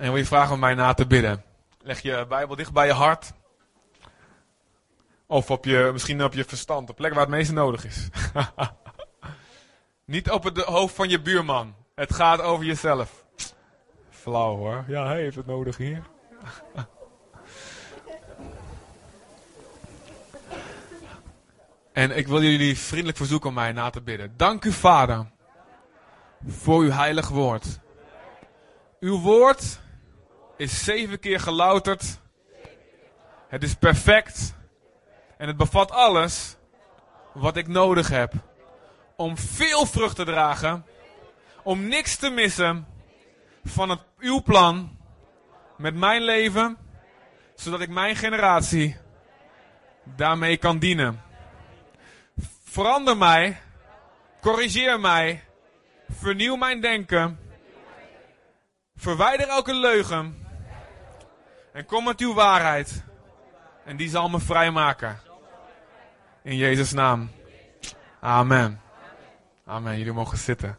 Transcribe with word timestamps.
En 0.00 0.06
wil 0.06 0.16
je 0.16 0.26
vragen 0.26 0.54
om 0.54 0.60
mij 0.60 0.74
na 0.74 0.94
te 0.94 1.06
bidden. 1.06 1.44
Leg 1.82 2.00
je 2.00 2.26
Bijbel 2.28 2.56
dicht 2.56 2.72
bij 2.72 2.86
je 2.86 2.92
hart. 2.92 3.32
Of 5.26 5.50
op 5.50 5.64
je, 5.64 5.90
misschien 5.92 6.24
op 6.24 6.32
je 6.32 6.44
verstand, 6.44 6.86
de 6.86 6.92
plek 6.92 7.12
waar 7.12 7.20
het 7.20 7.30
meest 7.30 7.52
nodig 7.52 7.84
is. 7.84 8.08
Niet 10.04 10.30
op 10.30 10.44
het 10.44 10.58
hoofd 10.58 10.94
van 10.94 11.08
je 11.08 11.20
buurman. 11.20 11.74
Het 11.94 12.14
gaat 12.14 12.40
over 12.40 12.64
jezelf. 12.64 13.24
Flauw 14.10 14.56
hoor. 14.56 14.84
Ja, 14.86 15.06
hij 15.06 15.20
heeft 15.20 15.36
het 15.36 15.46
nodig 15.46 15.76
hier. 15.76 16.02
en 21.92 22.16
ik 22.16 22.28
wil 22.28 22.42
jullie 22.42 22.78
vriendelijk 22.78 23.18
verzoeken 23.18 23.48
om 23.48 23.54
mij 23.54 23.72
na 23.72 23.90
te 23.90 24.00
bidden. 24.00 24.34
Dank 24.36 24.64
u, 24.64 24.72
Vader, 24.72 25.26
voor 26.46 26.80
uw 26.80 26.90
heilig 26.90 27.28
woord. 27.28 27.78
Uw 29.00 29.20
woord 29.20 29.80
is 30.60 30.84
zeven 30.84 31.18
keer 31.18 31.40
gelouterd. 31.40 32.20
Het 33.48 33.62
is 33.62 33.74
perfect. 33.74 34.54
En 35.36 35.46
het 35.46 35.56
bevat 35.56 35.90
alles 35.90 36.56
wat 37.32 37.56
ik 37.56 37.68
nodig 37.68 38.08
heb 38.08 38.32
om 39.16 39.36
veel 39.38 39.86
vrucht 39.86 40.16
te 40.16 40.24
dragen. 40.24 40.84
Om 41.62 41.88
niks 41.88 42.16
te 42.16 42.30
missen 42.30 42.86
van 43.64 43.88
het, 43.88 44.00
uw 44.18 44.42
plan 44.42 44.98
met 45.76 45.94
mijn 45.94 46.22
leven. 46.22 46.78
Zodat 47.54 47.80
ik 47.80 47.88
mijn 47.88 48.16
generatie 48.16 48.96
daarmee 50.04 50.56
kan 50.56 50.78
dienen. 50.78 51.22
Verander 52.64 53.16
mij. 53.16 53.60
Corrigeer 54.40 55.00
mij. 55.00 55.44
Vernieuw 56.08 56.56
mijn 56.56 56.80
denken. 56.80 57.38
Verwijder 58.96 59.48
elke 59.48 59.74
leugen. 59.74 60.48
En 61.72 61.84
kom 61.84 62.04
met 62.04 62.20
uw 62.20 62.34
waarheid. 62.34 63.04
En 63.84 63.96
die 63.96 64.08
zal 64.08 64.28
me 64.28 64.40
vrijmaken. 64.40 65.20
In 66.42 66.56
Jezus' 66.56 66.92
naam. 66.92 67.30
Amen. 68.20 68.80
Amen. 69.66 69.98
Jullie 69.98 70.12
mogen 70.12 70.38
zitten. 70.38 70.78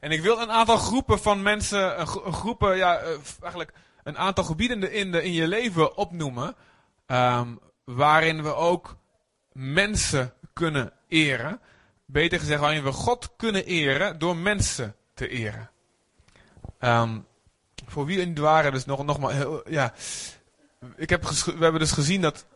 En 0.00 0.10
ik 0.10 0.22
wil 0.22 0.40
een 0.40 0.50
aantal 0.50 0.76
groepen 0.76 1.18
van 1.18 1.42
mensen, 1.42 2.06
groepen, 2.06 2.76
ja, 2.76 2.96
eh, 2.96 3.08
eigenlijk 3.40 3.72
een 4.02 4.18
aantal 4.18 4.44
gebieden 4.44 4.92
in, 4.92 5.10
de, 5.10 5.22
in 5.22 5.32
je 5.32 5.48
leven 5.48 5.96
opnoemen. 5.96 6.56
Um, 7.06 7.60
waarin 7.84 8.42
we 8.42 8.54
ook 8.54 8.96
mensen 9.52 10.34
kunnen 10.52 10.92
eren. 11.08 11.60
Beter 12.12 12.38
gezegd, 12.38 12.60
waarin 12.60 12.84
we 12.84 12.92
God 12.92 13.36
kunnen 13.36 13.64
eren 13.64 14.18
door 14.18 14.36
mensen 14.36 14.96
te 15.14 15.28
eren. 15.28 15.70
Um, 16.80 17.26
voor 17.86 18.04
wie 18.04 18.26
niet 18.26 18.38
waren, 18.38 18.72
dus 18.72 18.84
nog, 18.84 19.04
nogmaals, 19.04 19.34
ja. 19.68 19.92
Ik 20.96 21.10
heb 21.10 21.24
we 21.28 21.56
hebben 21.58 21.80
dus 21.80 21.92
gezien 21.92 22.20
dat 22.20 22.46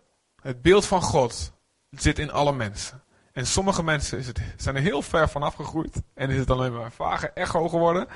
het 0.43 0.62
beeld 0.62 0.87
van 0.87 1.03
God 1.03 1.53
zit 1.91 2.19
in 2.19 2.33
alle 2.33 2.53
mensen. 2.53 3.03
En 3.33 3.47
sommige 3.47 3.83
mensen 3.83 4.19
is 4.19 4.27
het, 4.27 4.41
zijn 4.57 4.77
er 4.77 4.83
heel 4.83 5.03
ver 5.03 5.29
van 5.29 5.43
afgegroeid. 5.43 6.03
En 6.15 6.31
is 6.31 6.39
het 6.39 6.51
alleen 6.51 6.73
maar 6.73 6.84
een 6.84 6.91
vage 6.91 7.31
echo 7.31 7.69
geworden. 7.69 8.07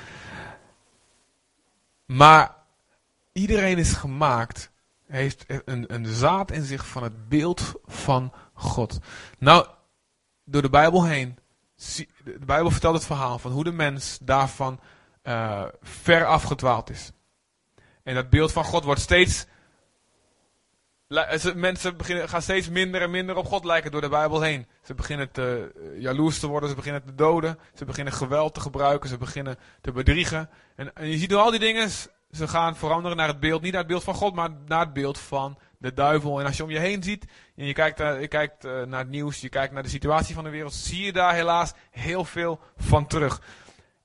Maar 2.07 2.55
iedereen 3.33 3.79
is 3.79 3.93
gemaakt, 3.93 4.71
heeft 5.07 5.45
een, 5.65 5.95
een 5.95 6.07
zaad 6.07 6.51
in 6.51 6.65
zich 6.65 6.87
van 6.87 7.03
het 7.03 7.29
beeld 7.29 7.73
van 7.87 8.33
God. 8.53 8.99
Nou, 9.39 9.67
door 10.51 10.63
de 10.63 10.71
Bijbel 10.71 11.05
heen, 11.05 11.39
de 12.25 12.39
Bijbel 12.47 12.71
vertelt 12.71 12.95
het 12.95 13.05
verhaal 13.05 13.39
van 13.39 13.53
hoe 13.53 13.65
de 13.65 13.73
mens 13.73 14.19
daarvan 14.23 14.81
uh, 15.25 15.65
ver 15.83 16.27
afgedwaald 16.27 16.91
is. 16.91 17.13
En 18.03 18.15
dat 18.15 18.31
beeld 18.31 18.53
van 18.53 18.65
God 18.65 18.85
wordt 18.85 19.01
steeds. 19.01 19.47
Mensen 21.55 21.97
beginnen, 21.97 22.29
gaan 22.29 22.43
steeds 22.43 22.69
minder 22.69 23.03
en 23.03 23.11
minder 23.11 23.37
op 23.37 23.47
God 23.47 23.65
lijken 23.65 23.91
door 23.91 24.01
de 24.01 24.09
Bijbel 24.09 24.41
heen. 24.41 24.67
Ze 24.83 24.95
beginnen 24.95 25.31
te, 25.31 25.73
uh, 25.77 26.01
jaloers 26.01 26.39
te 26.39 26.47
worden, 26.47 26.69
ze 26.69 26.75
beginnen 26.75 27.05
te 27.05 27.15
doden, 27.15 27.59
ze 27.75 27.85
beginnen 27.85 28.13
geweld 28.13 28.55
te 28.55 28.61
gebruiken, 28.61 29.09
ze 29.09 29.19
beginnen 29.19 29.57
te 29.81 29.93
bedriegen. 29.93 30.51
En, 30.77 30.95
en 30.95 31.09
je 31.09 31.19
ziet 31.19 31.31
door 31.31 31.41
al 31.41 31.51
die 31.51 31.61
dingen, 31.61 31.91
ze 32.31 32.49
gaan 32.49 32.77
veranderen 32.77 33.17
naar 33.17 33.29
het 33.29 33.41
beeld, 33.41 33.63
niet 33.63 33.73
naar 33.73 33.81
het 33.81 33.91
beeld 33.91 34.05
van 34.05 34.15
God, 34.15 34.35
maar 34.35 34.51
naar 34.67 34.81
het 34.85 34.93
beeld 34.93 35.19
van 35.19 35.59
de 35.81 35.93
duivel. 35.93 36.41
En 36.41 36.47
als 36.47 36.57
je 36.57 36.63
om 36.63 36.71
je 36.71 36.79
heen 36.79 37.03
ziet, 37.03 37.25
en 37.57 37.65
je 37.65 37.73
kijkt, 37.73 38.01
uh, 38.01 38.21
je 38.21 38.29
kijkt 38.29 38.65
uh, 38.65 38.83
naar 38.83 38.99
het 38.99 39.09
nieuws, 39.09 39.41
je 39.41 39.49
kijkt 39.49 39.73
naar 39.73 39.83
de 39.83 39.89
situatie 39.89 40.35
van 40.35 40.45
de 40.45 40.51
wereld, 40.51 40.75
zie 40.75 41.05
je 41.05 41.13
daar 41.13 41.35
helaas 41.35 41.73
heel 41.91 42.25
veel 42.25 42.61
van 42.77 43.07
terug. 43.07 43.43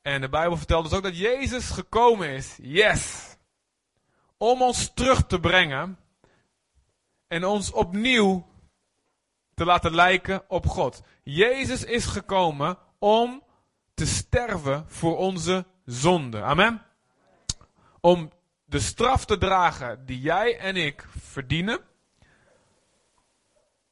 En 0.02 0.22
de 0.22 0.30
Bijbel 0.30 0.58
vertelt 0.58 0.84
dus 0.84 0.94
ook 0.94 1.04
dat 1.04 1.18
Jezus 1.18 1.70
gekomen 1.70 2.30
is. 2.30 2.58
Yes! 2.62 3.36
Om 4.38 4.62
ons 4.62 4.94
terug 4.94 5.26
te 5.26 5.40
brengen. 5.40 6.00
En 7.28 7.46
ons 7.46 7.72
opnieuw 7.72 8.48
te 9.54 9.66
laten 9.66 9.96
lijken 9.96 10.44
op 10.48 10.68
God. 10.68 11.02
Jezus 11.24 11.84
is 11.84 12.06
gekomen 12.06 12.78
om 13.00 13.44
te 13.94 14.06
sterven 14.06 14.86
voor 14.88 15.18
onze 15.18 15.66
zonde. 15.86 16.42
Amen. 16.42 16.82
Om 18.02 18.32
de 18.66 18.80
straf 18.80 19.26
te 19.26 19.38
dragen 19.38 20.06
die 20.06 20.20
jij 20.20 20.60
en 20.60 20.76
ik 20.76 21.08
verdienen. 21.18 21.80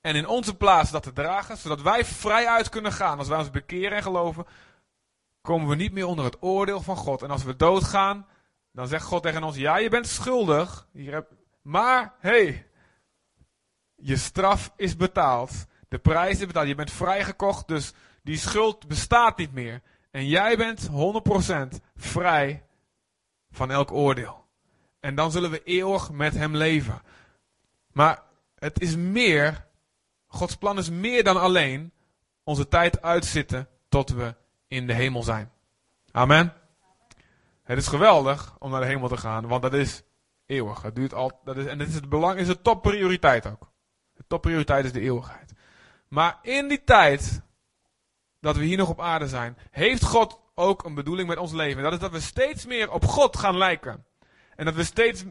En 0.02 0.16
in 0.16 0.28
onze 0.28 0.58
plaats 0.58 0.92
dat 0.92 1.04
te 1.04 1.14
dragen, 1.14 1.58
zodat 1.58 1.82
wij 1.82 2.06
vrij 2.06 2.48
uit 2.48 2.70
kunnen 2.70 2.92
gaan 2.92 3.18
als 3.18 3.28
wij 3.28 3.38
ons 3.38 3.52
bekeren 3.52 3.98
en 3.98 4.04
geloven 4.04 4.46
komen 5.44 5.68
we 5.68 5.76
niet 5.76 5.92
meer 5.92 6.06
onder 6.06 6.26
het 6.26 6.38
oordeel 6.40 6.82
van 6.82 6.96
God. 6.96 7.22
En 7.22 7.30
als 7.30 7.44
we 7.44 7.56
doodgaan, 7.56 8.28
dan 8.72 8.88
zegt 8.88 9.06
God 9.06 9.24
tegen 9.24 9.44
ons: 9.44 9.56
Ja, 9.56 9.78
je 9.78 9.90
bent 9.90 10.08
schuldig. 10.08 10.88
Maar, 11.62 12.14
hey, 12.20 12.68
je 13.96 14.18
straf 14.18 14.74
is 14.76 14.96
betaald. 14.96 15.52
De 15.88 16.00
prijs 16.00 16.40
is 16.40 16.46
betaald. 16.46 16.68
Je 16.68 16.76
bent 16.76 16.92
vrijgekocht, 16.92 17.68
dus 17.68 17.94
die 18.22 18.38
schuld 18.38 18.88
bestaat 18.88 19.38
niet 19.38 19.54
meer. 19.54 19.82
En 20.12 20.28
jij 20.28 20.58
bent 20.58 20.90
100% 20.90 21.80
vrij 21.96 22.66
van 23.52 23.72
elk 23.72 23.92
oordeel. 23.92 24.43
En 25.04 25.16
dan 25.16 25.32
zullen 25.32 25.52
we 25.52 25.64
eeuwig 25.64 26.12
met 26.12 26.34
hem 26.34 26.56
leven. 26.56 27.02
Maar 27.92 28.22
het 28.56 28.82
is 28.82 28.96
meer, 28.96 29.66
Gods 30.28 30.56
plan 30.56 30.78
is 30.78 30.90
meer 30.90 31.24
dan 31.24 31.42
alleen 31.42 31.92
onze 32.44 32.68
tijd 32.68 33.02
uitzitten 33.02 33.68
tot 33.90 34.10
we 34.10 34.36
in 34.68 34.88
de 34.88 34.94
hemel 34.94 35.24
zijn. 35.24 35.52
Amen. 36.12 36.54
Het 37.64 37.78
is 37.78 37.88
geweldig 37.88 38.56
om 38.60 38.72
naar 38.72 38.82
de 38.82 38.88
hemel 38.88 39.08
te 39.08 39.18
gaan, 39.18 39.48
want 39.48 39.62
dat 39.62 39.74
is 39.74 40.04
eeuwig. 40.46 40.82
Het 40.82 40.96
duurt 40.96 41.14
al, 41.14 41.40
dat 41.44 41.58
is, 41.58 41.66
en 41.66 41.78
dit 41.78 41.88
is 41.88 41.96
het 41.96 42.10
belang, 42.10 42.40
is 42.40 42.48
de 42.48 42.62
topprioriteit 42.62 43.46
ook. 43.46 43.72
De 44.14 44.24
topprioriteit 44.28 44.86
is 44.86 44.92
de 44.92 45.02
eeuwigheid. 45.02 45.54
Maar 46.08 46.40
in 46.42 46.68
die 46.68 46.84
tijd 46.84 47.42
dat 48.40 48.56
we 48.56 48.64
hier 48.64 48.78
nog 48.78 48.90
op 48.90 49.02
aarde 49.02 49.28
zijn, 49.28 49.58
heeft 49.72 50.04
God 50.04 50.40
ook 50.56 50.84
een 50.84 50.94
bedoeling 50.94 51.28
met 51.28 51.38
ons 51.38 51.52
leven. 51.52 51.84
Dat 51.84 51.94
is 51.94 52.00
dat 52.00 52.12
we 52.12 52.20
steeds 52.20 52.66
meer 52.66 52.92
op 52.92 53.06
God 53.06 53.38
gaan 53.38 53.58
lijken. 53.58 54.06
En 54.56 54.66
dat 54.66 54.74
we 54.74 54.84
steeds, 54.84 55.24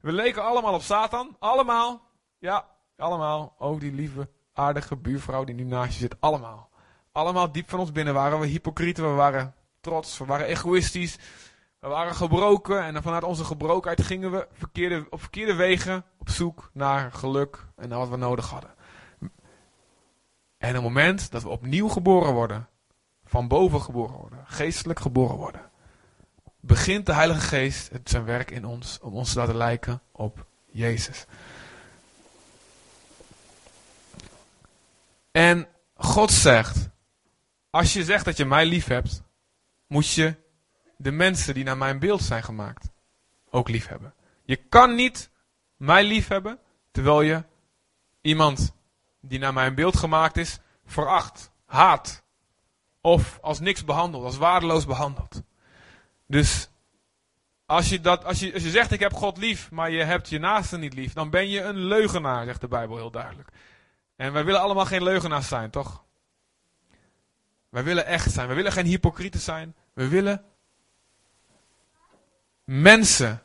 we 0.00 0.12
leken 0.12 0.44
allemaal 0.44 0.74
op 0.74 0.82
Satan. 0.82 1.36
Allemaal. 1.38 2.02
Ja, 2.38 2.66
allemaal. 2.96 3.54
Ook 3.58 3.80
die 3.80 3.92
lieve, 3.92 4.28
aardige 4.52 4.96
buurvrouw 4.96 5.44
die 5.44 5.54
nu 5.54 5.64
naast 5.64 5.92
je 5.92 5.98
zit. 5.98 6.20
Allemaal 6.20 6.70
allemaal 7.12 7.52
diep 7.52 7.70
van 7.70 7.78
ons 7.78 7.92
binnen 7.92 8.14
waren 8.14 8.40
we 8.40 8.46
hypocrieten, 8.46 9.08
we 9.08 9.14
waren 9.14 9.54
trots, 9.80 10.18
we 10.18 10.24
waren 10.24 10.46
egoïstisch, 10.46 11.18
we 11.78 11.88
waren 11.88 12.14
gebroken 12.14 12.82
en 12.82 13.02
vanuit 13.02 13.24
onze 13.24 13.44
gebrokenheid 13.44 14.02
gingen 14.02 14.30
we 14.30 14.48
verkeerde, 14.52 15.06
op 15.10 15.20
verkeerde 15.20 15.54
wegen 15.54 16.04
op 16.18 16.28
zoek 16.28 16.70
naar 16.72 17.12
geluk 17.12 17.66
en 17.76 17.88
naar 17.88 17.98
wat 17.98 18.08
we 18.08 18.16
nodig 18.16 18.50
hadden. 18.50 18.74
En 20.58 20.74
het 20.74 20.82
moment 20.82 21.30
dat 21.30 21.42
we 21.42 21.48
opnieuw 21.48 21.88
geboren 21.88 22.32
worden, 22.32 22.68
van 23.24 23.48
boven 23.48 23.80
geboren 23.80 24.16
worden, 24.16 24.44
geestelijk 24.46 25.00
geboren 25.00 25.36
worden, 25.36 25.70
begint 26.64 27.06
de 27.06 27.14
Heilige 27.14 27.40
Geest 27.40 27.88
het 27.92 28.08
zijn 28.10 28.24
werk 28.24 28.50
in 28.50 28.64
ons 28.64 28.98
om 29.00 29.14
ons 29.14 29.32
te 29.32 29.38
laten 29.38 29.56
lijken 29.56 30.02
op 30.12 30.46
Jezus. 30.70 31.24
En 35.30 35.68
God 35.94 36.30
zegt, 36.30 36.88
als 37.70 37.92
je 37.92 38.04
zegt 38.04 38.24
dat 38.24 38.36
je 38.36 38.44
mij 38.44 38.66
lief 38.66 38.86
hebt, 38.86 39.22
moet 39.86 40.10
je 40.10 40.34
de 40.96 41.10
mensen 41.10 41.54
die 41.54 41.64
naar 41.64 41.76
mijn 41.76 41.98
beeld 41.98 42.22
zijn 42.22 42.42
gemaakt 42.42 42.90
ook 43.50 43.68
lief 43.68 43.88
hebben. 43.88 44.14
Je 44.44 44.56
kan 44.56 44.94
niet 44.94 45.30
mij 45.76 46.04
lief 46.04 46.28
hebben 46.28 46.58
terwijl 46.90 47.22
je 47.22 47.44
iemand 48.20 48.74
die 49.20 49.38
naar 49.38 49.52
mijn 49.52 49.74
beeld 49.74 49.96
gemaakt 49.96 50.36
is 50.36 50.58
veracht, 50.84 51.50
haat 51.66 52.22
of 53.00 53.38
als 53.40 53.60
niks 53.60 53.84
behandelt, 53.84 54.24
als 54.24 54.36
waardeloos 54.36 54.86
behandelt. 54.86 55.42
Dus 56.32 56.68
als 57.66 57.88
je, 57.88 58.00
dat, 58.00 58.24
als, 58.24 58.40
je, 58.40 58.52
als 58.52 58.62
je 58.62 58.70
zegt 58.70 58.90
ik 58.90 59.00
heb 59.00 59.14
God 59.14 59.36
lief, 59.36 59.70
maar 59.70 59.90
je 59.90 60.02
hebt 60.02 60.28
je 60.28 60.38
naaste 60.38 60.78
niet 60.78 60.94
lief, 60.94 61.12
dan 61.12 61.30
ben 61.30 61.48
je 61.48 61.62
een 61.62 61.76
leugenaar, 61.76 62.44
zegt 62.44 62.60
de 62.60 62.68
Bijbel 62.68 62.96
heel 62.96 63.10
duidelijk. 63.10 63.48
En 64.16 64.32
wij 64.32 64.44
willen 64.44 64.60
allemaal 64.60 64.86
geen 64.86 65.02
leugenaars 65.02 65.48
zijn, 65.48 65.70
toch? 65.70 66.04
Wij 67.68 67.84
willen 67.84 68.06
echt 68.06 68.30
zijn. 68.30 68.48
We 68.48 68.54
willen 68.54 68.72
geen 68.72 68.86
hypocrieten 68.86 69.40
zijn. 69.40 69.74
We 69.92 70.08
willen 70.08 70.44
mensen 72.64 73.42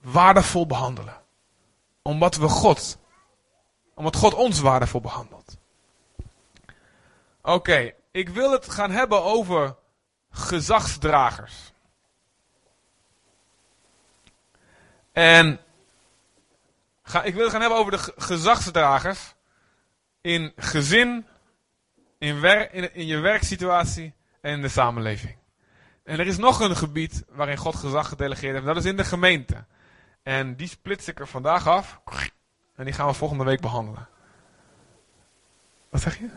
waardevol 0.00 0.66
behandelen. 0.66 1.22
Omdat 2.02 2.36
we 2.36 2.48
God, 2.48 2.98
omdat 3.94 4.16
God 4.16 4.34
ons 4.34 4.60
waardevol 4.60 5.00
behandelt. 5.00 5.56
Oké, 7.42 7.92
ik 8.10 8.28
wil 8.28 8.52
het 8.52 8.70
gaan 8.70 8.90
hebben 8.90 9.22
over 9.22 9.76
gezagsdragers. 10.30 11.72
En 15.12 15.60
ga, 17.02 17.22
ik 17.22 17.34
wil 17.34 17.42
het 17.42 17.52
gaan 17.52 17.60
hebben 17.60 17.78
over 17.78 17.92
de 17.92 18.12
gezagsdragers 18.16 19.34
in 20.20 20.52
gezin, 20.56 21.26
in, 22.18 22.40
wer, 22.40 22.74
in, 22.74 23.06
je 23.06 23.18
werksituatie 23.18 24.14
en 24.40 24.52
in 24.52 24.62
de 24.62 24.68
samenleving. 24.68 25.36
En 26.04 26.18
er 26.18 26.26
is 26.26 26.36
nog 26.36 26.60
een 26.60 26.76
gebied 26.76 27.24
waarin 27.28 27.56
God 27.56 27.76
gezag 27.76 28.08
gedelegeerd 28.08 28.54
heeft, 28.54 28.66
dat 28.66 28.76
is 28.76 28.84
in 28.84 28.96
de 28.96 29.04
gemeente. 29.04 29.64
En 30.22 30.56
die 30.56 30.68
splits 30.68 31.08
ik 31.08 31.20
er 31.20 31.28
vandaag 31.28 31.66
af 31.66 32.00
en 32.74 32.84
die 32.84 32.94
gaan 32.94 33.06
we 33.06 33.12
volgende 33.12 33.44
week 33.44 33.60
behandelen. 33.60 34.08
Wat 35.88 36.00
zeg 36.00 36.18
je? 36.18 36.28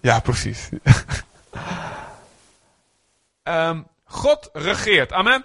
Ja, 0.00 0.20
precies. 0.20 0.68
um, 3.42 3.86
God 4.04 4.50
regeert. 4.52 5.12
Amen. 5.12 5.44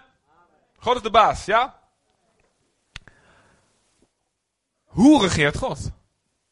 God 0.78 0.96
is 0.96 1.02
de 1.02 1.10
baas, 1.10 1.46
ja? 1.46 1.80
Hoe 4.86 5.22
regeert 5.22 5.58
God? 5.58 5.92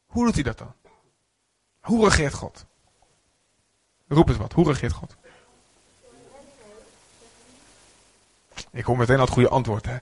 Hoe 0.06 0.24
doet 0.24 0.34
hij 0.34 0.42
dat 0.42 0.58
dan? 0.58 0.74
Hoe 1.80 2.04
regeert 2.04 2.34
God? 2.34 2.64
Roep 4.08 4.28
eens 4.28 4.38
wat. 4.38 4.52
Hoe 4.52 4.66
regeert 4.66 4.92
God? 4.92 5.16
Ik 8.70 8.84
hoor 8.84 8.96
meteen 8.96 9.16
al 9.16 9.24
het 9.24 9.32
goede 9.32 9.48
antwoord. 9.48 9.86
Hè? 9.86 9.96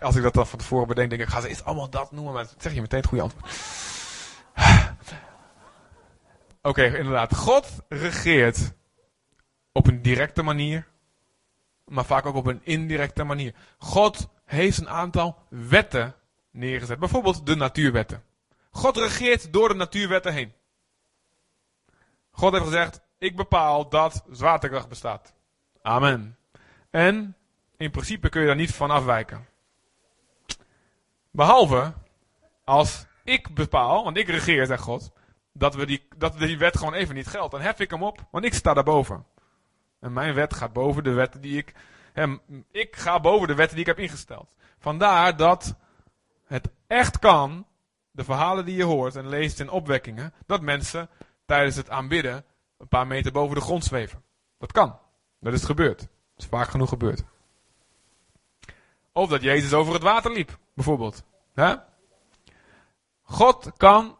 Als 0.00 0.16
ik 0.16 0.22
dat 0.22 0.34
dan 0.34 0.46
van 0.46 0.58
tevoren 0.58 0.88
bedenk, 0.88 1.10
denk 1.10 1.22
ik, 1.22 1.28
ga 1.28 1.40
ze 1.40 1.48
eens 1.48 1.64
allemaal 1.64 1.90
dat 1.90 2.12
noemen, 2.12 2.32
maar 2.32 2.46
zeg 2.58 2.74
je 2.74 2.80
meteen 2.80 3.00
het 3.00 3.08
goede 3.08 3.22
antwoord. 3.22 3.52
Oké, 6.66 6.84
inderdaad. 6.84 7.34
God 7.34 7.82
regeert 7.88 8.72
op 9.72 9.86
een 9.86 10.02
directe 10.02 10.42
manier, 10.42 10.86
maar 11.84 12.04
vaak 12.04 12.26
ook 12.26 12.34
op 12.34 12.46
een 12.46 12.60
indirecte 12.62 13.24
manier. 13.24 13.54
God 13.78 14.28
heeft 14.44 14.78
een 14.78 14.88
aantal 14.88 15.38
wetten 15.48 16.14
neergezet. 16.50 16.98
Bijvoorbeeld 16.98 17.46
de 17.46 17.54
natuurwetten. 17.54 18.22
God 18.70 18.96
regeert 18.96 19.52
door 19.52 19.68
de 19.68 19.74
natuurwetten 19.74 20.32
heen. 20.32 20.52
God 22.30 22.52
heeft 22.52 22.64
gezegd, 22.64 23.00
ik 23.18 23.36
bepaal 23.36 23.88
dat 23.88 24.24
zwaartekracht 24.30 24.88
bestaat. 24.88 25.34
Amen. 25.82 26.36
En 26.90 27.36
in 27.76 27.90
principe 27.90 28.28
kun 28.28 28.40
je 28.40 28.46
daar 28.46 28.56
niet 28.56 28.74
van 28.74 28.90
afwijken. 28.90 29.46
Behalve 31.30 31.92
als 32.64 33.06
ik 33.24 33.54
bepaal, 33.54 34.04
want 34.04 34.16
ik 34.16 34.28
regeer, 34.28 34.66
zegt 34.66 34.82
God, 34.82 35.12
dat, 35.54 35.74
we 35.74 35.86
die, 35.86 36.06
dat 36.16 36.38
die 36.38 36.58
wet 36.58 36.78
gewoon 36.78 36.94
even 36.94 37.14
niet 37.14 37.26
geldt. 37.26 37.50
Dan 37.50 37.60
hef 37.60 37.78
ik 37.78 37.90
hem 37.90 38.02
op, 38.02 38.26
want 38.30 38.44
ik 38.44 38.54
sta 38.54 38.74
daarboven. 38.74 39.26
En 40.00 40.12
mijn 40.12 40.34
wet 40.34 40.54
gaat 40.54 40.72
boven 40.72 41.04
de 41.04 41.12
wetten 41.12 41.40
die 41.40 41.58
ik. 41.58 41.74
Hem, 42.12 42.40
ik 42.70 42.96
ga 42.96 43.20
boven 43.20 43.48
de 43.48 43.54
wetten 43.54 43.76
die 43.76 43.86
ik 43.86 43.96
heb 43.96 44.04
ingesteld. 44.04 44.54
Vandaar 44.78 45.36
dat 45.36 45.76
het 46.44 46.70
echt 46.86 47.18
kan, 47.18 47.66
de 48.10 48.24
verhalen 48.24 48.64
die 48.64 48.76
je 48.76 48.84
hoort 48.84 49.16
en 49.16 49.28
leest 49.28 49.60
in 49.60 49.70
opwekkingen, 49.70 50.34
dat 50.46 50.60
mensen 50.60 51.08
tijdens 51.46 51.76
het 51.76 51.90
aanbidden 51.90 52.44
een 52.78 52.88
paar 52.88 53.06
meter 53.06 53.32
boven 53.32 53.54
de 53.54 53.60
grond 53.60 53.84
zweven. 53.84 54.22
Dat 54.58 54.72
kan. 54.72 54.98
Dat 55.40 55.52
is 55.52 55.64
gebeurd. 55.64 55.98
Dat 55.98 56.08
is 56.36 56.46
vaak 56.46 56.68
genoeg 56.68 56.88
gebeurd. 56.88 57.24
Of 59.12 59.28
dat 59.28 59.42
Jezus 59.42 59.72
over 59.72 59.92
het 59.92 60.02
water 60.02 60.32
liep, 60.32 60.58
bijvoorbeeld. 60.74 61.24
God 63.22 63.72
kan 63.76 64.16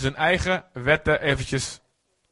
zijn 0.00 0.16
eigen 0.16 0.64
wetten 0.72 1.20
eventjes 1.20 1.80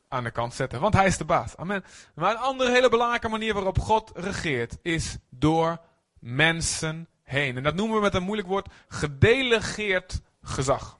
aan 0.08 0.24
de 0.24 0.30
kant 0.30 0.54
zetten. 0.54 0.80
Want 0.80 0.94
hij 0.94 1.06
is 1.06 1.16
de 1.16 1.24
baas. 1.24 1.56
Amen. 1.56 1.84
Maar 2.14 2.30
een 2.30 2.36
andere 2.36 2.70
hele 2.70 2.88
belangrijke 2.88 3.28
manier 3.28 3.54
waarop 3.54 3.78
God 3.78 4.12
regeert 4.14 4.78
is 4.82 5.16
door 5.30 5.78
mensen 6.18 7.08
heen. 7.22 7.56
En 7.56 7.62
dat 7.62 7.74
noemen 7.74 7.96
we 7.96 8.02
met 8.02 8.14
een 8.14 8.22
moeilijk 8.22 8.48
woord 8.48 8.68
gedelegeerd 8.88 10.20
gezag. 10.42 10.98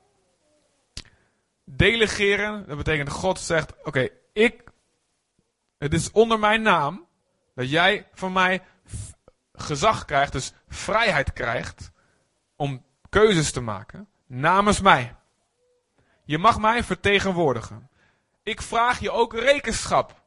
Delegeren, 1.64 2.66
dat 2.66 2.76
betekent 2.76 3.08
God 3.08 3.40
zegt: 3.40 3.72
Oké, 3.84 4.08
ik, 4.32 4.62
het 5.78 5.94
is 5.94 6.10
onder 6.10 6.38
mijn 6.38 6.62
naam 6.62 7.06
dat 7.54 7.70
jij 7.70 8.08
van 8.12 8.32
mij 8.32 8.62
gezag 9.52 10.04
krijgt, 10.04 10.32
dus 10.32 10.52
vrijheid 10.68 11.32
krijgt 11.32 11.90
om 12.56 12.84
keuzes 13.08 13.52
te 13.52 13.60
maken 13.60 14.08
namens 14.26 14.80
mij. 14.80 15.14
Je 16.24 16.38
mag 16.38 16.58
mij 16.58 16.84
vertegenwoordigen. 16.84 17.88
Ik 18.42 18.62
vraag 18.62 19.00
je 19.00 19.10
ook 19.10 19.34
rekenschap 19.34 20.22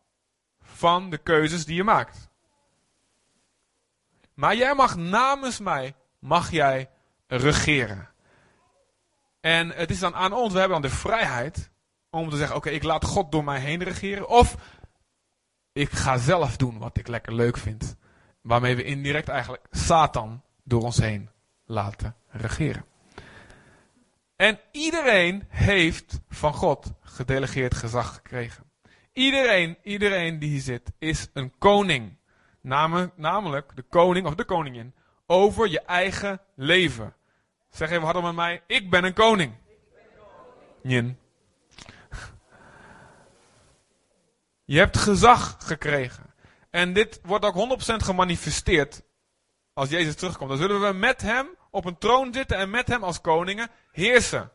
van 0.61 1.09
de 1.09 1.17
keuzes 1.17 1.65
die 1.65 1.75
je 1.75 1.83
maakt. 1.83 2.29
Maar 4.33 4.55
jij 4.55 4.75
mag 4.75 4.95
namens 4.95 5.59
mij, 5.59 5.95
mag 6.19 6.51
jij 6.51 6.89
regeren. 7.27 8.09
En 9.39 9.69
het 9.69 9.89
is 9.89 9.99
dan 9.99 10.15
aan 10.15 10.33
ons, 10.33 10.53
we 10.53 10.59
hebben 10.59 10.81
dan 10.81 10.89
de 10.89 10.97
vrijheid 10.97 11.69
om 12.09 12.29
te 12.29 12.37
zeggen, 12.37 12.55
oké, 12.55 12.69
ik 12.69 12.83
laat 12.83 13.05
God 13.05 13.31
door 13.31 13.43
mij 13.43 13.59
heen 13.59 13.83
regeren. 13.83 14.27
Of 14.27 14.55
ik 15.73 15.91
ga 15.91 16.17
zelf 16.17 16.57
doen 16.57 16.77
wat 16.77 16.97
ik 16.97 17.07
lekker 17.07 17.33
leuk 17.33 17.57
vind. 17.57 17.95
Waarmee 18.41 18.75
we 18.75 18.83
indirect 18.83 19.29
eigenlijk 19.29 19.65
Satan 19.71 20.43
door 20.63 20.81
ons 20.81 20.97
heen 20.97 21.29
laten 21.65 22.15
regeren. 22.27 22.85
En 24.37 24.59
iedereen 24.71 25.43
heeft 25.49 26.19
van 26.29 26.53
God 26.53 26.93
gedelegeerd 27.01 27.75
gezag 27.75 28.13
gekregen. 28.13 28.63
Iedereen, 29.13 29.77
iedereen 29.83 30.39
die 30.39 30.49
hier 30.49 30.61
zit, 30.61 30.91
is 30.99 31.27
een 31.33 31.53
koning. 31.57 32.17
namelijk 32.61 33.75
de 33.75 33.81
koning 33.81 34.27
of 34.27 34.35
de 34.35 34.43
koningin 34.43 34.93
over 35.25 35.67
je 35.67 35.81
eigen 35.81 36.41
leven. 36.55 37.15
Zeg 37.69 37.89
even 37.89 38.03
hardop 38.03 38.23
met 38.23 38.35
mij, 38.35 38.63
ik 38.67 38.89
ben 38.89 39.03
een 39.03 39.13
koning. 39.13 39.53
Njen. 40.81 41.19
Je 44.65 44.77
hebt 44.77 44.97
gezag 44.97 45.55
gekregen. 45.59 46.33
En 46.69 46.93
dit 46.93 47.19
wordt 47.23 47.45
ook 47.45 47.79
100% 47.81 47.95
gemanifesteerd 47.95 49.03
als 49.73 49.89
Jezus 49.89 50.15
terugkomt. 50.15 50.49
Dan 50.49 50.57
zullen 50.57 50.81
we 50.81 50.93
met 50.93 51.21
hem 51.21 51.47
op 51.71 51.85
een 51.85 51.97
troon 51.97 52.33
zitten 52.33 52.57
en 52.57 52.69
met 52.69 52.87
hem 52.87 53.03
als 53.03 53.21
koningen 53.21 53.69
heersen. 53.97 54.51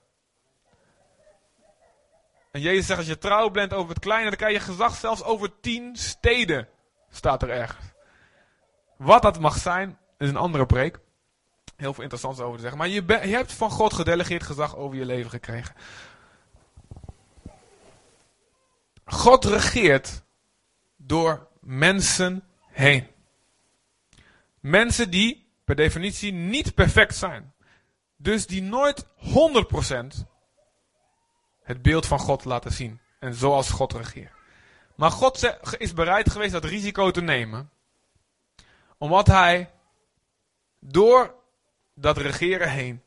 En 2.50 2.60
Jezus 2.60 2.86
zegt, 2.86 2.98
als 2.98 3.08
je 3.08 3.18
trouw 3.18 3.50
bent 3.50 3.72
over 3.72 3.88
het 3.88 3.98
kleine, 3.98 4.28
dan 4.28 4.38
krijg 4.38 4.52
je 4.52 4.60
gezag 4.60 4.96
zelfs 4.96 5.22
over 5.22 5.60
tien 5.60 5.96
steden. 5.96 6.68
Staat 7.10 7.42
er 7.42 7.50
ergens. 7.50 7.86
Wat 8.96 9.22
dat 9.22 9.40
mag 9.40 9.56
zijn, 9.58 9.98
is 10.18 10.28
een 10.28 10.36
andere 10.36 10.66
preek. 10.66 10.98
Heel 11.76 11.94
veel 11.94 12.02
interessants 12.02 12.40
over 12.40 12.54
te 12.54 12.60
zeggen. 12.60 12.78
Maar 12.78 12.88
je, 12.88 13.02
je 13.06 13.36
hebt 13.36 13.52
van 13.52 13.70
God 13.70 13.92
gedelegeerd 13.92 14.42
gezag 14.42 14.76
over 14.76 14.98
je 14.98 15.04
leven 15.04 15.30
gekregen. 15.30 15.74
God 19.04 19.44
regeert 19.44 20.22
door 20.96 21.48
mensen 21.60 22.44
heen. 22.66 23.06
Mensen 24.60 25.10
die 25.10 25.52
per 25.64 25.74
definitie 25.74 26.32
niet 26.32 26.74
perfect 26.74 27.16
zijn. 27.16 27.51
Dus 28.22 28.46
die 28.46 28.62
nooit 28.62 29.04
100% 29.04 30.26
het 31.62 31.82
beeld 31.82 32.06
van 32.06 32.18
God 32.18 32.44
laten 32.44 32.72
zien. 32.72 33.00
En 33.18 33.34
zoals 33.34 33.70
God 33.70 33.92
regeert. 33.92 34.32
Maar 34.94 35.10
God 35.10 35.56
is 35.78 35.92
bereid 35.92 36.30
geweest 36.30 36.52
dat 36.52 36.64
risico 36.64 37.10
te 37.10 37.20
nemen. 37.20 37.70
Omdat 38.98 39.26
hij 39.26 39.70
door 40.80 41.34
dat 41.94 42.16
regeren 42.16 42.70
heen 42.70 43.02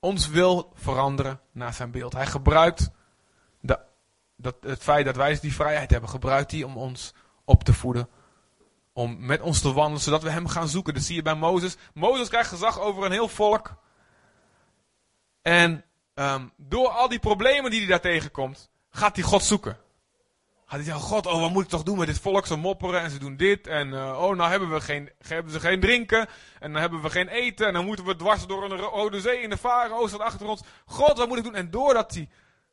ons 0.00 0.28
wil 0.28 0.72
veranderen 0.74 1.40
naar 1.52 1.74
zijn 1.74 1.90
beeld. 1.90 2.12
Hij 2.12 2.26
gebruikt 2.26 2.90
de, 3.60 3.78
dat, 4.36 4.56
het 4.60 4.82
feit 4.82 5.04
dat 5.04 5.16
wij 5.16 5.38
die 5.40 5.54
vrijheid 5.54 5.90
hebben, 5.90 6.10
gebruikt 6.10 6.50
hij 6.50 6.62
om 6.62 6.76
ons 6.76 7.14
op 7.44 7.64
te 7.64 7.72
voeden. 7.72 8.08
Om 8.92 9.26
met 9.26 9.40
ons 9.40 9.60
te 9.60 9.72
wandelen, 9.72 10.00
zodat 10.00 10.22
we 10.22 10.30
hem 10.30 10.48
gaan 10.48 10.68
zoeken. 10.68 10.94
Dat 10.94 11.02
zie 11.02 11.14
je 11.14 11.22
bij 11.22 11.34
Mozes. 11.34 11.76
Mozes 11.94 12.28
krijgt 12.28 12.48
gezag 12.48 12.80
over 12.80 13.04
een 13.04 13.12
heel 13.12 13.28
volk. 13.28 13.82
En 15.44 15.84
um, 16.14 16.52
door 16.56 16.88
al 16.88 17.08
die 17.08 17.18
problemen 17.18 17.70
die 17.70 17.80
hij 17.80 17.88
daar 17.88 18.00
tegenkomt, 18.00 18.70
gaat 18.90 19.16
hij 19.16 19.24
God 19.24 19.42
zoeken. 19.42 19.76
Gaat 20.66 20.76
hij 20.76 20.82
zeggen, 20.82 21.02
God, 21.02 21.26
oh 21.26 21.40
wat 21.40 21.50
moet 21.50 21.62
ik 21.62 21.68
toch 21.68 21.82
doen 21.82 21.98
met 21.98 22.06
dit 22.06 22.18
volk? 22.18 22.46
Ze 22.46 22.56
mopperen 22.56 23.00
en 23.00 23.10
ze 23.10 23.18
doen 23.18 23.36
dit. 23.36 23.66
En 23.66 23.88
uh, 23.88 24.22
oh, 24.22 24.36
nou 24.36 24.50
hebben 24.50 24.70
we 24.70 24.80
geen, 24.80 25.10
hebben 25.18 25.52
ze 25.52 25.60
geen 25.60 25.80
drinken. 25.80 26.28
En 26.60 26.72
dan 26.72 26.80
hebben 26.80 27.02
we 27.02 27.10
geen 27.10 27.28
eten. 27.28 27.66
En 27.66 27.72
dan 27.72 27.84
moeten 27.84 28.04
we 28.04 28.16
dwars 28.16 28.46
door 28.46 28.64
een 28.64 28.76
rode 28.76 29.20
zee 29.20 29.40
in 29.40 29.50
de 29.50 29.56
Farao 29.56 30.06
staat 30.06 30.20
achter 30.20 30.46
ons. 30.46 30.62
God, 30.86 31.18
wat 31.18 31.28
moet 31.28 31.38
ik 31.38 31.44
doen? 31.44 31.54
En 31.54 31.70
doordat 31.70 32.14
hij 32.14 32.28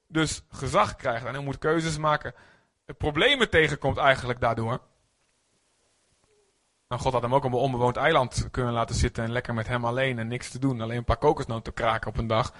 dus 0.07 0.41
gezag 0.49 0.95
krijgt 0.95 1.25
en 1.25 1.33
hij 1.33 1.43
moet 1.43 1.57
keuzes 1.57 1.97
maken, 1.97 2.33
problemen 2.97 3.49
tegenkomt 3.49 3.97
eigenlijk 3.97 4.39
daardoor. 4.39 4.79
Nou, 6.91 7.03
God 7.03 7.13
had 7.13 7.21
hem 7.21 7.36
ook 7.36 7.43
op 7.43 7.51
een 7.51 7.57
onbewoond 7.57 7.95
eiland 7.95 8.48
kunnen 8.51 8.74
laten 8.74 8.95
zitten 8.95 9.24
en 9.24 9.31
lekker 9.31 9.53
met 9.53 9.67
hem 9.67 9.86
alleen 9.86 10.19
en 10.19 10.27
niks 10.27 10.50
te 10.50 10.60
doen. 10.60 10.81
Alleen 10.81 10.98
een 10.98 11.03
paar 11.03 11.17
kokosnoten 11.17 11.63
te 11.63 11.71
kraken 11.71 12.10
op 12.10 12.17
een 12.17 12.27
dag. 12.27 12.53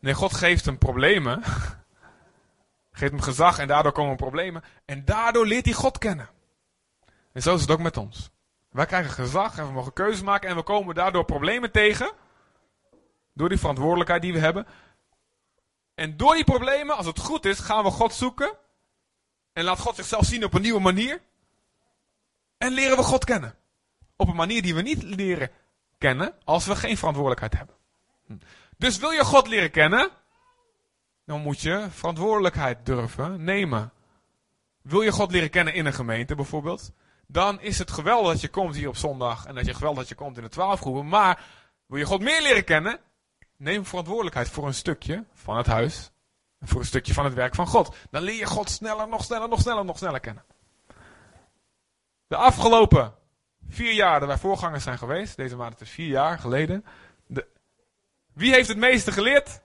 Nee, 0.00 0.14
God 0.14 0.34
geeft 0.34 0.64
hem 0.64 0.78
problemen. 0.78 1.42
geeft 2.98 3.12
hem 3.12 3.20
gezag 3.20 3.58
en 3.58 3.68
daardoor 3.68 3.92
komen 3.92 4.16
problemen. 4.16 4.62
En 4.84 5.04
daardoor 5.04 5.46
leert 5.46 5.64
hij 5.64 5.74
God 5.74 5.98
kennen. 5.98 6.28
En 7.32 7.42
zo 7.42 7.54
is 7.54 7.60
het 7.60 7.70
ook 7.70 7.78
met 7.78 7.96
ons. 7.96 8.30
Wij 8.70 8.86
krijgen 8.86 9.10
gezag 9.10 9.58
en 9.58 9.66
we 9.66 9.72
mogen 9.72 9.92
keuzes 9.92 10.22
maken 10.22 10.48
en 10.48 10.56
we 10.56 10.62
komen 10.62 10.94
daardoor 10.94 11.24
problemen 11.24 11.70
tegen. 11.70 12.12
Door 13.32 13.48
die 13.48 13.58
verantwoordelijkheid 13.58 14.22
die 14.22 14.32
we 14.32 14.38
hebben. 14.38 14.66
En 15.94 16.16
door 16.16 16.34
die 16.34 16.44
problemen, 16.44 16.96
als 16.96 17.06
het 17.06 17.18
goed 17.18 17.44
is, 17.44 17.58
gaan 17.58 17.84
we 17.84 17.90
God 17.90 18.12
zoeken. 18.12 18.56
En 19.52 19.64
laat 19.64 19.78
God 19.78 19.96
zichzelf 19.96 20.24
zien 20.24 20.44
op 20.44 20.54
een 20.54 20.62
nieuwe 20.62 20.80
manier. 20.80 21.20
En 22.58 22.72
leren 22.72 22.96
we 22.96 23.02
God 23.02 23.24
kennen. 23.24 23.54
Op 24.16 24.28
een 24.28 24.36
manier 24.36 24.62
die 24.62 24.74
we 24.74 24.82
niet 24.82 25.02
leren 25.02 25.50
kennen 25.98 26.34
als 26.44 26.66
we 26.66 26.76
geen 26.76 26.96
verantwoordelijkheid 26.96 27.56
hebben. 27.56 27.74
Hm. 28.26 28.36
Dus 28.76 28.98
wil 28.98 29.10
je 29.10 29.24
God 29.24 29.48
leren 29.48 29.70
kennen, 29.70 30.10
dan 31.24 31.40
moet 31.40 31.60
je 31.60 31.86
verantwoordelijkheid 31.90 32.86
durven 32.86 33.44
nemen. 33.44 33.92
Wil 34.82 35.02
je 35.02 35.12
God 35.12 35.30
leren 35.30 35.50
kennen 35.50 35.74
in 35.74 35.86
een 35.86 35.92
gemeente 35.92 36.34
bijvoorbeeld, 36.34 36.92
dan 37.26 37.60
is 37.60 37.78
het 37.78 37.90
geweldig 37.90 38.32
dat 38.32 38.40
je 38.40 38.48
komt 38.48 38.74
hier 38.74 38.88
op 38.88 38.96
zondag 38.96 39.46
en 39.46 39.54
dat 39.54 39.66
je 39.66 39.74
geweldig 39.74 39.98
dat 39.98 40.08
je 40.08 40.14
komt 40.14 40.36
in 40.36 40.42
de 40.42 40.48
twaalfgroepen. 40.48 41.08
Maar 41.08 41.44
wil 41.86 41.98
je 41.98 42.04
God 42.04 42.20
meer 42.20 42.42
leren 42.42 42.64
kennen, 42.64 43.00
neem 43.56 43.86
verantwoordelijkheid 43.86 44.48
voor 44.48 44.66
een 44.66 44.74
stukje 44.74 45.24
van 45.34 45.56
het 45.56 45.66
huis. 45.66 46.10
Voor 46.60 46.80
een 46.80 46.86
stukje 46.86 47.14
van 47.14 47.24
het 47.24 47.34
werk 47.34 47.54
van 47.54 47.66
God. 47.66 47.96
Dan 48.10 48.22
leer 48.22 48.38
je 48.38 48.46
God 48.46 48.70
sneller, 48.70 49.08
nog 49.08 49.24
sneller, 49.24 49.48
nog 49.48 49.60
sneller, 49.60 49.84
nog 49.84 49.98
sneller 49.98 50.20
kennen. 50.20 50.44
De 52.26 52.36
afgelopen 52.36 53.14
vier 53.68 53.92
jaar 53.92 54.18
dat 54.20 54.28
wij 54.28 54.38
voorgangers 54.38 54.84
zijn 54.84 54.98
geweest, 54.98 55.36
deze 55.36 55.56
maand 55.56 55.80
is 55.80 55.90
vier 55.90 56.08
jaar 56.08 56.38
geleden. 56.38 56.84
De, 57.26 57.46
wie 58.32 58.52
heeft 58.52 58.68
het 58.68 58.76
meeste 58.76 59.12
geleerd? 59.12 59.60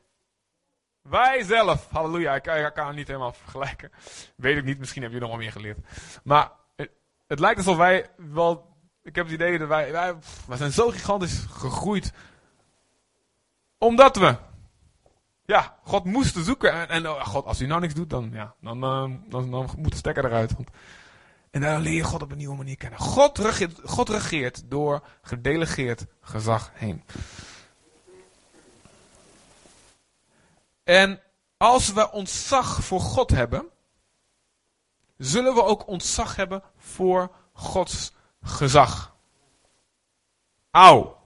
Wij 1.01 1.43
zelf. 1.43 1.89
Halleluja. 1.89 2.35
Ik, 2.35 2.45
ik, 2.45 2.73
kan 2.73 2.87
het 2.87 2.95
niet 2.95 3.07
helemaal 3.07 3.33
vergelijken. 3.33 3.91
Weet 4.35 4.57
ik 4.57 4.63
niet, 4.63 4.79
misschien 4.79 5.01
heb 5.01 5.11
je 5.11 5.19
nog 5.19 5.29
wel 5.29 5.37
meer 5.37 5.51
geleerd. 5.51 5.77
Maar 6.23 6.51
het, 6.75 6.89
het, 7.27 7.39
lijkt 7.39 7.57
alsof 7.57 7.77
wij 7.77 8.09
wel. 8.15 8.69
Ik 9.03 9.15
heb 9.15 9.25
het 9.25 9.33
idee 9.33 9.57
dat 9.57 9.67
wij. 9.67 9.91
Wij, 9.91 10.15
wij 10.47 10.57
zijn 10.57 10.71
zo 10.71 10.89
gigantisch 10.89 11.45
gegroeid. 11.49 12.13
Omdat 13.77 14.15
we. 14.15 14.35
Ja, 15.45 15.77
God 15.83 16.05
moesten 16.05 16.43
zoeken. 16.43 16.71
En, 16.71 16.87
en 16.89 17.09
oh, 17.09 17.25
God, 17.25 17.45
als 17.45 17.59
hij 17.59 17.67
nou 17.67 17.81
niks 17.81 17.93
doet, 17.93 18.09
dan, 18.09 18.29
ja, 18.33 18.55
dan, 18.61 18.79
dan, 18.79 19.23
dan, 19.27 19.51
dan 19.51 19.69
moet 19.77 19.91
de 19.91 19.97
stekker 19.97 20.25
eruit. 20.25 20.53
Want 20.55 20.69
en 21.51 21.62
dan 21.62 21.81
leer 21.81 21.93
je 21.93 22.03
God 22.03 22.22
op 22.22 22.31
een 22.31 22.38
nieuwe 22.38 22.55
manier 22.55 22.77
kennen. 22.77 23.00
God 23.00 23.38
regeert, 23.38 23.79
God 23.84 24.10
regeert 24.10 24.63
door 24.65 25.03
gedelegeerd 25.22 26.05
gezag 26.22 26.72
heen. 26.74 27.03
En 30.84 31.22
als 31.58 31.93
we 31.93 32.12
ontzag 32.12 32.84
voor 32.84 33.00
God 33.00 33.29
hebben, 33.29 33.70
zullen 35.17 35.53
we 35.53 35.63
ook 35.63 35.88
ontzag 35.88 36.36
hebben 36.36 36.63
voor 36.77 37.31
Gods 37.53 38.13
gezag. 38.41 39.15
Auw. 40.72 41.20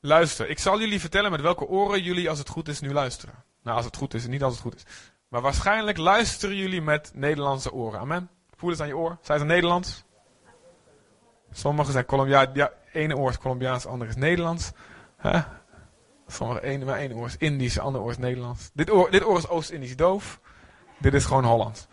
Luister, 0.00 0.48
ik 0.48 0.58
zal 0.58 0.80
jullie 0.80 1.00
vertellen 1.00 1.30
met 1.30 1.40
welke 1.40 1.66
oren 1.66 2.02
jullie 2.02 2.28
als 2.28 2.38
het 2.38 2.48
goed 2.48 2.68
is 2.68 2.80
nu 2.80 2.92
luisteren. 2.92 3.44
Nou, 3.62 3.76
als 3.76 3.86
het 3.86 3.96
goed 3.96 4.14
is 4.14 4.26
niet 4.26 4.42
als 4.42 4.52
het 4.52 4.62
goed 4.62 4.74
is. 4.74 4.84
Maar 5.28 5.40
waarschijnlijk 5.40 5.98
luisteren 5.98 6.56
jullie 6.56 6.82
met 6.82 7.10
Nederlandse 7.14 7.72
oren. 7.72 8.00
Amen. 8.00 8.30
Voel 8.64 8.72
het 8.72 8.82
aan 8.82 8.88
je 8.88 8.96
oor. 8.96 9.18
Zijn 9.20 9.38
ze 9.38 9.44
Nederlands? 9.44 10.04
Sommige 11.52 11.92
zijn 11.92 12.04
Colombiaans. 12.04 12.48
Ja, 12.52 12.72
ene 12.92 13.16
oor 13.16 13.30
is 13.30 13.38
Colombiaans, 13.38 13.86
andere 13.86 14.10
is 14.10 14.16
Nederlands. 14.16 14.70
Huh? 15.22 15.44
Sommige 16.26 16.62
ene, 16.62 16.84
maar 16.84 16.98
ene 16.98 17.14
oor 17.14 17.26
is 17.26 17.36
Indisch, 17.36 17.78
andere 17.78 18.04
oor 18.04 18.10
is 18.10 18.18
Nederlands. 18.18 18.70
Dit 18.72 18.90
oor, 18.90 19.10
dit 19.10 19.24
oor 19.24 19.38
is 19.38 19.48
Oost-Indisch 19.48 19.96
doof. 19.96 20.40
Dit 20.98 21.14
is 21.14 21.24
gewoon 21.24 21.44
Hollands. 21.44 21.86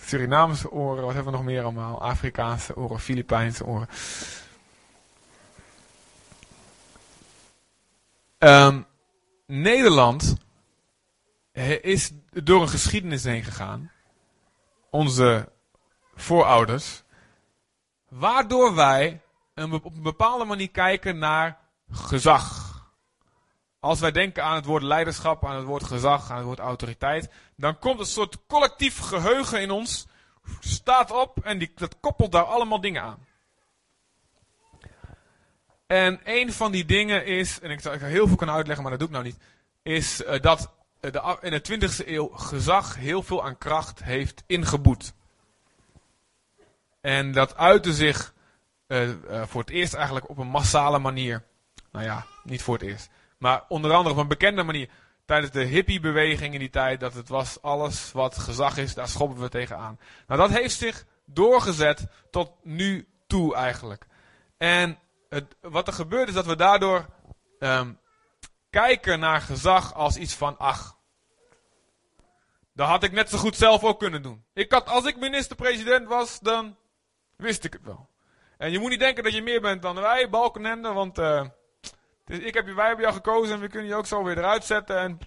Surinaamse 0.00 0.70
oren, 0.70 1.04
wat 1.04 1.14
hebben 1.14 1.32
we 1.32 1.38
nog 1.38 1.46
meer 1.46 1.62
allemaal? 1.62 2.02
Afrikaanse 2.02 2.76
oren, 2.76 3.00
Filipijnse 3.00 3.64
oren. 3.64 3.88
Um, 8.38 8.86
Nederland 9.46 10.36
is 11.80 12.10
door 12.30 12.62
een 12.62 12.68
geschiedenis 12.68 13.24
heen 13.24 13.44
gegaan 13.44 13.90
onze 14.90 15.52
voorouders, 16.14 17.02
waardoor 18.08 18.74
wij 18.74 19.20
op 19.54 19.84
een 19.84 20.02
bepaalde 20.02 20.44
manier 20.44 20.70
kijken 20.70 21.18
naar 21.18 21.58
gezag. 21.90 22.66
Als 23.80 24.00
wij 24.00 24.12
denken 24.12 24.44
aan 24.44 24.54
het 24.54 24.64
woord 24.64 24.82
leiderschap, 24.82 25.46
aan 25.46 25.56
het 25.56 25.64
woord 25.64 25.84
gezag, 25.84 26.30
aan 26.30 26.36
het 26.36 26.46
woord 26.46 26.58
autoriteit, 26.58 27.30
dan 27.56 27.78
komt 27.78 28.00
een 28.00 28.06
soort 28.06 28.46
collectief 28.46 28.98
geheugen 28.98 29.60
in 29.60 29.70
ons, 29.70 30.06
staat 30.60 31.10
op 31.10 31.44
en 31.44 31.58
die, 31.58 31.72
dat 31.74 32.00
koppelt 32.00 32.32
daar 32.32 32.44
allemaal 32.44 32.80
dingen 32.80 33.02
aan. 33.02 33.26
En 35.86 36.20
een 36.24 36.52
van 36.52 36.72
die 36.72 36.84
dingen 36.84 37.26
is, 37.26 37.60
en 37.60 37.70
ik 37.70 37.80
zou 37.80 37.98
heel 37.98 38.26
veel 38.26 38.36
kunnen 38.36 38.54
uitleggen, 38.54 38.84
maar 38.84 38.98
dat 38.98 39.08
doe 39.08 39.08
ik 39.08 39.14
nou 39.14 39.26
niet, 39.26 39.44
is 39.82 40.20
uh, 40.20 40.40
dat 40.40 40.60
eh, 40.60 40.77
de, 41.00 41.36
in 41.40 41.50
de 41.50 41.88
20e 41.90 42.06
eeuw 42.06 42.28
gezag 42.28 42.96
heel 42.96 43.22
veel 43.22 43.44
aan 43.44 43.58
kracht 43.58 44.02
heeft 44.02 44.42
ingeboet. 44.46 45.12
En 47.00 47.32
dat 47.32 47.56
uitte 47.56 47.92
zich 47.92 48.34
uh, 48.88 49.08
uh, 49.08 49.42
voor 49.46 49.60
het 49.60 49.70
eerst 49.70 49.94
eigenlijk 49.94 50.28
op 50.28 50.38
een 50.38 50.48
massale 50.48 50.98
manier. 50.98 51.44
Nou 51.92 52.04
ja, 52.04 52.26
niet 52.42 52.62
voor 52.62 52.74
het 52.74 52.82
eerst. 52.82 53.10
Maar 53.38 53.64
onder 53.68 53.92
andere 53.92 54.14
op 54.14 54.20
een 54.20 54.28
bekende 54.28 54.62
manier. 54.62 54.88
Tijdens 55.24 55.52
de 55.52 55.64
hippiebeweging 55.64 56.52
in 56.54 56.60
die 56.60 56.70
tijd. 56.70 57.00
Dat 57.00 57.14
het 57.14 57.28
was 57.28 57.62
alles 57.62 58.12
wat 58.12 58.38
gezag 58.38 58.76
is, 58.76 58.94
daar 58.94 59.08
schoppen 59.08 59.40
we 59.40 59.48
tegenaan. 59.48 59.98
Nou 60.26 60.40
dat 60.40 60.50
heeft 60.50 60.78
zich 60.78 61.04
doorgezet 61.24 62.06
tot 62.30 62.50
nu 62.62 63.08
toe 63.26 63.54
eigenlijk. 63.54 64.06
En 64.56 64.98
het, 65.28 65.56
wat 65.60 65.86
er 65.86 65.92
gebeurt 65.92 66.28
is 66.28 66.34
dat 66.34 66.46
we 66.46 66.56
daardoor 66.56 67.06
um, 67.58 67.98
kijken 68.70 69.20
naar 69.20 69.40
gezag 69.40 69.94
als 69.94 70.16
iets 70.16 70.34
van, 70.34 70.58
ach, 70.58 70.98
dat 72.72 72.88
had 72.88 73.02
ik 73.02 73.12
net 73.12 73.30
zo 73.30 73.38
goed 73.38 73.56
zelf 73.56 73.84
ook 73.84 73.98
kunnen 73.98 74.22
doen. 74.22 74.44
Ik 74.52 74.72
had, 74.72 74.88
als 74.88 75.04
ik 75.04 75.16
minister-president 75.16 76.08
was, 76.08 76.38
dan 76.40 76.76
wist 77.36 77.64
ik 77.64 77.72
het 77.72 77.84
wel. 77.84 78.08
En 78.58 78.70
je 78.70 78.78
moet 78.78 78.90
niet 78.90 79.00
denken 79.00 79.24
dat 79.24 79.34
je 79.34 79.42
meer 79.42 79.60
bent 79.60 79.82
dan 79.82 79.94
wij, 79.94 80.28
Balkenende, 80.28 80.92
want 80.92 81.18
uh, 81.18 81.44
ik 82.26 82.54
heb 82.54 82.66
wij 82.66 82.86
hebben 82.86 83.04
jou 83.04 83.14
gekozen 83.14 83.54
en 83.54 83.60
we 83.60 83.68
kunnen 83.68 83.88
je 83.88 83.94
ook 83.94 84.06
zo 84.06 84.24
weer 84.24 84.38
eruit 84.38 84.64
zetten. 84.64 84.98
En, 84.98 85.18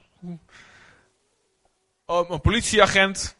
oh, 2.05 2.29
een 2.29 2.41
politieagent, 2.41 3.37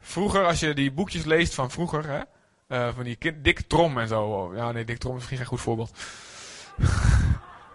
vroeger 0.00 0.46
als 0.46 0.60
je 0.60 0.74
die 0.74 0.92
boekjes 0.92 1.24
leest 1.24 1.54
van 1.54 1.70
vroeger, 1.70 2.04
hè, 2.06 2.20
uh, 2.68 2.94
van 2.94 3.04
die 3.04 3.16
kind, 3.16 3.44
Dick 3.44 3.60
Trom 3.60 3.98
en 3.98 4.08
zo. 4.08 4.54
Ja, 4.54 4.72
nee, 4.72 4.84
Dick 4.84 4.98
Trom 4.98 5.12
is 5.12 5.16
misschien 5.16 5.38
geen 5.38 5.46
goed 5.46 5.60
voorbeeld. 5.60 5.90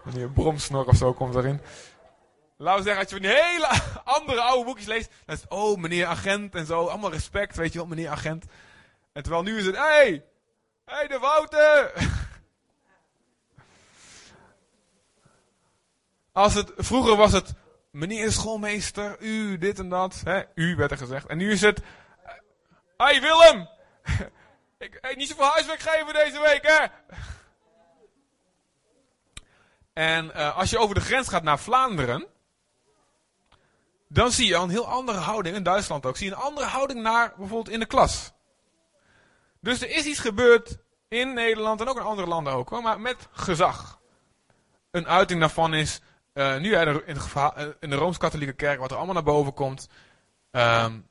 Wanneer 0.04 0.28
Bromsnor 0.28 0.86
of 0.86 0.96
zo 0.96 1.12
komt 1.12 1.34
erin. 1.34 1.60
Laten 2.56 2.78
we 2.78 2.84
zeggen, 2.84 3.02
als 3.02 3.12
je 3.12 3.20
van 3.20 3.28
die 3.30 3.42
hele 3.42 3.68
andere 4.18 4.40
oude 4.40 4.64
boekjes 4.64 4.86
leest, 4.86 5.10
dan 5.24 5.36
is 5.36 5.44
oh, 5.48 5.78
meneer 5.78 6.06
agent 6.06 6.54
en 6.54 6.66
zo, 6.66 6.86
allemaal 6.86 7.12
respect, 7.12 7.56
weet 7.56 7.72
je 7.72 7.78
wel, 7.78 7.86
meneer 7.86 8.08
agent. 8.08 8.44
En 9.12 9.22
terwijl 9.22 9.42
nu 9.42 9.58
is 9.58 9.66
het, 9.66 9.76
hé, 9.76 9.82
hey, 9.82 10.24
hey, 10.84 11.06
de 11.06 11.18
Wouter. 11.18 11.92
Als 16.32 16.54
het, 16.54 16.72
vroeger 16.76 17.16
was 17.16 17.32
het, 17.32 17.52
meneer 17.90 18.32
schoolmeester, 18.32 19.16
u, 19.20 19.58
dit 19.58 19.78
en 19.78 19.88
dat, 19.88 20.20
hè, 20.24 20.42
u 20.54 20.76
werd 20.76 20.90
er 20.90 20.96
gezegd. 20.96 21.26
En 21.26 21.36
nu 21.36 21.52
is 21.52 21.60
het, 21.60 21.78
hé 22.96 23.04
hey, 23.04 23.20
Willem, 23.20 23.68
ik, 24.78 24.98
hey, 25.00 25.14
niet 25.14 25.28
zoveel 25.28 25.44
huiswerk 25.44 25.80
geven 25.80 26.12
deze 26.12 26.40
week, 26.40 26.66
hè. 26.66 26.86
En 29.94 30.26
uh, 30.26 30.56
als 30.56 30.70
je 30.70 30.78
over 30.78 30.94
de 30.94 31.00
grens 31.00 31.28
gaat 31.28 31.42
naar 31.42 31.58
Vlaanderen, 31.58 32.26
dan 34.08 34.30
zie 34.30 34.46
je 34.46 34.54
een 34.54 34.70
heel 34.70 34.88
andere 34.88 35.18
houding, 35.18 35.56
in 35.56 35.62
Duitsland 35.62 36.06
ook, 36.06 36.16
zie 36.16 36.28
je 36.28 36.34
een 36.34 36.40
andere 36.40 36.66
houding 36.66 37.02
naar 37.02 37.32
bijvoorbeeld 37.36 37.74
in 37.74 37.80
de 37.80 37.86
klas. 37.86 38.32
Dus 39.60 39.82
er 39.82 39.90
is 39.90 40.04
iets 40.04 40.18
gebeurd 40.18 40.78
in 41.08 41.34
Nederland 41.34 41.80
en 41.80 41.88
ook 41.88 41.96
in 41.96 42.02
andere 42.02 42.28
landen 42.28 42.52
ook, 42.52 42.82
maar 42.82 43.00
met 43.00 43.28
gezag. 43.32 44.00
Een 44.90 45.08
uiting 45.08 45.40
daarvan 45.40 45.74
is, 45.74 46.00
uh, 46.34 46.56
nu 46.56 46.76
in 46.76 46.84
de, 46.84 47.30
eh, 47.34 47.66
in 47.80 47.90
de 47.90 47.96
Rooms-Katholieke 47.96 48.52
Kerk, 48.52 48.78
wat 48.78 48.90
er 48.90 48.96
allemaal 48.96 49.14
naar 49.14 49.22
boven 49.22 49.54
komt. 49.54 49.88
Um, 50.50 51.08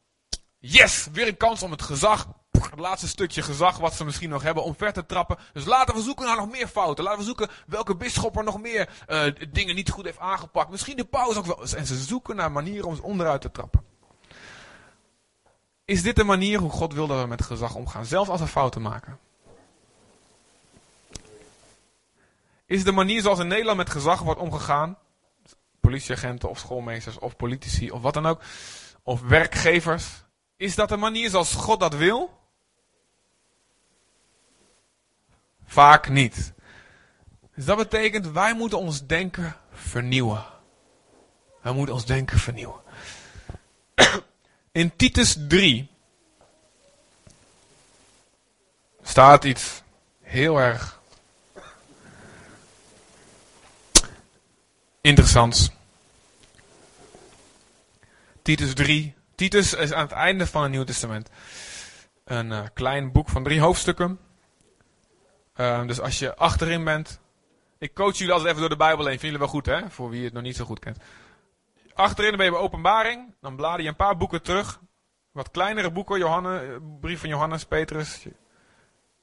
yes, 0.59 1.07
weer 1.11 1.27
een 1.27 1.37
kans 1.37 1.63
om 1.63 1.71
het 1.71 1.81
gezag 1.81 2.27
het 2.61 2.79
laatste 2.79 3.07
stukje 3.07 3.41
gezag 3.41 3.77
wat 3.77 3.93
ze 3.93 4.05
misschien 4.05 4.29
nog 4.29 4.41
hebben 4.41 4.63
om 4.63 4.75
ver 4.75 4.93
te 4.93 5.05
trappen. 5.05 5.37
Dus 5.53 5.65
laten 5.65 5.95
we 5.95 6.01
zoeken 6.01 6.25
naar 6.25 6.35
nog 6.35 6.51
meer 6.51 6.67
fouten. 6.67 7.03
Laten 7.03 7.19
we 7.19 7.25
zoeken 7.25 7.49
welke 7.67 7.95
bisschop 7.95 8.37
er 8.37 8.43
nog 8.43 8.61
meer 8.61 8.89
uh, 9.07 9.23
dingen 9.51 9.75
niet 9.75 9.89
goed 9.89 10.05
heeft 10.05 10.19
aangepakt. 10.19 10.69
Misschien 10.69 10.97
de 10.97 11.05
paus 11.05 11.35
ook 11.35 11.45
wel. 11.45 11.61
En 11.75 11.85
ze 11.85 11.95
zoeken 11.95 12.35
naar 12.35 12.51
manieren 12.51 12.87
om 12.87 12.95
ze 12.95 13.03
onderuit 13.03 13.41
te 13.41 13.51
trappen. 13.51 13.83
Is 15.85 16.01
dit 16.01 16.15
de 16.15 16.23
manier 16.23 16.59
hoe 16.59 16.69
God 16.69 16.93
wil 16.93 17.07
dat 17.07 17.21
we 17.21 17.27
met 17.27 17.41
gezag 17.41 17.75
omgaan? 17.75 18.05
Zelfs 18.05 18.29
als 18.29 18.39
we 18.39 18.47
fouten 18.47 18.81
maken. 18.81 19.19
Is 22.65 22.83
de 22.83 22.91
manier 22.91 23.21
zoals 23.21 23.39
in 23.39 23.47
Nederland 23.47 23.77
met 23.77 23.89
gezag 23.89 24.21
wordt 24.21 24.39
omgegaan? 24.39 24.97
Politieagenten 25.79 26.49
of 26.49 26.59
schoolmeesters 26.59 27.19
of 27.19 27.35
politici 27.35 27.91
of 27.91 28.01
wat 28.01 28.13
dan 28.13 28.25
ook. 28.25 28.41
Of 29.03 29.21
werkgevers. 29.21 30.23
Is 30.57 30.75
dat 30.75 30.89
de 30.89 30.97
manier 30.97 31.29
zoals 31.29 31.53
God 31.53 31.79
dat 31.79 31.95
wil? 31.95 32.41
Vaak 35.73 36.09
niet. 36.09 36.53
Dus 37.55 37.65
dat 37.65 37.77
betekent, 37.77 38.31
wij 38.31 38.53
moeten 38.53 38.77
ons 38.77 39.05
denken 39.05 39.55
vernieuwen. 39.71 40.45
Wij 41.61 41.73
moeten 41.73 41.95
ons 41.95 42.05
denken 42.05 42.39
vernieuwen. 42.39 42.81
In 44.71 44.95
Titus 44.95 45.37
3 45.47 45.89
staat 49.01 49.43
iets 49.43 49.81
heel 50.21 50.57
erg 50.57 50.99
interessants. 55.01 55.71
Titus 58.41 58.73
3. 58.73 59.13
Titus 59.35 59.73
is 59.73 59.93
aan 59.93 60.03
het 60.03 60.11
einde 60.11 60.47
van 60.47 60.61
het 60.61 60.71
Nieuw 60.71 60.83
Testament. 60.83 61.29
Een 62.25 62.51
uh, 62.51 62.63
klein 62.73 63.11
boek 63.11 63.29
van 63.29 63.43
drie 63.43 63.59
hoofdstukken. 63.59 64.19
Uh, 65.55 65.87
dus 65.87 66.01
als 66.01 66.19
je 66.19 66.35
achterin 66.35 66.83
bent. 66.83 67.19
Ik 67.77 67.93
coach 67.93 68.17
jullie 68.17 68.33
altijd 68.33 68.49
even 68.49 68.61
door 68.61 68.69
de 68.69 68.75
Bijbel 68.75 69.05
heen. 69.05 69.19
Vinden 69.19 69.39
jullie 69.39 69.39
wel 69.39 69.47
goed, 69.47 69.65
hè? 69.65 69.89
Voor 69.89 70.09
wie 70.09 70.23
het 70.23 70.33
nog 70.33 70.43
niet 70.43 70.55
zo 70.55 70.65
goed 70.65 70.79
kent. 70.79 70.97
Achterin 71.93 72.35
ben 72.37 72.45
je 72.45 72.51
bij 72.51 72.59
openbaring. 72.59 73.35
Dan 73.41 73.55
blader 73.55 73.81
je 73.81 73.87
een 73.87 73.95
paar 73.95 74.17
boeken 74.17 74.41
terug. 74.41 74.79
Wat 75.31 75.51
kleinere 75.51 75.91
boeken. 75.91 76.17
Johannes, 76.17 76.61
eh, 76.61 76.75
brief 76.99 77.19
van 77.19 77.29
Johannes, 77.29 77.65
Petrus, 77.65 78.25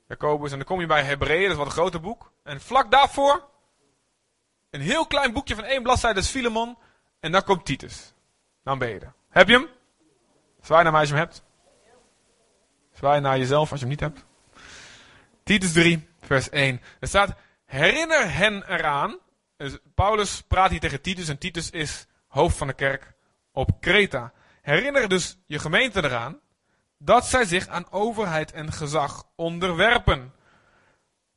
Jacobus. 0.08 0.50
En 0.50 0.56
dan 0.56 0.66
kom 0.66 0.80
je 0.80 0.86
bij 0.86 1.02
Hebreeën. 1.02 1.42
Dat 1.42 1.50
is 1.50 1.56
wat 1.56 1.66
een 1.66 1.72
groter 1.72 2.00
boek. 2.00 2.32
En 2.42 2.60
vlak 2.60 2.90
daarvoor. 2.90 3.48
Een 4.70 4.80
heel 4.80 5.06
klein 5.06 5.32
boekje 5.32 5.54
van 5.54 5.64
één 5.64 5.82
bladzijde. 5.82 6.14
Dat 6.14 6.24
is 6.24 6.30
Filemon. 6.30 6.78
En 7.20 7.32
dan 7.32 7.44
komt 7.44 7.64
Titus. 7.64 8.12
Dan 8.64 8.78
ben 8.78 8.88
je 8.88 8.98
er. 8.98 9.14
Heb 9.28 9.48
je 9.48 9.54
hem? 9.54 9.68
Zwaai 10.60 10.82
naar 10.82 10.92
mij 10.92 11.00
als 11.00 11.10
je 11.10 11.14
hem 11.14 11.24
hebt. 11.24 11.42
Zwaai 12.92 13.20
naar 13.20 13.38
jezelf 13.38 13.70
als 13.70 13.80
je 13.80 13.86
hem 13.86 13.94
niet 13.94 14.00
hebt. 14.00 14.24
Titus 15.42 15.72
3, 15.72 16.08
vers 16.30 16.48
1. 16.48 16.80
Er 17.00 17.08
staat, 17.08 17.34
herinner 17.64 18.34
hen 18.34 18.72
eraan. 18.72 19.18
Dus 19.56 19.78
Paulus 19.94 20.42
praat 20.42 20.70
hier 20.70 20.80
tegen 20.80 21.00
Titus 21.00 21.28
en 21.28 21.38
Titus 21.38 21.70
is 21.70 22.06
hoofd 22.26 22.56
van 22.56 22.66
de 22.66 22.72
kerk 22.72 23.12
op 23.52 23.80
Kreta. 23.80 24.32
Herinner 24.62 25.08
dus 25.08 25.38
je 25.46 25.58
gemeente 25.58 26.04
eraan 26.04 26.40
dat 26.98 27.26
zij 27.26 27.44
zich 27.44 27.68
aan 27.68 27.90
overheid 27.90 28.52
en 28.52 28.72
gezag 28.72 29.24
onderwerpen. 29.36 30.32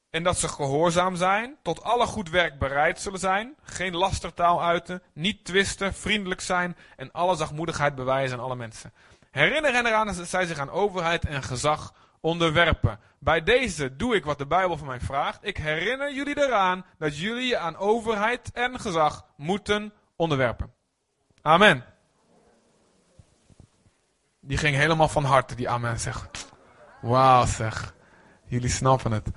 En 0.09 0.23
dat 0.23 0.37
ze 0.37 0.47
gehoorzaam 0.47 1.15
zijn, 1.15 1.57
tot 1.63 1.83
alle 1.83 2.05
goed 2.05 2.29
werk 2.29 2.59
bereid 2.59 3.01
zullen 3.01 3.19
zijn, 3.19 3.55
geen 3.63 3.95
lastertaal 3.95 4.63
uiten, 4.63 5.01
niet 5.13 5.45
twisten, 5.45 5.93
vriendelijk 5.93 6.41
zijn 6.41 6.77
en 6.95 7.11
alle 7.11 7.35
zachtmoedigheid 7.35 7.95
bewijzen 7.95 8.37
aan 8.37 8.43
alle 8.43 8.55
mensen. 8.55 8.93
Herinner 9.31 9.73
hen 9.73 9.85
eraan 9.85 10.07
dat 10.07 10.27
zij 10.27 10.45
zich 10.45 10.59
aan 10.59 10.69
overheid 10.69 11.25
en 11.25 11.43
gezag 11.43 11.93
onderwerpen. 12.19 12.99
Bij 13.23 13.43
deze 13.43 13.95
doe 13.95 14.15
ik 14.15 14.25
wat 14.25 14.37
de 14.37 14.45
Bijbel 14.45 14.77
van 14.77 14.87
mij 14.87 14.99
vraagt. 14.99 15.39
Ik 15.41 15.57
herinner 15.57 16.13
jullie 16.13 16.37
eraan 16.37 16.85
dat 16.97 17.17
jullie 17.17 17.47
je 17.47 17.57
aan 17.57 17.77
overheid 17.77 18.51
en 18.53 18.79
gezag 18.79 19.25
moeten 19.37 19.93
onderwerpen. 20.15 20.73
Amen. 21.41 21.85
Die 24.39 24.57
ging 24.57 24.75
helemaal 24.75 25.07
van 25.07 25.23
harte, 25.23 25.55
die 25.55 25.69
amen 25.69 25.99
zeg. 25.99 26.29
Wauw 27.01 27.45
zeg. 27.45 27.93
Jullie 28.45 28.69
snappen 28.69 29.11
het. 29.11 29.29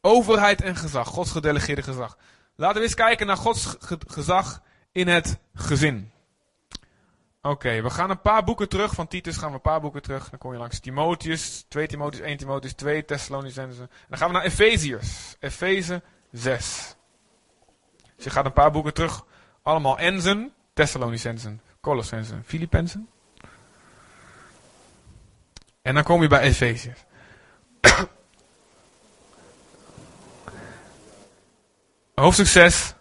Overheid 0.00 0.62
en 0.62 0.76
gezag, 0.76 1.08
Gods 1.08 1.30
gedelegeerde 1.30 1.82
gezag. 1.82 2.16
Laten 2.56 2.76
we 2.76 2.82
eens 2.82 2.94
kijken 2.94 3.26
naar 3.26 3.36
Gods 3.36 3.76
gezag 4.06 4.62
in 4.92 5.08
het 5.08 5.38
gezin. 5.54 6.12
Oké, 7.46 7.82
we 7.82 7.90
gaan 7.90 8.10
een 8.10 8.20
paar 8.20 8.44
boeken 8.44 8.68
terug. 8.68 8.94
Van 8.94 9.06
Titus 9.06 9.36
gaan 9.36 9.48
we 9.48 9.54
een 9.54 9.60
paar 9.60 9.80
boeken 9.80 10.02
terug. 10.02 10.30
Dan 10.30 10.38
kom 10.38 10.52
je 10.52 10.58
langs 10.58 10.78
Timotheus, 10.78 11.64
2 11.68 11.86
Timotheus, 11.86 12.24
1 12.24 12.36
Timotheus, 12.36 12.72
2 12.72 13.04
Thessalonicenzen. 13.04 13.90
Dan 14.08 14.18
gaan 14.18 14.28
we 14.28 14.34
naar 14.34 14.44
Efeziërs, 14.44 15.36
Efeze 15.40 16.02
6. 16.32 16.96
Dus 18.16 18.24
je 18.24 18.30
gaat 18.30 18.44
een 18.44 18.52
paar 18.52 18.70
boeken 18.70 18.94
terug. 18.94 19.24
Allemaal 19.62 19.98
Enzen, 19.98 20.52
Thessalonicenzen, 20.72 21.60
Colossensen, 21.80 22.42
Filippenzen. 22.46 23.08
En 25.82 25.94
dan 25.94 26.02
kom 26.02 26.22
je 26.22 26.28
bij 26.28 26.40
Efeziërs. 26.40 27.04
Hoofdstuk 32.14 32.46
6, 32.46 32.94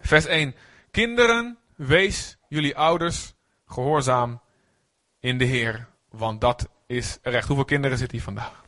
vers 0.00 0.26
1. 0.26 0.54
Kinderen, 0.90 1.58
wees 1.78 2.36
jullie 2.48 2.76
ouders 2.76 3.34
gehoorzaam 3.66 4.40
in 5.20 5.38
de 5.38 5.44
Heer, 5.44 5.88
want 6.10 6.40
dat 6.40 6.68
is 6.86 7.18
recht. 7.22 7.46
Hoeveel 7.46 7.64
kinderen 7.64 7.98
zitten 7.98 8.16
hier 8.16 8.26
vandaag? 8.26 8.62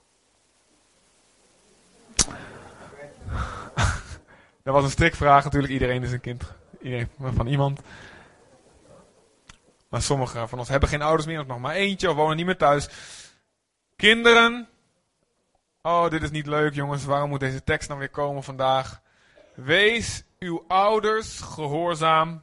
dat 4.64 4.74
was 4.74 4.84
een 4.84 4.90
strikvraag 4.90 5.44
natuurlijk. 5.44 5.72
Iedereen 5.72 6.02
is 6.02 6.12
een 6.12 6.20
kind 6.20 6.52
iedereen, 6.80 7.08
van 7.18 7.46
iemand. 7.46 7.80
Maar 9.88 10.02
sommigen 10.02 10.48
van 10.48 10.58
ons 10.58 10.68
hebben 10.68 10.88
geen 10.88 11.02
ouders 11.02 11.26
meer, 11.26 11.40
of 11.40 11.46
nog 11.46 11.58
maar 11.58 11.74
eentje, 11.74 12.10
of 12.10 12.16
wonen 12.16 12.36
niet 12.36 12.46
meer 12.46 12.56
thuis. 12.56 12.88
Kinderen. 13.96 14.68
Oh, 15.82 16.10
dit 16.10 16.22
is 16.22 16.30
niet 16.30 16.46
leuk, 16.46 16.74
jongens. 16.74 17.04
Waarom 17.04 17.28
moet 17.28 17.40
deze 17.40 17.64
tekst 17.64 17.88
dan 17.88 17.98
weer 17.98 18.10
komen 18.10 18.42
vandaag? 18.42 19.00
Wees 19.54 20.24
uw 20.38 20.64
ouders 20.68 21.40
gehoorzaam, 21.40 22.42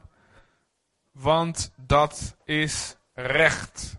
want 1.18 1.72
dat 1.76 2.36
is 2.44 2.96
recht. 3.14 3.96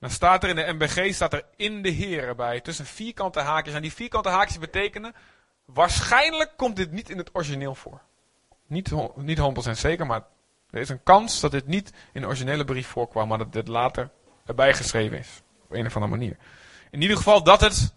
Dan 0.00 0.10
staat 0.10 0.42
er 0.42 0.48
in 0.48 0.56
de 0.56 0.72
MBG, 0.72 1.14
staat 1.14 1.32
er 1.32 1.44
in 1.56 1.82
de 1.82 1.88
Heer 1.88 2.34
bij, 2.34 2.60
tussen 2.60 2.86
vierkante 2.86 3.40
haakjes. 3.40 3.74
En 3.74 3.82
die 3.82 3.92
vierkante 3.92 4.28
haakjes 4.28 4.58
betekenen, 4.58 5.14
waarschijnlijk 5.64 6.52
komt 6.56 6.76
dit 6.76 6.90
niet 6.90 7.10
in 7.10 7.18
het 7.18 7.30
origineel 7.32 7.74
voor. 7.74 8.00
Niet, 8.66 8.90
niet 9.16 9.38
100% 9.68 9.70
zeker, 9.70 10.06
maar 10.06 10.22
er 10.70 10.80
is 10.80 10.88
een 10.88 11.02
kans 11.02 11.40
dat 11.40 11.50
dit 11.50 11.66
niet 11.66 11.92
in 12.12 12.20
de 12.20 12.26
originele 12.26 12.64
brief 12.64 12.86
voorkwam, 12.86 13.28
maar 13.28 13.38
dat 13.38 13.52
dit 13.52 13.68
later 13.68 14.10
erbij 14.46 14.74
geschreven 14.74 15.18
is. 15.18 15.42
Op 15.62 15.72
een 15.72 15.86
of 15.86 15.94
andere 15.94 16.16
manier. 16.16 16.36
In 16.90 17.02
ieder 17.02 17.16
geval 17.16 17.42
dat 17.42 17.60
het 17.60 17.94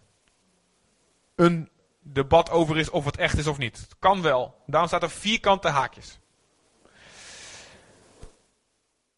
een 1.36 1.70
debat 2.00 2.50
over 2.50 2.78
is 2.78 2.90
of 2.90 3.06
het 3.06 3.18
echt 3.18 3.38
is 3.38 3.48
of 3.48 3.58
niet. 3.58 3.78
Het 3.78 3.96
kan 4.00 4.22
wel. 4.22 4.56
Daarom 4.66 4.88
staat 4.88 5.04
er 5.04 5.10
vierkante 5.10 5.68
haakjes. 5.68 6.21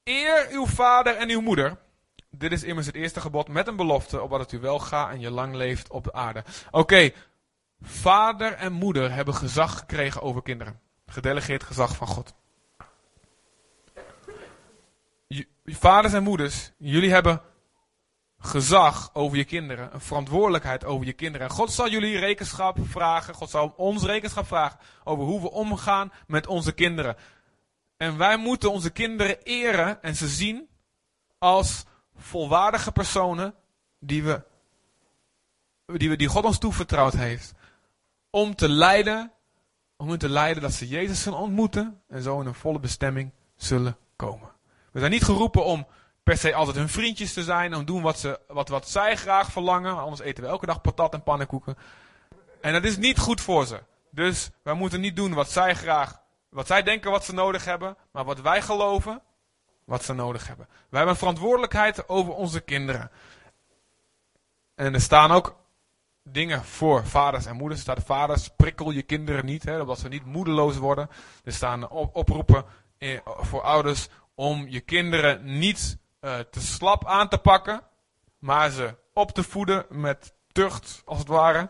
Eer 0.04 0.48
uw 0.52 0.66
vader 0.66 1.16
en 1.16 1.30
uw 1.30 1.42
moeder. 1.42 1.78
Dit 2.30 2.52
is 2.52 2.63
immers 2.63 2.86
het 2.86 2.96
eerste 2.96 3.22
gebod 3.22 3.48
met 3.48 3.68
een 3.68 3.76
belofte, 3.76 4.22
opdat 4.22 4.39
het 4.39 4.52
u 4.52 4.60
wel 4.60 4.80
gaat 4.80 5.10
en 5.10 5.20
je 5.20 5.32
lang 5.32 5.56
leeft 5.56 5.89
op 5.89 6.04
de 6.04 6.13
aarde. 6.13 6.44
Oké, 6.72 7.12
vader 7.82 8.54
en 8.54 8.74
moeder 8.74 9.13
hebben 9.13 9.34
gezag 9.34 9.78
gekregen 9.78 10.22
over 10.22 10.42
kinderen. 10.42 10.80
Gedelegeerd 11.06 11.63
gezag 11.63 11.96
van 11.96 12.08
God. 12.08 12.34
vaders 15.66 16.13
en 16.13 16.24
moeders, 16.24 16.72
jullie 16.78 17.12
hebben 17.12 17.42
gezag 18.46 19.10
over 19.13 19.38
je 19.38 19.44
kinderen, 19.44 19.89
een 19.94 20.02
verantwoordelijkheid 20.02 20.86
over 20.86 21.06
je 21.06 21.13
kinderen. 21.13 21.48
En 21.48 21.54
God 21.54 21.72
zal 21.72 21.89
jullie 21.89 22.20
rekenschap 22.20 22.78
vragen, 22.82 23.34
God 23.34 23.50
zal 23.50 23.74
ons 23.78 24.04
rekenschap 24.04 24.48
vragen 24.48 24.80
over 25.04 25.24
hoe 25.24 25.42
we 25.42 25.52
omgaan 25.52 26.12
met 26.28 26.48
onze 26.48 26.72
kinderen. 26.72 27.16
En 28.04 28.18
wij 28.18 28.38
moeten 28.38 28.72
onze 28.72 28.89
kinderen 28.89 29.44
eren 29.44 30.02
en 30.02 30.16
ze 30.16 30.28
zien 30.28 30.68
als 31.38 31.84
volwaardige 32.16 32.92
personen 32.92 33.54
die, 34.00 34.24
we, 34.24 34.42
die, 35.86 36.10
we, 36.10 36.16
die 36.16 36.28
God 36.28 36.46
ons 36.46 36.58
toevertrouwd 36.58 37.13
heeft. 37.13 37.54
Om 38.30 38.56
te 38.56 38.70
leiden, 38.70 39.32
om 39.98 40.10
hun 40.10 40.18
te 40.18 40.30
leiden 40.30 40.63
dat 40.63 40.74
ze 40.74 40.88
Jezus 40.88 41.22
zullen 41.22 41.39
ontmoeten 41.39 42.02
en 42.08 42.22
zo 42.22 42.42
in 42.42 42.48
een 42.48 42.54
volle 42.54 42.80
bestemming 42.80 43.32
zullen 43.56 43.98
komen. 44.16 44.50
We 44.92 45.00
zijn 45.00 45.12
niet 45.12 45.24
geroepen 45.24 45.66
om 45.66 45.88
per 46.24 46.38
se 46.38 46.54
altijd 46.54 46.78
hun 46.78 46.89
vriendjes 46.89 47.34
te 47.34 47.44
zijn. 47.44 47.76
Om 47.76 47.86
doen 47.86 48.02
wat, 48.02 48.20
ze, 48.20 48.39
wat, 48.48 48.70
wat 48.70 48.89
zij 48.89 49.16
graag 49.16 49.52
verlangen. 49.52 49.98
Anders 49.98 50.22
eten 50.22 50.44
we 50.44 50.50
elke 50.50 50.66
dag 50.66 50.82
patat 50.82 51.13
en 51.13 51.24
pannenkoeken. 51.24 51.78
En 52.62 52.74
dat 52.74 52.84
is 52.84 52.98
niet 52.98 53.20
goed 53.20 53.42
voor 53.42 53.66
ze. 53.66 53.80
Dus 54.10 54.50
wij 54.63 54.74
moeten 54.74 55.02
niet 55.02 55.16
doen 55.16 55.34
wat 55.34 55.52
zij 55.52 55.76
graag, 55.76 56.22
wat 56.54 56.68
zij 56.68 56.84
denken 56.84 57.12
wat 57.12 57.26
ze 57.26 57.34
nodig 57.34 57.66
hebben. 57.66 57.98
Maar 58.12 58.26
wat 58.26 58.42
wij 58.42 58.62
geloven. 58.62 59.22
wat 59.86 60.04
ze 60.04 60.13
nodig 60.13 60.48
hebben. 60.48 60.66
Wij 60.68 60.86
hebben 60.89 61.10
een 61.10 61.16
verantwoordelijkheid 61.16 62.10
over 62.10 62.34
onze 62.34 62.62
kinderen. 62.62 63.12
En 64.76 64.94
er 64.94 65.02
staan 65.02 65.32
ook 65.32 65.56
dingen 66.24 66.63
voor 66.63 67.06
vaders 67.06 67.46
en 67.46 67.56
moeders. 67.56 67.80
Er 67.80 67.94
staat 67.94 68.06
vaders, 68.06 68.50
prikkel 68.56 68.92
je 68.92 69.02
kinderen 69.02 69.46
niet, 69.46 69.63
hè, 69.63 69.80
opdat 69.80 70.00
ze 70.00 70.08
niet 70.08 70.26
moedeloos 70.26 70.78
worden. 70.78 71.10
Er 71.44 71.54
staan 71.54 71.89
oproepen 71.89 72.66
eh, 72.98 73.20
voor 73.26 73.62
ouders 73.62 74.08
om 74.36 74.66
je 74.68 74.80
kinderen 74.80 75.60
niet 75.60 75.98
uh, 76.22 76.39
te 76.39 76.62
slap 76.62 77.08
aan 77.08 77.30
te 77.30 77.38
pakken, 77.38 77.82
maar 78.39 78.70
ze 78.70 78.96
op 79.13 79.32
te 79.32 79.44
voeden 79.44 79.86
met 79.89 80.34
tucht, 80.52 81.02
als 81.06 81.20
het 81.20 81.28
ware. 81.28 81.70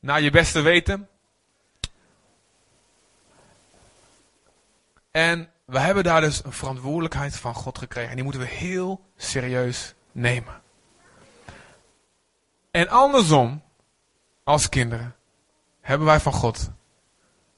Naar 0.00 0.20
je 0.20 0.30
beste 0.30 0.60
weten. 0.60 1.08
En 5.18 5.50
we 5.64 5.78
hebben 5.78 6.04
daar 6.04 6.20
dus 6.20 6.44
een 6.44 6.52
verantwoordelijkheid 6.52 7.36
van 7.36 7.54
God 7.54 7.78
gekregen. 7.78 8.08
En 8.08 8.14
die 8.14 8.24
moeten 8.24 8.42
we 8.42 8.48
heel 8.48 9.04
serieus 9.16 9.94
nemen. 10.12 10.62
En 12.70 12.88
andersom, 12.88 13.62
als 14.44 14.68
kinderen, 14.68 15.16
hebben 15.80 16.06
wij 16.06 16.20
van 16.20 16.32
God 16.32 16.70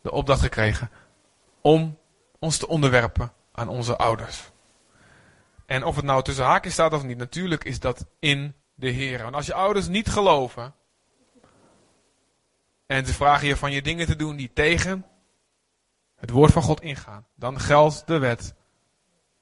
de 0.02 0.10
opdracht 0.10 0.40
gekregen 0.40 0.90
om 1.60 1.98
ons 2.38 2.56
te 2.56 2.68
onderwerpen 2.68 3.32
aan 3.52 3.68
onze 3.68 3.96
ouders. 3.96 4.50
En 5.66 5.84
of 5.84 5.96
het 5.96 6.04
nou 6.04 6.22
tussen 6.22 6.44
haakjes 6.44 6.72
staat 6.72 6.92
of 6.92 7.02
niet, 7.02 7.18
natuurlijk 7.18 7.64
is 7.64 7.80
dat 7.80 8.06
in 8.18 8.54
de 8.74 8.88
Heer. 8.88 9.22
Want 9.22 9.34
als 9.34 9.46
je 9.46 9.54
ouders 9.54 9.88
niet 9.88 10.08
geloven 10.08 10.74
en 12.86 13.06
ze 13.06 13.14
vragen 13.14 13.48
je 13.48 13.56
van 13.56 13.72
je 13.72 13.82
dingen 13.82 14.06
te 14.06 14.16
doen 14.16 14.36
die 14.36 14.50
tegen 14.52 15.04
het 16.20 16.30
woord 16.30 16.52
van 16.52 16.62
God 16.62 16.80
ingaan, 16.80 17.26
dan 17.34 17.60
geldt 17.60 18.06
de 18.06 18.18
wet. 18.18 18.54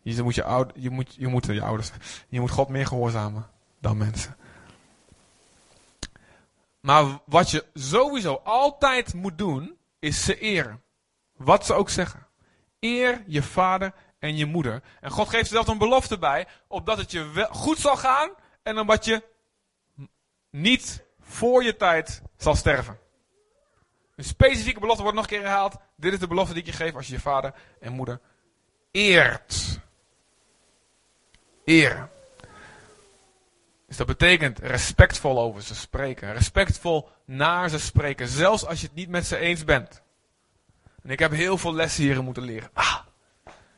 Je 0.02 0.22
moet 0.22 0.34
je, 0.34 0.44
ouder, 0.44 0.80
je, 0.80 0.90
moet, 0.90 1.14
je 1.14 1.54
je 1.54 1.62
ouders, 1.62 1.90
je 2.28 2.40
moet 2.40 2.50
God 2.50 2.68
meer 2.68 2.86
gehoorzamen 2.86 3.50
dan 3.80 3.96
mensen. 3.96 4.36
Maar 6.80 7.18
wat 7.24 7.50
je 7.50 7.64
sowieso 7.74 8.40
altijd 8.44 9.14
moet 9.14 9.38
doen, 9.38 9.76
is 9.98 10.24
ze 10.24 10.38
eren. 10.38 10.82
Wat 11.36 11.66
ze 11.66 11.74
ook 11.74 11.90
zeggen. 11.90 12.26
Eer 12.80 13.24
je 13.26 13.42
vader 13.42 13.94
en 14.18 14.36
je 14.36 14.46
moeder. 14.46 14.82
En 15.00 15.10
God 15.10 15.28
geeft 15.28 15.50
zelfs 15.50 15.68
een 15.68 15.78
belofte 15.78 16.18
bij, 16.18 16.46
opdat 16.68 16.98
het 16.98 17.10
je 17.10 17.48
goed 17.50 17.78
zal 17.78 17.96
gaan 17.96 18.30
en 18.62 18.78
omdat 18.78 19.04
je 19.04 19.22
niet 20.50 21.04
voor 21.20 21.64
je 21.64 21.76
tijd 21.76 22.22
zal 22.36 22.54
sterven. 22.54 22.98
Een 24.14 24.24
specifieke 24.24 24.80
belofte 24.80 25.02
wordt 25.02 25.16
nog 25.16 25.24
een 25.24 25.30
keer 25.30 25.42
herhaald. 25.42 25.76
Dit 26.00 26.12
is 26.12 26.18
de 26.18 26.26
belofte 26.26 26.52
die 26.54 26.62
ik 26.62 26.68
je 26.68 26.74
geef 26.74 26.94
als 26.94 27.06
je 27.06 27.12
je 27.12 27.20
vader 27.20 27.54
en 27.80 27.92
moeder 27.92 28.20
eert. 28.90 29.80
Eren. 31.64 32.10
Dus 33.86 33.96
dat 33.96 34.06
betekent 34.06 34.58
respectvol 34.58 35.38
over 35.38 35.62
ze 35.62 35.74
spreken. 35.74 36.32
Respectvol 36.32 37.08
naar 37.24 37.68
ze 37.68 37.78
spreken. 37.78 38.28
Zelfs 38.28 38.66
als 38.66 38.80
je 38.80 38.86
het 38.86 38.94
niet 38.96 39.08
met 39.08 39.26
ze 39.26 39.36
eens 39.36 39.64
bent. 39.64 40.02
En 41.02 41.10
ik 41.10 41.18
heb 41.18 41.30
heel 41.30 41.58
veel 41.58 41.74
lessen 41.74 42.02
hierin 42.02 42.24
moeten 42.24 42.42
leren. 42.42 42.70
Ah, 42.72 42.98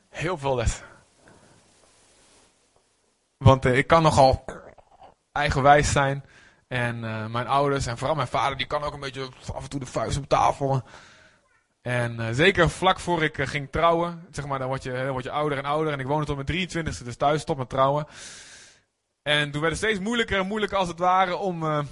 heel 0.09 0.39
veel 0.39 0.55
lessen. 0.55 0.87
Want 3.37 3.67
uh, 3.67 3.77
ik 3.77 3.87
kan 3.87 4.03
nogal 4.03 4.45
eigenwijs 5.33 5.93
zijn. 5.93 6.25
En 6.69 7.05
uh, 7.05 7.27
mijn 7.27 7.47
ouders 7.47 7.87
en 7.87 7.99
vooral 7.99 8.17
mijn 8.17 8.29
vader, 8.29 8.57
die 8.57 8.67
kan 8.67 8.83
ook 8.83 8.93
een 8.93 9.01
beetje 9.01 9.29
af 9.55 9.63
en 9.63 9.71
toe 9.71 9.81
de 9.81 9.87
vuist 9.87 10.19
op 10.19 10.29
tafel. 10.29 10.83
En 11.83 12.21
uh, 12.21 12.27
zeker 12.33 12.71
vlak 12.71 13.01
voor 13.01 13.23
ik 13.23 13.37
ging 13.41 13.69
trouwen, 13.71 14.27
zeg 14.31 14.47
maar, 14.47 14.59
dan 14.59 14.69
word, 14.69 14.83
je, 14.83 15.11
word 15.11 15.25
je 15.25 15.31
ouder 15.31 15.59
en 15.59 15.65
ouder. 15.65 15.93
En 15.93 16.01
ik 16.01 16.07
woonde 16.07 16.27
tot 16.27 16.47
mijn 16.47 16.69
23e, 16.69 17.05
dus 17.05 17.17
thuis, 17.17 17.45
tot 17.45 17.57
mijn 17.57 17.69
trouwen. 17.69 18.07
En 19.23 19.51
toen 19.51 19.61
werd 19.61 19.73
het 19.73 19.83
steeds 19.83 20.01
moeilijker 20.01 20.39
en 20.39 20.47
moeilijker 20.47 20.79
als 20.79 20.89
het 20.89 20.99
ware 20.99 21.37
om 21.37 21.63
uh, 21.63 21.85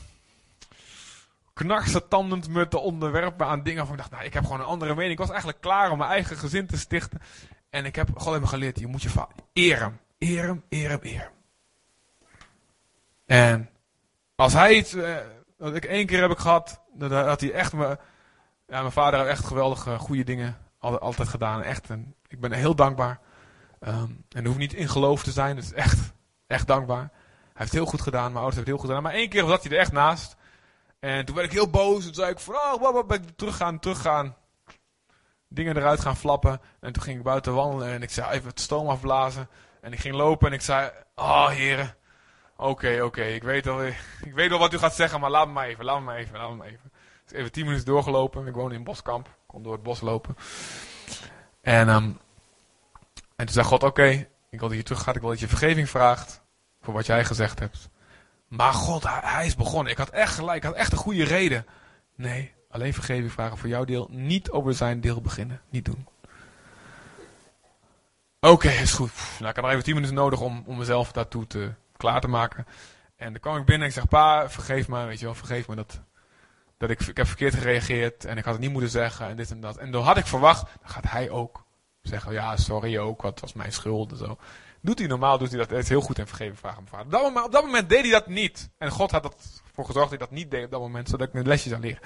knarsetandend 1.53 2.49
me 2.49 2.69
te 2.69 2.79
onderwerpen 2.79 3.47
aan 3.47 3.63
dingen 3.63 3.77
waarvan 3.77 3.95
ik 3.95 4.01
dacht, 4.01 4.13
nou, 4.13 4.25
ik 4.25 4.35
heb 4.35 4.45
gewoon 4.45 4.61
een 4.61 4.67
andere 4.67 4.95
mening. 4.95 5.13
Ik 5.13 5.19
was 5.19 5.29
eigenlijk 5.29 5.61
klaar 5.61 5.91
om 5.91 5.99
mijn 5.99 6.11
eigen 6.11 6.37
gezin 6.37 6.67
te 6.67 6.79
stichten. 6.79 7.21
En 7.71 7.85
ik 7.85 7.97
heb 7.97 8.09
gewoon 8.17 8.37
even 8.37 8.49
geleerd, 8.49 8.79
je 8.79 8.87
moet 8.87 9.03
je 9.03 9.09
vader 9.09 9.37
eren. 9.53 10.01
Eren, 10.19 10.65
eren. 10.69 11.31
En 13.27 13.71
als 14.35 14.53
hij 14.53 14.75
iets, 14.75 14.95
uh, 14.95 15.17
dat 15.59 15.75
ik 15.75 15.85
één 15.85 16.07
keer 16.07 16.29
heb 16.29 16.39
gehad, 16.39 16.81
dat 16.95 17.41
hij 17.41 17.53
echt 17.53 17.73
me, 17.73 17.99
ja, 18.69 18.81
mijn 18.81 18.93
vader 18.93 19.19
heeft 19.19 19.31
echt 19.31 19.45
geweldige, 19.45 19.99
goede 19.99 20.25
dingen 20.25 20.57
altijd, 20.79 21.29
gedaan. 21.29 21.63
Echt, 21.63 21.91
en 21.91 22.15
ik 22.27 22.41
ben 22.41 22.53
heel 22.53 22.75
dankbaar. 22.75 23.21
Um, 23.81 24.25
en 24.29 24.47
hoeft 24.47 24.59
niet 24.59 24.75
in 24.75 24.89
geloof 24.89 25.23
te 25.23 25.31
zijn, 25.31 25.57
dus 25.57 25.73
echt, 25.73 26.13
echt 26.47 26.67
dankbaar. 26.67 27.11
Hij 27.43 27.67
heeft 27.67 27.73
heel 27.73 27.87
goed 27.87 28.03
gedaan, 28.03 28.23
mijn 28.23 28.35
ouders 28.35 28.55
hebben 28.55 28.73
heel 28.73 28.83
goed 28.83 28.89
gedaan. 28.89 29.03
Maar 29.03 29.21
één 29.21 29.29
keer 29.29 29.47
zat 29.47 29.63
hij 29.63 29.73
er 29.73 29.79
echt 29.79 29.93
naast. 29.93 30.37
En 31.01 31.25
toen 31.25 31.35
werd 31.35 31.47
ik 31.47 31.53
heel 31.53 31.71
boos. 31.71 31.99
En 31.99 32.05
toen 32.05 32.15
zei 32.15 32.31
ik 32.31 32.39
van, 32.39 32.55
oh, 32.55 32.81
wat, 32.81 33.15
ik 33.15 33.23
teruggaan, 33.37 33.79
teruggaan. 33.79 34.37
Dingen 35.49 35.77
eruit 35.77 36.01
gaan 36.01 36.17
flappen. 36.17 36.61
En 36.81 36.93
toen 36.93 37.03
ging 37.03 37.19
ik 37.19 37.25
buiten 37.25 37.55
wandelen 37.55 37.89
en 37.89 38.03
ik 38.03 38.11
zei 38.11 38.31
even 38.31 38.49
het 38.49 38.61
stoom 38.61 38.89
afblazen. 38.89 39.49
En 39.81 39.93
ik 39.93 40.01
ging 40.01 40.15
lopen 40.15 40.47
en 40.49 40.53
ik 40.53 40.61
zei, 40.61 40.91
oh 41.15 41.49
heren. 41.49 41.97
Oké, 42.57 43.03
oké, 43.03 43.23
ik, 43.23 43.43
weet 43.43 43.65
wel, 43.65 43.83
ik 44.29 44.35
weet 44.35 44.51
wel 44.51 44.59
wat 44.59 44.73
u 44.73 44.79
gaat 44.79 44.95
zeggen, 44.95 45.21
maar 45.21 45.31
laat 45.31 45.47
me 45.47 45.53
maar 45.53 45.67
even, 45.67 45.85
laat 45.85 45.99
me 45.99 46.05
maar 46.05 46.17
even, 46.17 46.39
laat 46.39 46.57
me 46.57 46.65
even. 46.65 46.93
Even 47.33 47.53
tien 47.53 47.65
minuten 47.65 47.87
doorgelopen. 47.87 48.47
Ik 48.47 48.55
woon 48.55 48.73
in 48.73 48.85
Boskamp. 48.85 49.37
Kon 49.47 49.63
door 49.63 49.73
het 49.73 49.83
bos 49.83 50.01
lopen. 50.01 50.37
En, 51.61 51.89
um, 51.89 52.19
en 53.37 53.45
toen 53.45 53.55
zei 53.55 53.67
God, 53.67 53.83
oké, 53.83 54.29
ik 54.51 54.59
wil 54.59 54.69
dat 54.69 54.77
je 54.77 54.83
terug 54.83 55.03
gaat, 55.03 55.15
ik 55.15 55.21
wil 55.21 55.31
dat 55.31 55.41
je 55.41 55.49
vergeving 55.49 55.89
vraagt 55.89 56.43
voor 56.81 56.95
wat 56.95 57.07
jij 57.07 57.25
gezegd 57.25 57.59
hebt. 57.59 57.89
Maar 58.49 58.73
God, 58.73 59.05
hij, 59.09 59.47
is 59.47 59.57
begonnen. 59.57 59.93
Ik 59.93 59.99
had 59.99 60.11
echt 60.11 60.35
gelijk, 60.35 60.57
ik 60.57 60.69
had 60.69 60.75
echt 60.75 60.93
een 60.93 60.99
goede 60.99 61.25
reden. 61.25 61.67
Nee, 62.15 62.55
alleen 62.71 62.95
vergeving 62.95 63.33
vragen 63.33 63.59
voor 63.59 63.69
jouw 63.69 63.85
deel. 63.85 64.09
Niet 64.11 64.51
over 64.51 64.75
zijn 64.75 65.01
deel 65.01 65.21
beginnen. 65.21 65.61
Niet 65.71 65.85
doen. 65.85 66.07
Oké, 68.41 68.69
is 68.69 68.93
goed. 68.93 69.13
Nou, 69.39 69.51
ik 69.51 69.57
had 69.57 69.65
nog 69.65 69.71
even 69.71 69.85
tien 69.85 69.95
minuten 69.95 70.17
nodig 70.17 70.41
om, 70.41 70.63
om 70.67 70.79
mezelf 70.79 71.13
daartoe 71.13 71.47
te, 71.47 71.73
klaar 71.97 72.21
te 72.21 72.29
maken. 72.29 72.67
En 73.17 73.33
dan 73.33 73.41
kwam 73.41 73.57
ik 73.57 73.65
binnen 73.65 73.83
en 73.83 73.95
ik 73.95 74.01
zeg, 74.01 74.09
pa, 74.09 74.51
vergeef 74.51 74.89
me, 74.89 75.05
weet 75.05 75.19
je 75.19 75.25
wel, 75.25 75.35
vergeef 75.35 75.69
me 75.69 75.75
dat, 75.75 76.01
dat 76.79 76.91
ik, 76.91 77.01
ik 77.01 77.17
heb 77.17 77.27
verkeerd 77.27 77.55
gereageerd 77.55 78.25
en 78.25 78.37
ik 78.37 78.45
had 78.45 78.53
het 78.53 78.63
niet 78.63 78.73
moeten 78.73 78.91
zeggen 78.91 79.27
en 79.27 79.37
dit 79.37 79.51
en 79.51 79.61
dat. 79.61 79.77
En 79.77 79.91
dan 79.91 80.03
had 80.03 80.17
ik 80.17 80.27
verwacht, 80.27 80.63
dan 80.81 80.91
gaat 80.91 81.11
hij 81.11 81.31
ook 81.31 81.65
zeggen, 82.03 82.33
ja, 82.33 82.57
sorry 82.57 82.99
ook, 82.99 83.23
wat 83.23 83.41
was 83.41 83.53
mijn 83.53 83.73
schuld 83.73 84.11
en 84.11 84.17
zo. 84.17 84.39
Doet 84.81 84.99
hij 84.99 85.09
normaal, 85.09 85.39
doet 85.39 85.49
hij 85.49 85.59
dat. 85.59 85.71
Het 85.71 85.89
heel 85.89 86.01
goed 86.01 86.19
en 86.19 86.27
vergeven 86.27 86.57
vragen 86.57 86.79
aan 86.79 86.85
mijn 86.91 86.95
vader. 86.95 87.07
Op 87.07 87.13
dat, 87.13 87.23
moment, 87.23 87.47
op 87.47 87.53
dat 87.53 87.65
moment 87.65 87.89
deed 87.89 88.01
hij 88.01 88.11
dat 88.11 88.27
niet. 88.27 88.71
En 88.79 88.91
God 88.91 89.11
had 89.11 89.25
ervoor 89.25 89.85
gezorgd 89.85 90.11
dat 90.11 90.19
hij 90.19 90.19
dat 90.19 90.31
niet 90.31 90.51
deed 90.51 90.65
op 90.65 90.71
dat 90.71 90.81
moment, 90.81 91.09
zodat 91.09 91.29
ik 91.29 91.35
een 91.35 91.47
lesje 91.47 91.69
zou 91.69 91.81
leren. 91.81 92.01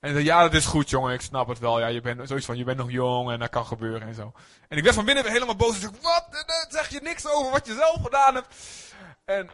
En 0.00 0.12
zei, 0.12 0.24
ja, 0.24 0.42
dat 0.42 0.54
is 0.54 0.66
goed, 0.66 0.90
jongen, 0.90 1.14
ik 1.14 1.20
snap 1.20 1.48
het 1.48 1.58
wel. 1.58 1.80
Ja, 1.80 1.86
je 1.86 2.00
bent 2.00 2.28
zoiets 2.28 2.46
van, 2.46 2.56
je 2.56 2.64
bent 2.64 2.78
nog 2.78 2.90
jong 2.90 3.30
en 3.30 3.38
dat 3.38 3.50
kan 3.50 3.66
gebeuren 3.66 4.08
en 4.08 4.14
zo. 4.14 4.32
En 4.68 4.76
ik 4.76 4.82
werd 4.82 4.94
van 4.94 5.04
binnen 5.04 5.30
helemaal 5.30 5.56
boos 5.56 5.74
en 5.74 5.80
zeg, 5.80 5.90
wat? 6.02 6.44
Zeg 6.68 6.88
je 6.88 7.00
niks 7.02 7.28
over 7.28 7.52
wat 7.52 7.66
je 7.66 7.74
zelf 7.74 8.02
gedaan 8.02 8.34
hebt. 8.34 8.54
En, 9.24 9.50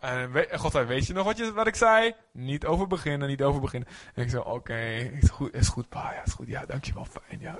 en, 0.00 0.58
God 0.58 0.72
weet 0.72 1.06
je 1.06 1.12
nog 1.12 1.24
wat, 1.24 1.36
je, 1.36 1.52
wat 1.52 1.66
ik 1.66 1.74
zei? 1.74 2.14
Niet 2.32 2.66
over 2.66 2.86
beginnen, 2.86 3.28
niet 3.28 3.42
over 3.42 3.60
beginnen. 3.60 3.88
En 4.14 4.22
ik 4.22 4.30
zei, 4.30 4.42
oké, 4.42 4.50
okay, 4.50 4.98
is 4.98 5.30
goed, 5.30 5.54
is 5.54 5.68
goed, 5.68 5.88
pa, 5.88 6.12
ja, 6.12 6.22
is 6.24 6.32
goed, 6.32 6.46
ja, 6.46 6.66
dankjewel, 6.66 7.04
fijn, 7.04 7.40
ja. 7.40 7.58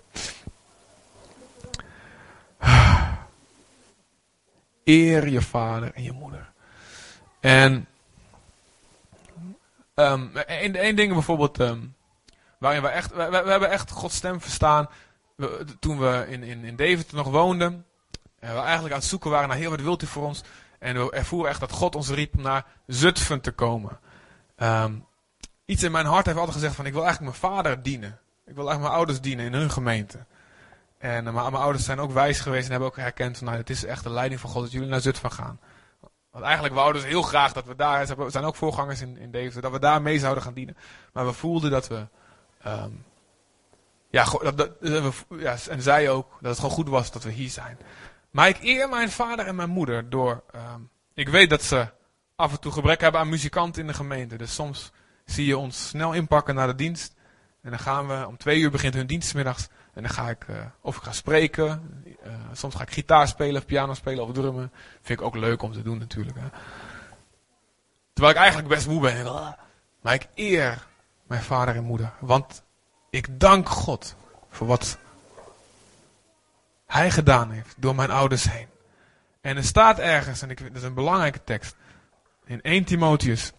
Eer 4.85 5.29
je 5.29 5.43
vader 5.43 5.93
en 5.95 6.03
je 6.03 6.13
moeder. 6.13 6.53
En 7.41 7.87
één 9.95 10.97
ding 10.97 11.13
bijvoorbeeld, 11.13 11.59
um, 11.59 11.95
waarin 12.59 12.83
we 12.83 12.89
echt, 12.89 13.15
we, 13.15 13.29
we, 13.31 13.51
hebben 13.51 13.71
echt 13.71 13.91
Gods 13.91 14.17
stem 14.17 14.41
verstaan. 14.41 14.89
Toen 15.81 15.99
we 15.99 16.27
in, 16.29 16.43
in, 16.43 16.65
in 16.65 16.77
Deventer 16.77 17.17
nog 17.17 17.29
woonden. 17.29 17.87
En 18.39 18.55
we 18.55 18.61
eigenlijk 18.61 18.95
aan 18.95 19.01
het 19.01 19.09
zoeken 19.09 19.31
waren 19.31 19.49
naar 19.49 19.57
heel 19.57 19.71
wat 19.71 19.81
wilt 19.81 20.03
u 20.03 20.07
voor 20.07 20.27
ons. 20.27 20.43
En 20.85 21.05
we 21.05 21.11
ervoeren 21.11 21.51
echt 21.51 21.61
dat 21.61 21.73
God 21.73 21.95
ons 21.95 22.09
riep 22.09 22.35
naar 22.35 22.65
Zutphen 22.87 23.41
te 23.41 23.53
komen. 23.53 23.99
Um, 24.57 25.05
iets 25.65 25.83
in 25.83 25.93
mijn 25.93 26.07
hart 26.07 26.27
heeft 26.27 26.39
altijd 26.39 26.57
gezegd 26.57 26.75
van 26.75 26.87
ik 26.87 26.93
wil 26.93 27.05
eigenlijk 27.05 27.37
mijn 27.37 27.53
vader 27.53 27.83
dienen. 27.83 28.19
Ik 28.47 28.55
wil 28.55 28.69
eigenlijk 28.69 28.81
mijn 28.81 28.93
ouders 28.93 29.21
dienen 29.21 29.45
in 29.45 29.53
hun 29.53 29.71
gemeente. 29.71 30.19
En 30.99 31.27
uh, 31.27 31.33
mijn, 31.33 31.55
ouders 31.55 31.85
zijn 31.85 32.01
ook 32.01 32.13
wijs 32.13 32.41
geweest 32.41 32.65
en 32.65 32.71
hebben 32.71 32.89
ook 32.89 32.97
herkend 32.97 33.37
van 33.37 33.47
nou, 33.47 33.59
het 33.59 33.71
is 33.71 33.85
echt 33.85 34.03
de 34.03 34.11
leiding 34.11 34.41
van 34.41 34.51
God 34.51 34.63
dat 34.63 34.73
jullie 34.73 34.89
naar 34.89 35.01
Zutphen 35.01 35.33
gaan. 35.33 35.61
Want 36.31 36.45
eigenlijk 36.45 36.75
wouden 36.75 37.03
ze 37.03 37.09
heel 37.09 37.23
graag 37.23 37.53
dat 37.53 37.67
we 37.67 37.77
daar, 37.77 38.17
we 38.17 38.31
zijn 38.31 38.45
ook 38.45 38.57
voorgangers 38.57 39.01
in, 39.01 39.19
in 39.19 39.53
dat 39.61 39.73
we 39.73 39.79
daar 39.79 40.03
mee 40.03 40.19
zouden 40.19 40.43
gaan 40.43 40.55
dienen. 40.55 40.77
Maar 41.13 41.27
we 41.27 41.33
voelden 41.33 41.71
dat 41.71 41.89
we, 41.89 42.07
um, 42.67 43.05
ja, 44.11 44.25
dat, 44.55 44.71
we, 44.81 45.13
ja, 45.29 45.57
en 45.69 45.83
zij 45.83 46.11
ook, 46.11 46.31
dat 46.41 46.51
het 46.51 46.61
gewoon 46.61 46.75
goed 46.75 46.89
was 46.89 47.11
dat 47.11 47.23
we 47.23 47.31
hier 47.31 47.51
zijn. 47.51 47.79
Maar 48.35 48.49
ik 48.49 48.59
eer 48.63 48.89
mijn 48.89 49.11
vader 49.11 49.47
en 49.47 49.55
mijn 49.55 49.71
moeder 49.71 50.11
door, 50.11 50.43
um, 50.55 50.91
ik 51.15 51.29
weet 51.29 51.51
dat 51.51 51.63
ze 51.63 51.89
af 52.37 52.53
en 52.53 52.61
toe 52.61 52.73
gebrek 52.73 53.01
hebben 53.01 53.21
aan 53.21 53.29
muzikanten 53.29 53.81
in 53.81 53.87
de 53.87 53.95
gemeente. 53.95 54.37
Dus 54.37 54.55
soms 54.55 54.93
zie 55.25 55.47
je 55.47 55.59
ons 55.59 55.89
snel 55.89 56.13
inpakken 56.13 56.55
naar 56.55 56.67
de 56.67 56.75
dienst. 56.75 57.15
En 57.63 57.71
dan 57.71 57.79
gaan 57.79 58.07
we, 58.09 58.27
om 58.27 58.37
twee 58.37 58.61
uur 58.61 58.71
begint 58.71 58.95
hun 58.95 59.07
dienstmiddags 59.07 59.69
En 59.93 60.03
dan 60.03 60.11
ga 60.11 60.29
ik, 60.29 60.47
uh, 60.49 60.57
of 60.81 60.97
ik 60.97 61.03
ga 61.03 61.13
spreken. 61.13 62.03
Uh, 62.27 62.33
soms 62.53 62.75
ga 62.75 62.83
ik 62.83 62.91
gitaar 62.91 63.29
spelen, 63.29 63.57
of 63.61 63.67
piano 63.67 63.95
spelen, 63.95 64.25
of 64.25 64.33
drummen. 64.33 64.73
Vind 65.03 65.21
ik 65.21 65.27
ook 65.27 65.37
leuk 65.37 65.63
om 65.63 65.73
te 65.73 65.83
doen 65.83 65.99
natuurlijk. 65.99 66.39
Hè. 66.39 66.49
Terwijl 68.13 68.35
ik 68.35 68.41
eigenlijk 68.41 68.75
best 68.75 68.89
moe 68.89 69.01
ben. 69.01 69.25
Maar 70.01 70.15
ik 70.15 70.29
eer 70.35 70.87
mijn 71.27 71.43
vader 71.43 71.77
en 71.77 71.85
moeder. 71.85 72.13
Want 72.21 72.63
ik 73.11 73.41
dank 73.41 73.69
God 73.69 74.17
voor 74.49 74.67
wat 74.67 74.99
hij 76.95 77.11
gedaan 77.11 77.51
heeft 77.51 77.75
door 77.77 77.95
mijn 77.95 78.11
ouders 78.11 78.51
heen. 78.51 78.69
En 79.41 79.57
er 79.57 79.65
staat 79.65 79.99
ergens, 79.99 80.43
en 80.43 80.51
ik, 80.51 80.59
dat 80.59 80.77
is 80.77 80.83
een 80.83 80.95
belangrijke 80.95 81.45
tekst, 81.45 81.77
in 82.45 82.63
1 82.63 82.85
Timotheus. 82.85 83.53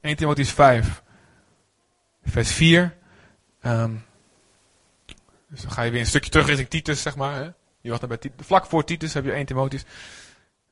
1 0.00 0.16
Timotheus 0.16 0.50
5, 0.50 1.02
vers 2.24 2.52
4. 2.52 2.96
Um, 3.62 4.04
dus 5.48 5.60
dan 5.60 5.70
ga 5.70 5.82
je 5.82 5.90
weer 5.90 6.00
een 6.00 6.06
stukje 6.06 6.30
terug 6.30 6.46
richting 6.46 6.68
Titus, 6.68 7.02
zeg 7.02 7.16
maar. 7.16 7.34
Hè? 7.34 7.50
Je 7.80 7.90
was 7.90 7.98
bij 7.98 8.16
Titus, 8.16 8.46
vlak 8.46 8.66
voor 8.66 8.84
Titus 8.84 9.14
heb 9.14 9.24
je 9.24 9.32
1 9.32 9.46
Timotheus. 9.46 9.84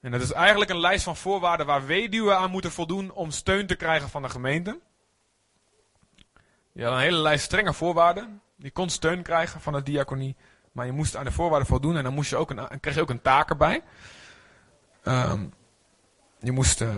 En 0.01 0.11
dat 0.11 0.21
is 0.21 0.33
eigenlijk 0.33 0.71
een 0.71 0.81
lijst 0.81 1.05
van 1.05 1.17
voorwaarden 1.17 1.67
waar 1.67 1.87
weduwen 1.87 2.39
aan 2.39 2.51
moeten 2.51 2.73
voldoen 2.73 3.13
om 3.13 3.31
steun 3.31 3.67
te 3.67 3.75
krijgen 3.75 4.09
van 4.09 4.23
de 4.23 4.29
gemeente. 4.29 4.81
Je 6.73 6.85
had 6.85 6.93
een 6.93 6.99
hele 6.99 7.19
lijst 7.19 7.45
strenge 7.45 7.73
voorwaarden. 7.73 8.41
Je 8.57 8.71
kon 8.71 8.91
steun 8.91 9.23
krijgen 9.23 9.61
van 9.61 9.73
de 9.73 9.83
diaconie. 9.83 10.37
Maar 10.75 10.87
je 10.87 10.93
moest 10.93 11.17
aan 11.17 11.25
de 11.25 11.33
voorwaarden 11.33 11.69
voldoen 11.69 11.97
en 11.97 12.03
dan 12.03 12.15
moest 12.15 12.31
je 12.31 12.37
ook 12.37 12.51
een, 12.51 12.81
kreeg 12.81 12.95
je 12.95 13.01
ook 13.01 13.11
een 13.11 13.23
taak 13.23 13.51
erbij. 13.51 13.83
Um, 15.05 15.55
je 16.39 16.53
moest. 16.53 16.81
Uh, 16.81 16.89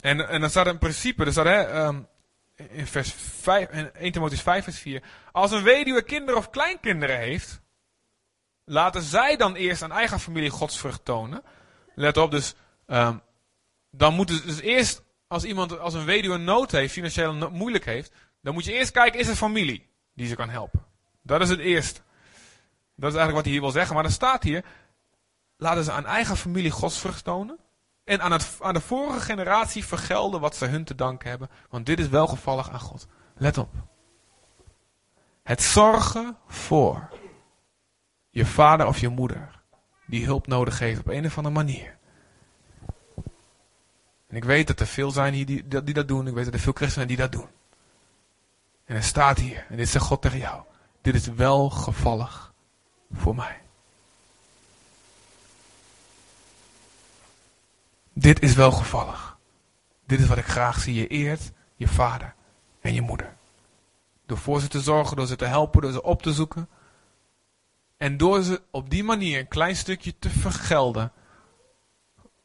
en, 0.00 0.28
en 0.28 0.40
dan 0.40 0.50
staat 0.50 0.66
een 0.66 0.78
principe, 0.78 1.24
er 1.24 1.32
staat 1.32 1.44
hè, 1.44 1.86
um, 1.86 2.06
in, 2.54 2.86
vers 2.86 3.14
5, 3.40 3.70
in 3.70 3.92
1 3.94 4.12
Timotheus 4.12 4.42
5, 4.42 4.64
vers 4.64 4.78
4. 4.78 5.02
Als 5.32 5.50
een 5.50 5.62
weduwe 5.62 6.02
kinderen 6.02 6.36
of 6.36 6.50
kleinkinderen 6.50 7.18
heeft, 7.18 7.60
laten 8.64 9.02
zij 9.02 9.36
dan 9.36 9.54
eerst 9.54 9.82
aan 9.82 9.92
eigen 9.92 10.20
familie 10.20 10.50
godsvrucht 10.50 11.04
tonen. 11.04 11.42
Let 11.94 12.16
op, 12.16 12.30
dus. 12.30 12.54
Um, 12.86 13.22
dan 13.90 14.14
moet 14.14 14.28
het 14.28 14.42
dus 14.42 14.60
eerst, 14.60 15.02
als 15.26 15.44
iemand, 15.44 15.78
als 15.78 15.94
een 15.94 16.04
weduwe 16.04 16.36
nood 16.36 16.70
heeft, 16.70 16.92
financieel 16.92 17.50
moeilijk 17.50 17.84
heeft, 17.84 18.12
dan 18.40 18.54
moet 18.54 18.64
je 18.64 18.72
eerst 18.72 18.90
kijken, 18.90 19.20
is 19.20 19.28
er 19.28 19.36
familie 19.36 19.88
die 20.14 20.26
ze 20.26 20.34
kan 20.34 20.48
helpen? 20.48 20.84
Dat 21.22 21.40
is 21.40 21.48
het 21.48 21.58
eerste. 21.58 22.00
Dat 22.96 23.12
is 23.12 23.16
eigenlijk 23.16 23.34
wat 23.34 23.44
hij 23.44 23.52
hier 23.52 23.60
wil 23.60 23.70
zeggen. 23.70 23.94
Maar 23.94 24.02
dan 24.02 24.12
staat 24.12 24.42
hier, 24.42 24.64
laten 25.56 25.84
ze 25.84 25.92
aan 25.92 26.06
eigen 26.06 26.36
familie 26.36 26.70
godsvrucht 26.70 27.24
tonen. 27.24 27.58
En 28.04 28.20
aan, 28.20 28.32
het, 28.32 28.56
aan 28.60 28.74
de 28.74 28.80
vorige 28.80 29.20
generatie 29.20 29.84
vergelden 29.84 30.40
wat 30.40 30.56
ze 30.56 30.66
hun 30.66 30.84
te 30.84 30.94
danken 30.94 31.28
hebben. 31.28 31.50
Want 31.70 31.86
dit 31.86 31.98
is 31.98 32.08
welgevallig 32.08 32.70
aan 32.70 32.80
God. 32.80 33.06
Let 33.36 33.58
op. 33.58 33.74
Het 35.42 35.62
zorgen 35.62 36.36
voor 36.46 37.08
je 38.30 38.46
vader 38.46 38.86
of 38.86 38.98
je 38.98 39.08
moeder. 39.08 39.62
Die 40.06 40.24
hulp 40.24 40.46
nodig 40.46 40.78
heeft 40.78 41.00
op 41.00 41.08
een 41.08 41.26
of 41.26 41.36
andere 41.36 41.54
manier. 41.54 41.96
En 44.26 44.36
ik 44.36 44.44
weet 44.44 44.66
dat 44.66 44.80
er 44.80 44.86
veel 44.86 45.10
zijn 45.10 45.34
hier 45.34 45.46
die, 45.46 45.68
die, 45.68 45.94
dat 45.94 46.08
doen. 46.08 46.26
Ik 46.26 46.34
weet 46.34 46.44
dat 46.44 46.54
er 46.54 46.60
veel 46.60 46.72
christenen 46.72 47.08
die 47.08 47.16
dat 47.16 47.32
doen. 47.32 47.48
En 48.84 48.96
er 48.96 49.02
staat 49.02 49.38
hier, 49.38 49.66
en 49.68 49.76
dit 49.76 49.88
zegt 49.88 50.04
God 50.04 50.22
tegen 50.22 50.38
jou. 50.38 50.62
Dit 51.02 51.14
is 51.14 51.26
welgevallig 51.26 52.54
voor 53.12 53.34
mij. 53.34 53.60
Dit 58.12 58.42
is 58.42 58.54
welgevallig. 58.54 59.36
Dit 60.06 60.20
is 60.20 60.26
wat 60.26 60.38
ik 60.38 60.46
graag 60.46 60.80
zie. 60.80 60.94
Je 60.94 61.06
eert 61.06 61.52
je 61.76 61.88
vader 61.88 62.34
en 62.80 62.94
je 62.94 63.00
moeder. 63.00 63.36
Door 64.26 64.38
voor 64.38 64.60
ze 64.60 64.68
te 64.68 64.80
zorgen, 64.80 65.16
door 65.16 65.26
ze 65.26 65.36
te 65.36 65.44
helpen, 65.44 65.80
door 65.80 65.92
ze 65.92 66.02
op 66.02 66.22
te 66.22 66.32
zoeken. 66.32 66.68
En 67.96 68.16
door 68.16 68.42
ze 68.42 68.62
op 68.70 68.90
die 68.90 69.04
manier 69.04 69.38
een 69.38 69.48
klein 69.48 69.76
stukje 69.76 70.14
te 70.18 70.30
vergelden 70.30 71.12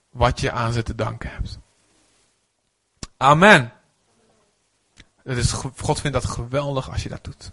wat 0.10 0.40
je 0.40 0.52
aan 0.52 0.74
ze 0.74 0.84
te 0.84 0.96
danken 0.96 1.32
hebt. 1.32 1.60
Amen. 3.18 3.74
Is, 5.24 5.52
God 5.52 6.02
vindt 6.02 6.22
dat 6.22 6.26
geweldig 6.26 6.92
als 6.92 7.04
je 7.04 7.10
dat 7.10 7.24
doet. 7.24 7.52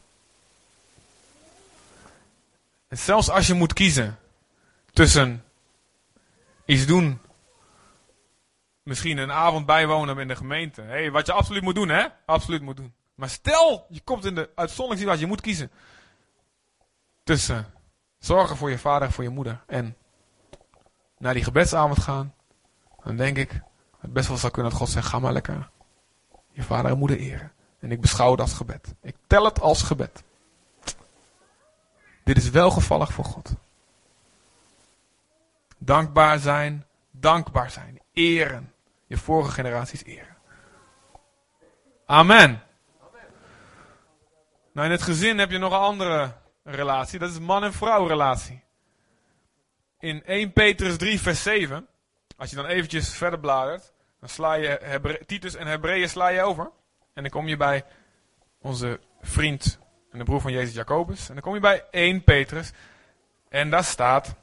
En 2.89 2.99
zelfs 2.99 3.31
als 3.31 3.47
je 3.47 3.55
moet 3.55 3.73
kiezen 3.73 4.19
tussen 4.93 5.45
iets 6.65 6.87
doen, 6.87 7.21
misschien 8.83 9.19
een 9.19 9.33
avond 9.33 9.67
bijwonen 9.67 10.19
in 10.19 10.29
de 10.29 10.37
gemeente. 10.37 10.83
Hey, 10.83 11.11
wat 11.11 11.27
je 11.27 11.33
absoluut 11.33 11.63
moet 11.63 11.75
doen, 11.75 11.89
hè? 11.89 12.07
Absoluut 12.25 12.63
moet 12.63 12.77
doen. 12.77 12.95
Maar 13.15 13.29
stel, 13.29 13.87
je 13.89 14.01
komt 14.01 14.25
in 14.25 14.35
de 14.35 14.51
uitzonderlijke 14.55 14.97
situatie, 14.97 15.21
je 15.21 15.27
moet 15.27 15.41
kiezen 15.41 15.71
tussen 17.25 17.67
zorgen 18.19 18.57
voor 18.57 18.71
je 18.71 18.79
vader 18.79 19.07
en 19.07 19.13
voor 19.13 19.25
je 19.25 19.31
moeder 19.31 19.63
en 19.67 19.97
naar 21.19 21.35
die 21.35 21.45
gebedsavond 21.45 21.99
gaan. 21.99 22.35
Dan 23.05 23.17
denk 23.17 23.37
ik, 23.37 23.63
het 24.01 24.13
best 24.13 24.29
wel 24.29 24.37
zou 24.37 24.53
kunnen 24.53 24.71
dat 24.71 24.81
God 24.81 24.91
zegt, 24.91 25.07
ga 25.07 25.19
maar 25.19 25.33
lekker 25.33 25.71
je 26.59 26.63
vader 26.63 26.91
en 26.91 26.99
moeder 26.99 27.19
eren. 27.19 27.53
En 27.79 27.93
ik 27.93 28.01
beschouw 28.01 28.31
het 28.31 28.41
als 28.41 28.53
gebed. 28.53 28.95
Ik 29.03 29.17
tel 29.27 29.45
het 29.45 29.61
als 29.61 29.83
gebed. 29.83 30.23
Dit 32.29 32.37
is 32.37 32.51
welgevallig 32.51 33.13
voor 33.13 33.25
God. 33.25 33.55
Dankbaar 35.79 36.39
zijn, 36.39 36.87
dankbaar 37.11 37.71
zijn, 37.71 38.01
eren. 38.13 38.73
Je 39.07 39.17
vorige 39.17 39.51
generaties 39.51 40.05
eren. 40.05 40.37
Amen. 42.07 42.63
Nou, 44.73 44.87
in 44.87 44.93
het 44.93 45.03
gezin 45.03 45.39
heb 45.39 45.51
je 45.51 45.59
nog 45.59 45.73
een 45.73 45.79
andere 45.79 46.33
relatie. 46.65 47.19
Dat 47.19 47.31
is 47.31 47.39
man- 47.39 47.65
en 47.65 47.73
vrouw 47.73 48.07
relatie. 48.07 48.63
In 49.99 50.23
1 50.27 50.53
Petrus 50.53 50.97
3 50.97 51.21
vers 51.21 51.43
7. 51.43 51.87
Als 52.37 52.51
je 52.51 52.57
dan 52.57 52.67
eventjes 52.67 53.15
verder 53.15 53.41
bladert. 53.41 53.93
Dan 54.21 54.29
sla 54.29 54.55
je 54.55 55.21
Titus 55.27 55.55
en 55.55 55.67
Hebreeën 55.67 56.09
sla 56.09 56.29
je 56.29 56.43
over. 56.43 56.71
En 57.15 57.23
dan 57.23 57.31
kom 57.31 57.49
je 57.49 57.57
bij 57.57 57.85
onze 58.59 59.01
vriend 59.21 59.79
en 60.11 60.19
de 60.19 60.25
broer 60.25 60.41
van 60.41 60.53
Jezus 60.53 60.75
Jacobus. 60.75 61.29
En 61.29 61.35
dan 61.35 61.43
kom 61.43 61.55
je 61.55 61.61
bij 61.61 61.85
1 61.91 62.25
Petrus. 62.25 62.73
En 63.49 63.71
daar 63.71 63.85
staat. 63.85 64.35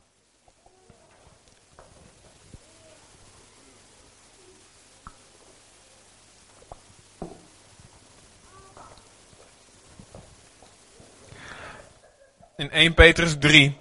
In 12.58 12.72
1 12.72 12.94
Petrus 12.94 13.38
3. 13.40 13.78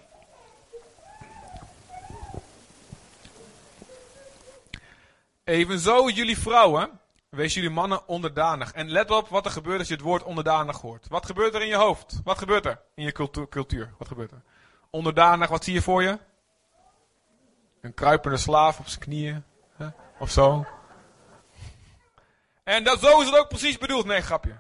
Evenzo 5.45 6.09
jullie 6.09 6.39
vrouwen 6.39 7.01
Wees 7.35 7.55
jullie 7.55 7.71
mannen 7.71 8.09
onderdanig. 8.09 8.73
En 8.73 8.91
let 8.91 9.11
op 9.11 9.29
wat 9.29 9.45
er 9.45 9.51
gebeurt 9.51 9.79
als 9.79 9.89
je 9.89 9.95
het 9.95 10.03
woord 10.03 10.23
onderdanig 10.23 10.81
hoort. 10.81 11.09
Wat 11.09 11.27
gebeurt 11.27 11.55
er 11.55 11.63
in 11.63 11.69
je 11.69 11.77
hoofd? 11.77 12.21
Wat 12.25 12.39
gebeurt 12.39 12.67
er 12.67 12.81
in 12.95 13.05
je 13.05 13.13
cultuur? 13.49 13.95
Wat 13.99 14.09
gebeurt 14.09 14.31
er? 14.31 14.43
Onderdanig, 14.91 15.49
wat 15.49 15.65
zie 15.65 15.75
je 15.75 15.83
voor 15.83 16.03
je? 16.03 16.19
Een 17.81 17.95
kruipende 17.95 18.37
slaaf 18.37 18.79
op 18.79 18.87
zijn 18.89 19.01
knieën. 19.01 19.45
Hè? 19.77 19.87
Of 20.19 20.31
zo. 20.31 20.67
En 22.65 22.85
dat, 22.85 23.01
zo 23.01 23.21
is 23.21 23.27
het 23.27 23.39
ook 23.39 23.49
precies 23.49 23.79
bedoeld. 23.79 24.05
Nee, 24.05 24.21
grapje. 24.21 24.57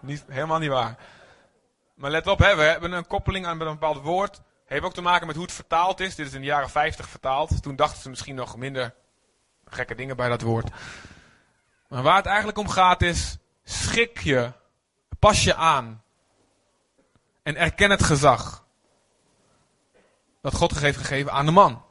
niet, 0.00 0.24
helemaal 0.28 0.58
niet 0.58 0.70
waar. 0.70 0.98
Maar 1.94 2.10
let 2.10 2.26
op, 2.26 2.38
hè, 2.38 2.56
we 2.56 2.62
hebben 2.62 2.92
een 2.92 3.06
koppeling 3.06 3.46
aan 3.46 3.56
met 3.56 3.66
een 3.66 3.72
bepaald 3.72 4.02
woord. 4.02 4.40
Heeft 4.66 4.84
ook 4.84 4.94
te 4.94 5.02
maken 5.02 5.26
met 5.26 5.36
hoe 5.36 5.44
het 5.44 5.54
vertaald 5.54 6.00
is. 6.00 6.14
Dit 6.14 6.26
is 6.26 6.34
in 6.34 6.40
de 6.40 6.46
jaren 6.46 6.70
50 6.70 7.08
vertaald. 7.08 7.62
Toen 7.62 7.76
dachten 7.76 8.02
ze 8.02 8.08
misschien 8.08 8.34
nog 8.34 8.56
minder 8.56 8.94
gekke 9.70 9.94
dingen 9.94 10.16
bij 10.16 10.28
dat 10.28 10.40
woord. 10.40 10.70
Maar 11.88 12.02
waar 12.02 12.16
het 12.16 12.26
eigenlijk 12.26 12.58
om 12.58 12.68
gaat 12.68 13.02
is, 13.02 13.36
schik 13.64 14.18
je, 14.18 14.52
pas 15.18 15.44
je 15.44 15.54
aan. 15.54 16.02
En 17.42 17.56
erken 17.56 17.90
het 17.90 18.02
gezag. 18.02 18.64
Dat 20.40 20.54
God 20.54 20.78
heeft 20.78 20.98
gegeven 20.98 21.32
aan 21.32 21.46
de 21.46 21.52
man. 21.52 21.84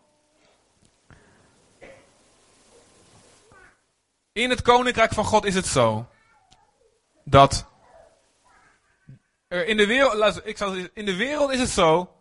In 4.32 4.50
het 4.50 4.62
koninkrijk 4.62 5.14
van 5.14 5.26
God 5.26 5.46
is 5.46 5.56
het 5.56 5.68
zo. 5.68 6.08
Dat 7.24 7.66
in 9.48 9.78
de 9.78 9.86
wereld, 9.86 10.46
ik 10.46 10.58
zal, 10.58 10.74
in 10.94 11.06
de 11.06 11.16
wereld 11.16 11.52
is 11.52 11.60
het 11.60 11.70
zo. 11.70 12.16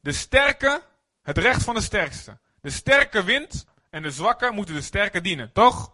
De 0.00 0.12
sterke, 0.12 0.82
het 1.22 1.38
recht 1.38 1.62
van 1.62 1.74
de 1.74 1.80
sterkste. 1.80 2.38
De 2.60 2.70
sterke 2.70 3.24
wint 3.24 3.66
en 3.94 4.02
de 4.02 4.10
zwakke 4.10 4.50
moeten 4.50 4.74
de 4.74 4.82
sterke 4.82 5.20
dienen, 5.20 5.52
toch? 5.52 5.92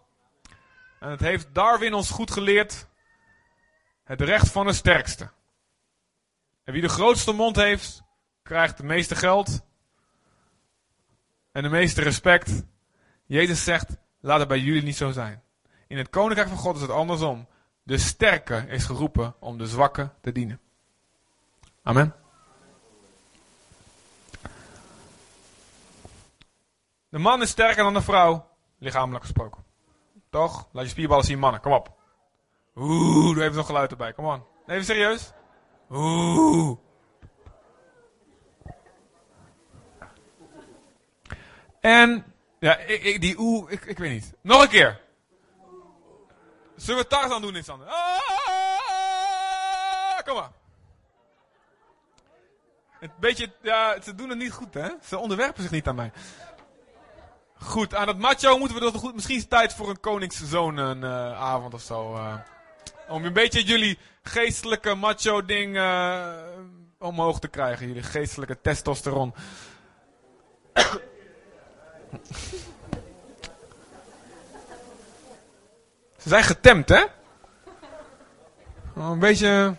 En 1.01 1.11
het 1.11 1.21
heeft 1.21 1.55
Darwin 1.55 1.95
ons 1.95 2.11
goed 2.11 2.31
geleerd. 2.31 2.87
Het 4.05 4.21
recht 4.21 4.49
van 4.49 4.67
de 4.67 4.73
sterkste. 4.73 5.31
En 6.65 6.73
wie 6.73 6.83
de 6.83 6.89
grootste 6.89 7.33
mond 7.33 7.57
heeft, 7.57 8.03
krijgt 8.43 8.79
het 8.79 8.87
meeste 8.87 9.17
geld. 9.17 9.65
En 11.53 11.63
de 11.63 11.69
meeste 11.69 12.03
respect. 12.03 12.63
Jezus 13.27 13.65
zegt, 13.65 13.97
laat 14.21 14.39
het 14.39 14.49
bij 14.49 14.61
jullie 14.61 14.83
niet 14.83 14.97
zo 14.97 15.11
zijn. 15.11 15.43
In 15.87 15.99
het 15.99 16.11
koninkrijk 16.11 16.49
van 16.49 16.59
God 16.59 16.77
is 16.77 16.83
het 16.83 16.91
andersom. 16.91 17.49
De 17.83 17.99
sterke 17.99 18.65
is 18.69 18.85
geroepen 18.85 19.35
om 19.41 19.59
de 19.59 19.67
zwakke 19.67 20.11
te 20.21 20.33
dienen. 20.33 20.61
Amen. 21.83 22.20
De 27.11 27.19
man 27.19 27.43
is 27.43 27.51
sterker 27.51 27.83
dan 27.83 27.95
de 27.95 28.03
vrouw, 28.03 28.49
lichamelijk 28.79 29.25
gesproken. 29.25 29.65
Toch? 30.31 30.69
Laat 30.73 30.85
je 30.85 30.91
spierballen 30.91 31.25
zien, 31.25 31.39
mannen. 31.39 31.61
Kom 31.61 31.73
op. 31.73 31.93
Oeh, 32.75 33.35
doe 33.35 33.43
even 33.43 33.55
zo'n 33.55 33.65
geluid 33.65 33.91
erbij. 33.91 34.13
Kom 34.13 34.25
on. 34.25 34.45
Even 34.67 34.85
serieus. 34.85 35.33
Oeh. 35.91 36.79
En, 41.81 42.35
ja, 42.59 42.77
ik, 42.77 43.21
die 43.21 43.39
oeh, 43.39 43.71
ik, 43.73 43.85
ik 43.85 43.99
weet 43.99 44.11
niet. 44.11 44.35
Nog 44.41 44.63
een 44.63 44.69
keer. 44.69 45.01
Zullen 46.77 47.03
we 47.03 47.07
Tarzan 47.07 47.43
doen, 47.43 47.63
Sander? 47.63 47.87
Ah, 47.89 47.97
kom 50.25 50.35
maar. 50.35 50.51
Een 53.01 53.13
beetje, 53.21 53.53
ja, 53.63 54.01
ze 54.01 54.15
doen 54.15 54.29
het 54.29 54.39
niet 54.39 54.53
goed, 54.53 54.75
hè? 54.75 54.89
Ze 55.03 55.19
onderwerpen 55.19 55.63
zich 55.63 55.71
niet 55.71 55.89
aan 55.89 55.95
mij. 55.95 56.13
Goed, 57.63 57.95
aan 57.95 58.09
het 58.09 58.19
macho 58.19 58.59
moeten 58.59 58.77
we 58.77 58.83
dat 58.83 58.95
goed. 58.95 59.15
Misschien 59.15 59.37
is 59.37 59.41
het 59.41 59.51
tijd 59.51 59.75
voor 59.75 59.89
een 59.89 60.01
koningszoon 60.01 60.77
een 60.77 61.03
uh, 61.03 61.41
avond 61.41 61.75
of 61.75 61.81
zo. 61.81 62.15
Uh, 62.15 62.35
om 63.09 63.25
een 63.25 63.33
beetje 63.33 63.63
jullie 63.63 63.99
geestelijke 64.23 64.95
macho 64.95 65.45
ding 65.45 65.77
uh, 65.77 66.33
omhoog 66.99 67.41
te 67.41 67.49
krijgen. 67.49 67.87
Jullie 67.87 68.03
geestelijke 68.03 68.61
testosteron. 68.61 69.35
Ze 76.19 76.29
zijn 76.29 76.45
getemd, 76.45 76.89
hè? 76.89 77.05
een 78.95 79.19
beetje. 79.19 79.77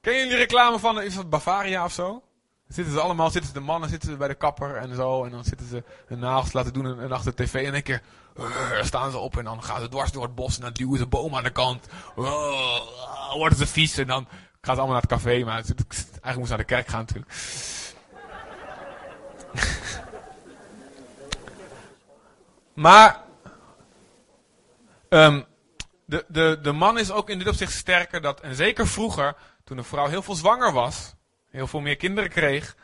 Ken 0.00 0.16
jullie 0.16 0.36
reclame 0.36 0.78
van 0.78 1.28
Bavaria 1.28 1.84
of 1.84 1.92
zo? 1.92 2.22
Zitten 2.68 2.94
ze 2.94 3.00
allemaal, 3.00 3.30
zitten 3.30 3.54
de 3.54 3.60
mannen 3.60 3.88
zitten 3.88 4.10
ze 4.10 4.16
bij 4.16 4.28
de 4.28 4.34
kapper 4.34 4.76
en 4.76 4.94
zo. 4.94 5.24
En 5.24 5.30
dan 5.30 5.44
zitten 5.44 5.66
ze 5.66 5.84
hun 6.06 6.18
nagels 6.18 6.52
laten 6.52 6.72
doen 6.72 7.00
en, 7.00 7.12
achter 7.12 7.34
de 7.34 7.44
tv. 7.44 7.66
En 7.66 7.72
één 7.72 7.82
keer 7.82 8.02
uh, 8.38 8.82
staan 8.82 9.10
ze 9.10 9.18
op 9.18 9.36
en 9.36 9.44
dan 9.44 9.62
gaan 9.62 9.80
ze 9.80 9.88
dwars 9.88 10.12
door 10.12 10.22
het 10.22 10.34
bos. 10.34 10.56
En 10.56 10.62
dan 10.62 10.72
duwen 10.72 10.98
ze 10.98 11.06
boom 11.06 11.36
aan 11.36 11.42
de 11.42 11.50
kant. 11.50 11.86
Uh, 12.18 12.80
worden 13.34 13.58
ze 13.58 13.66
vies 13.66 13.98
en 13.98 14.06
dan 14.06 14.28
gaan 14.60 14.74
ze 14.74 14.80
allemaal 14.80 15.00
naar 15.00 15.00
het 15.00 15.10
café. 15.10 15.44
Maar 15.44 15.54
eigenlijk 15.54 16.24
moeten 16.24 16.46
ze 16.46 16.48
naar 16.48 16.58
de 16.58 16.64
kerk 16.64 16.88
gaan 16.88 17.00
natuurlijk. 17.00 17.32
maar 22.74 23.20
um, 25.08 25.44
de, 26.04 26.24
de, 26.28 26.58
de 26.62 26.72
man 26.72 26.98
is 26.98 27.10
ook 27.10 27.30
in 27.30 27.38
dit 27.38 27.48
opzicht 27.48 27.72
sterker. 27.72 28.20
Dat, 28.20 28.40
en 28.40 28.54
zeker 28.54 28.86
vroeger, 28.86 29.36
toen 29.64 29.78
een 29.78 29.84
vrouw 29.84 30.06
heel 30.06 30.22
veel 30.22 30.34
zwanger 30.34 30.72
was 30.72 31.15
heel 31.56 31.66
veel 31.66 31.80
meer 31.80 31.96
kinderen 31.96 32.30
kreeg. 32.30 32.76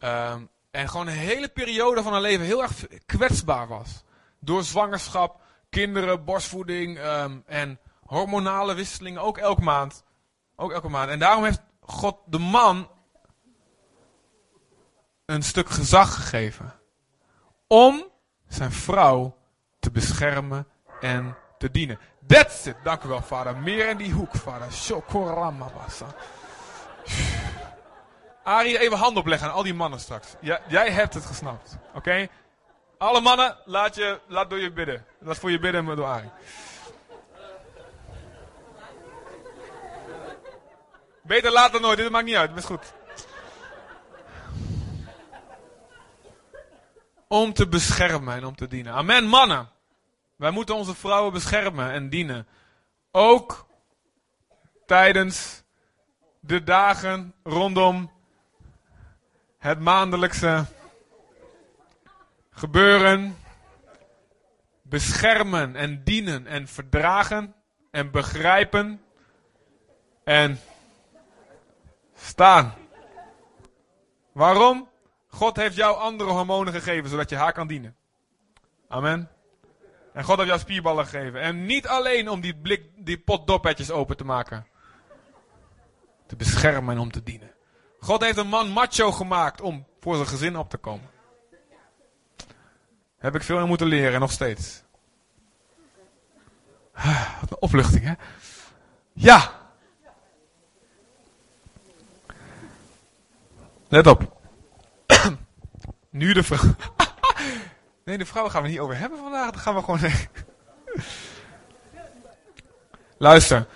Um, 0.00 0.48
en 0.70 0.88
gewoon 0.88 1.06
een 1.06 1.12
hele 1.12 1.48
periode 1.48 2.02
van 2.02 2.12
haar 2.12 2.20
leven 2.20 2.46
heel 2.46 2.62
erg 2.62 2.86
kwetsbaar 3.06 3.68
was. 3.68 4.04
Door 4.38 4.62
zwangerschap, 4.62 5.40
kinderen, 5.70 6.24
borstvoeding 6.24 6.98
um, 6.98 7.42
en 7.46 7.78
hormonale 8.00 8.74
wisselingen, 8.74 9.22
ook 9.22 9.38
elke 9.38 9.62
maand. 9.62 10.04
Ook 10.56 10.72
elke 10.72 10.88
maand. 10.88 11.10
En 11.10 11.18
daarom 11.18 11.44
heeft 11.44 11.60
God 11.80 12.16
de 12.26 12.38
man 12.38 12.88
een 15.26 15.42
stuk 15.42 15.68
gezag 15.68 16.14
gegeven. 16.14 16.74
Om 17.66 18.04
zijn 18.48 18.72
vrouw 18.72 19.36
te 19.78 19.90
beschermen 19.90 20.66
en 21.00 21.36
te 21.58 21.70
dienen. 21.70 21.98
That's 22.26 22.66
it. 22.66 22.76
Dank 22.82 23.02
u 23.02 23.08
wel, 23.08 23.22
vader. 23.22 23.56
Meer 23.56 23.88
in 23.88 23.96
die 23.96 24.12
hoek, 24.12 24.34
vader. 24.34 24.72
Shokoramabasa. 24.72 26.14
Arie, 28.44 28.78
even 28.78 28.98
hand 28.98 29.16
opleggen 29.16 29.48
aan 29.48 29.54
al 29.54 29.62
die 29.62 29.74
mannen 29.74 30.00
straks. 30.00 30.34
Jij 30.68 30.90
hebt 30.90 31.14
het 31.14 31.24
gesnapt. 31.24 31.76
Oké? 31.94 32.28
Alle 32.98 33.20
mannen, 33.20 33.56
laat, 33.64 33.94
je, 33.94 34.20
laat 34.26 34.50
door 34.50 34.58
je 34.58 34.72
bidden. 34.72 35.06
Laat 35.18 35.38
voor 35.38 35.50
je 35.50 35.58
bidden 35.58 35.96
door 35.96 36.04
Arie. 36.04 36.30
Beter 41.22 41.52
later 41.52 41.80
nooit, 41.80 41.98
dit 41.98 42.10
maakt 42.10 42.24
niet 42.24 42.36
uit, 42.36 42.50
het 42.50 42.58
is 42.58 42.64
goed. 42.64 42.92
Om 47.28 47.52
te 47.52 47.68
beschermen 47.68 48.34
en 48.34 48.44
om 48.44 48.56
te 48.56 48.66
dienen. 48.66 48.92
Amen, 48.92 49.24
mannen. 49.24 49.68
Wij 50.36 50.50
moeten 50.50 50.74
onze 50.74 50.94
vrouwen 50.94 51.32
beschermen 51.32 51.90
en 51.90 52.08
dienen. 52.08 52.46
Ook 53.10 53.66
tijdens 54.86 55.62
de 56.40 56.62
dagen 56.62 57.34
rondom 57.42 58.12
het 59.64 59.80
maandelijkse 59.80 60.64
gebeuren, 62.50 63.36
beschermen 64.82 65.76
en 65.76 66.04
dienen 66.04 66.46
en 66.46 66.68
verdragen 66.68 67.54
en 67.90 68.10
begrijpen 68.10 69.00
en 70.24 70.60
staan. 72.14 72.74
Waarom? 74.32 74.88
God 75.28 75.56
heeft 75.56 75.76
jou 75.76 75.96
andere 75.96 76.30
hormonen 76.30 76.72
gegeven 76.72 77.10
zodat 77.10 77.30
je 77.30 77.36
haar 77.36 77.52
kan 77.52 77.66
dienen. 77.66 77.96
Amen. 78.88 79.30
En 80.12 80.24
God 80.24 80.36
heeft 80.36 80.48
jou 80.48 80.60
spierballen 80.60 81.06
gegeven. 81.06 81.40
En 81.40 81.66
niet 81.66 81.86
alleen 81.86 82.28
om 82.28 82.40
die, 82.40 82.56
blik, 82.56 82.90
die 82.96 83.18
pot 83.18 83.46
dopetjes 83.46 83.90
open 83.90 84.16
te 84.16 84.24
maken. 84.24 84.66
Te 86.26 86.36
beschermen 86.36 86.94
en 86.94 87.00
om 87.00 87.10
te 87.10 87.22
dienen. 87.22 87.53
God 88.04 88.22
heeft 88.22 88.36
een 88.36 88.48
man 88.48 88.68
macho 88.68 89.12
gemaakt 89.12 89.60
om 89.60 89.86
voor 90.00 90.14
zijn 90.14 90.28
gezin 90.28 90.56
op 90.56 90.70
te 90.70 90.76
komen. 90.76 91.10
Heb 93.18 93.34
ik 93.34 93.42
veel 93.42 93.58
in 93.58 93.66
moeten 93.66 93.86
leren, 93.86 94.20
nog 94.20 94.30
steeds. 94.32 94.82
Wat 97.40 97.50
een 97.50 97.60
opluchting, 97.60 98.04
hè? 98.04 98.12
Ja! 99.12 99.52
Let 103.88 104.06
op. 104.06 104.40
nu 106.10 106.32
de 106.32 106.42
vrouw. 106.42 106.74
nee, 108.04 108.18
de 108.18 108.26
vrouw 108.26 108.48
gaan 108.48 108.62
we 108.62 108.68
niet 108.68 108.78
over 108.78 108.98
hebben 108.98 109.18
vandaag. 109.18 109.50
Dat 109.50 109.60
gaan 109.60 109.74
we 109.74 109.82
gewoon. 109.82 110.00
Luister. 113.18 113.66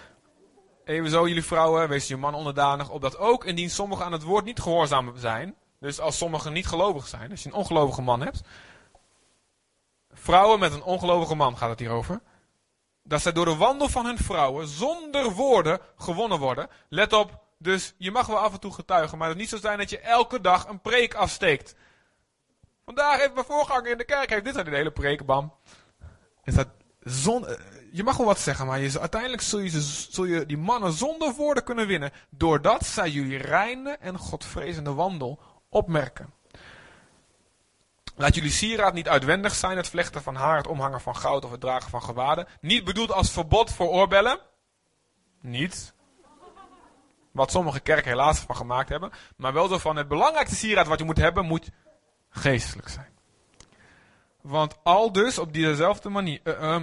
Evenzo, 0.88 1.26
jullie 1.26 1.44
vrouwen, 1.44 1.88
wees 1.88 2.08
je 2.08 2.16
man 2.16 2.34
onderdanig, 2.34 2.90
opdat 2.90 3.18
ook 3.18 3.44
indien 3.44 3.70
sommigen 3.70 4.04
aan 4.04 4.12
het 4.12 4.22
woord 4.22 4.44
niet 4.44 4.60
gehoorzaam 4.60 5.12
zijn, 5.16 5.54
dus 5.80 6.00
als 6.00 6.16
sommigen 6.16 6.52
niet 6.52 6.66
gelovig 6.66 7.06
zijn, 7.06 7.30
als 7.30 7.42
je 7.42 7.48
een 7.48 7.54
ongelovige 7.54 8.02
man 8.02 8.20
hebt, 8.20 8.40
vrouwen 10.12 10.58
met 10.58 10.72
een 10.72 10.82
ongelovige 10.82 11.34
man 11.34 11.56
gaat 11.56 11.70
het 11.70 11.78
hier 11.78 11.90
over, 11.90 12.20
dat 13.02 13.22
zij 13.22 13.32
door 13.32 13.44
de 13.44 13.56
wandel 13.56 13.88
van 13.88 14.04
hun 14.04 14.18
vrouwen 14.18 14.66
zonder 14.66 15.30
woorden 15.30 15.80
gewonnen 15.96 16.38
worden. 16.38 16.68
Let 16.88 17.12
op, 17.12 17.42
dus 17.58 17.94
je 17.98 18.10
mag 18.10 18.26
wel 18.26 18.38
af 18.38 18.52
en 18.52 18.60
toe 18.60 18.74
getuigen, 18.74 19.18
maar 19.18 19.28
het 19.28 19.38
niet 19.38 19.48
zo 19.48 19.56
zijn 19.56 19.78
dat 19.78 19.90
je 19.90 20.00
elke 20.00 20.40
dag 20.40 20.68
een 20.68 20.80
preek 20.80 21.14
afsteekt. 21.14 21.74
Vandaag 22.84 23.18
heeft 23.18 23.34
mijn 23.34 23.46
voorganger 23.46 23.90
in 23.90 23.98
de 23.98 24.04
kerk, 24.04 24.30
heeft 24.30 24.44
dit 24.44 24.58
aan 24.58 24.64
de 24.64 24.76
hele 24.76 24.92
preek, 24.92 25.26
bam. 25.26 25.54
Is 26.44 26.54
dat 26.54 26.68
zon, 27.00 27.46
je 27.92 28.02
mag 28.02 28.16
wel 28.16 28.26
wat 28.26 28.38
zeggen, 28.38 28.66
maar 28.66 28.80
je, 28.80 29.00
uiteindelijk 29.00 29.42
zul 29.42 29.58
je, 29.58 29.80
zul 30.10 30.24
je 30.24 30.46
die 30.46 30.58
mannen 30.58 30.92
zonder 30.92 31.34
woorden 31.34 31.64
kunnen 31.64 31.86
winnen. 31.86 32.12
Doordat 32.30 32.86
zij 32.86 33.10
jullie 33.10 33.38
reine 33.38 33.96
en 34.00 34.18
godvrezende 34.18 34.92
wandel 34.92 35.40
opmerken. 35.68 36.32
Laat 38.16 38.34
jullie 38.34 38.50
sieraad 38.50 38.94
niet 38.94 39.08
uitwendig 39.08 39.54
zijn, 39.54 39.76
het 39.76 39.88
vlechten 39.88 40.22
van 40.22 40.34
haar, 40.34 40.56
het 40.56 40.66
omhangen 40.66 41.00
van 41.00 41.16
goud 41.16 41.44
of 41.44 41.50
het 41.50 41.60
dragen 41.60 41.90
van 41.90 42.02
gewaden. 42.02 42.46
Niet 42.60 42.84
bedoeld 42.84 43.12
als 43.12 43.30
verbod 43.30 43.72
voor 43.72 43.88
oorbellen. 43.88 44.38
Niet. 45.40 45.94
Wat 47.32 47.50
sommige 47.50 47.80
kerken 47.80 48.10
helaas 48.10 48.38
van 48.38 48.56
gemaakt 48.56 48.88
hebben. 48.88 49.10
Maar 49.36 49.52
wel 49.52 49.68
zo 49.68 49.78
van 49.78 49.96
het 49.96 50.08
belangrijkste 50.08 50.56
sieraad 50.56 50.86
wat 50.86 50.98
je 50.98 51.04
moet 51.04 51.16
hebben, 51.16 51.44
moet 51.44 51.70
geestelijk 52.28 52.88
zijn. 52.88 53.17
Want 54.42 54.76
al 54.82 55.12
dus 55.12 55.38
op 55.38 55.52
diezelfde 55.52 56.08
manier, 56.08 56.40
uh, 56.44 56.78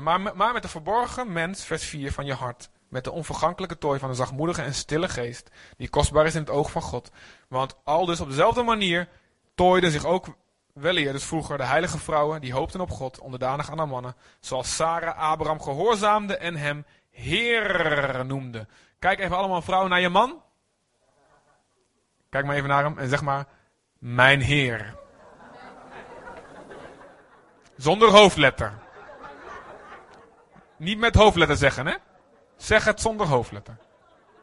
maar, 0.00 0.20
maar 0.36 0.52
met 0.52 0.62
de 0.62 0.68
verborgen 0.68 1.32
mens, 1.32 1.64
vers 1.64 1.84
4 1.84 2.12
van 2.12 2.26
je 2.26 2.34
hart. 2.34 2.70
Met 2.88 3.04
de 3.04 3.10
onvergankelijke 3.10 3.78
tooi 3.78 3.98
van 3.98 4.08
de 4.08 4.14
zachtmoedige 4.14 4.62
en 4.62 4.74
stille 4.74 5.08
geest, 5.08 5.50
die 5.76 5.88
kostbaar 5.88 6.26
is 6.26 6.34
in 6.34 6.40
het 6.40 6.50
oog 6.50 6.70
van 6.70 6.82
God. 6.82 7.10
Want 7.48 7.76
al 7.84 8.06
dus 8.06 8.20
op 8.20 8.28
dezelfde 8.28 8.62
manier 8.62 9.08
tooiden 9.54 9.90
zich 9.90 10.04
ook 10.04 10.26
weleer 10.72 11.12
dus 11.12 11.24
vroeger 11.24 11.56
de 11.56 11.64
heilige 11.64 11.98
vrouwen, 11.98 12.40
die 12.40 12.52
hoopten 12.52 12.80
op 12.80 12.90
God, 12.90 13.18
onderdanig 13.18 13.70
aan 13.70 13.78
haar 13.78 13.88
mannen. 13.88 14.16
Zoals 14.40 14.74
Sarah 14.74 15.18
Abraham 15.18 15.60
gehoorzaamde 15.60 16.36
en 16.36 16.56
hem 16.56 16.84
Heer 17.10 18.24
noemde. 18.26 18.66
Kijk 18.98 19.18
even 19.20 19.36
allemaal 19.36 19.62
vrouwen 19.62 19.90
naar 19.90 20.00
je 20.00 20.08
man. 20.08 20.42
Kijk 22.28 22.44
maar 22.44 22.56
even 22.56 22.68
naar 22.68 22.84
hem 22.84 22.98
en 22.98 23.08
zeg 23.08 23.22
maar, 23.22 23.46
mijn 23.98 24.40
Heer. 24.40 24.94
Zonder 27.78 28.08
hoofdletter. 28.08 28.78
Niet 30.76 30.98
met 30.98 31.14
hoofdletter 31.14 31.56
zeggen, 31.56 31.86
hè? 31.86 31.94
Zeg 32.56 32.84
het 32.84 33.00
zonder 33.00 33.26
hoofdletter. 33.26 33.76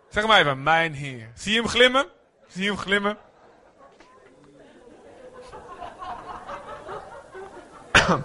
Zeg 0.09 0.27
maar 0.27 0.39
even, 0.39 0.63
mijn 0.63 0.93
Heer. 0.93 1.31
Zie 1.33 1.53
je 1.53 1.59
hem 1.59 1.67
glimmen? 1.67 2.07
Zie 2.47 2.63
je 2.63 2.69
hem 2.69 2.77
glimmen? 2.77 3.17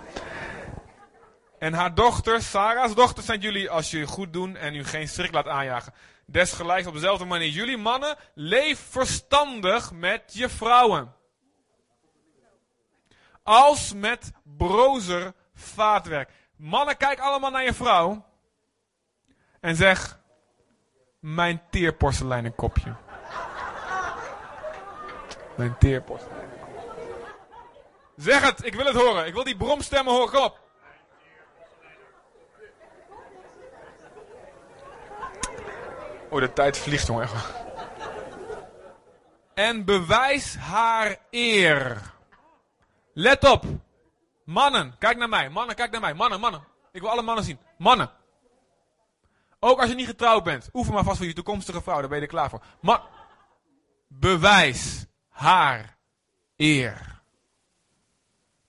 en 1.58 1.72
haar 1.72 1.94
dochter, 1.94 2.42
Sarah's 2.42 2.94
dochter, 2.94 3.22
zijn 3.22 3.40
jullie 3.40 3.70
als 3.70 3.90
je 3.90 4.06
goed 4.06 4.32
doen 4.32 4.56
en 4.56 4.74
u 4.74 4.84
geen 4.84 5.08
strik 5.08 5.32
laat 5.32 5.48
aanjagen. 5.48 5.94
Desgelijks 6.26 6.86
op 6.86 6.94
dezelfde 6.94 7.24
manier. 7.24 7.48
Jullie 7.48 7.78
mannen, 7.78 8.16
leef 8.34 8.86
verstandig 8.90 9.92
met 9.92 10.22
je 10.26 10.48
vrouwen. 10.48 11.14
Als 13.42 13.94
met 13.94 14.32
brozer 14.42 15.32
vaatwerk. 15.54 16.30
Mannen, 16.56 16.96
kijk 16.96 17.20
allemaal 17.20 17.50
naar 17.50 17.64
je 17.64 17.74
vrouw. 17.74 18.24
En 19.60 19.76
zeg, 19.76 20.20
mijn 21.20 21.62
teerporseleinen 21.70 22.54
kopje. 22.54 22.94
Mijn 25.56 25.78
teerporseleinen 25.78 26.50
Zeg 28.20 28.42
het, 28.42 28.64
ik 28.64 28.74
wil 28.74 28.84
het 28.86 28.94
horen. 28.94 29.26
Ik 29.26 29.34
wil 29.34 29.44
die 29.44 29.56
bromstemmen 29.56 30.14
horen. 30.14 30.30
Kom 30.30 30.42
op. 30.42 30.58
Oh, 36.30 36.40
de 36.40 36.52
tijd 36.52 36.78
vliegt, 36.78 37.06
jongen. 37.06 37.28
En 39.54 39.84
bewijs 39.84 40.56
haar 40.56 41.16
eer. 41.30 42.00
Let 43.12 43.48
op. 43.48 43.64
Mannen, 44.44 44.98
kijk 44.98 45.16
naar 45.16 45.28
mij. 45.28 45.50
Mannen, 45.50 45.76
kijk 45.76 45.90
naar 45.90 46.00
mij. 46.00 46.14
Mannen, 46.14 46.40
mannen. 46.40 46.64
Ik 46.92 47.00
wil 47.00 47.10
alle 47.10 47.22
mannen 47.22 47.44
zien. 47.44 47.58
Mannen. 47.78 48.10
Ook 49.58 49.80
als 49.80 49.88
je 49.88 49.94
niet 49.94 50.06
getrouwd 50.06 50.44
bent. 50.44 50.68
Oefen 50.72 50.94
maar 50.94 51.04
vast 51.04 51.16
voor 51.16 51.26
je 51.26 51.32
toekomstige 51.32 51.82
vrouw. 51.82 52.00
Daar 52.00 52.08
ben 52.08 52.16
je 52.16 52.22
er 52.22 52.30
klaar 52.30 52.50
voor. 52.50 52.62
Maar 52.80 53.02
bewijs 54.08 55.06
haar 55.28 55.96
eer. 56.56 57.22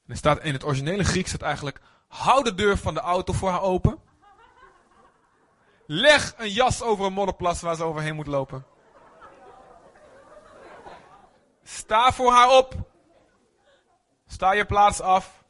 er 0.08 0.18
staat 0.18 0.44
in 0.44 0.54
het 0.54 0.64
originele 0.64 1.04
Grieks 1.04 1.30
staat 1.30 1.42
eigenlijk. 1.42 1.82
Hou 2.08 2.44
de 2.44 2.56
deur 2.56 2.78
van 2.78 2.94
de 2.94 3.00
auto 3.00 3.34
voor 3.34 3.50
haar 3.50 3.62
open. 3.62 4.00
Leg 5.86 6.34
een 6.38 6.50
jas 6.50 6.82
over 6.82 7.06
een 7.06 7.14
modderplas 7.14 7.62
waar 7.62 7.76
ze 7.76 7.84
overheen 7.84 8.16
moet 8.16 8.28
lopen. 8.28 8.66
Sta 11.64 12.12
voor 12.12 12.32
haar 12.32 12.58
op. 12.58 12.91
Sta 14.32 14.52
je 14.52 14.66
plaats 14.66 15.02
af. 15.02 15.44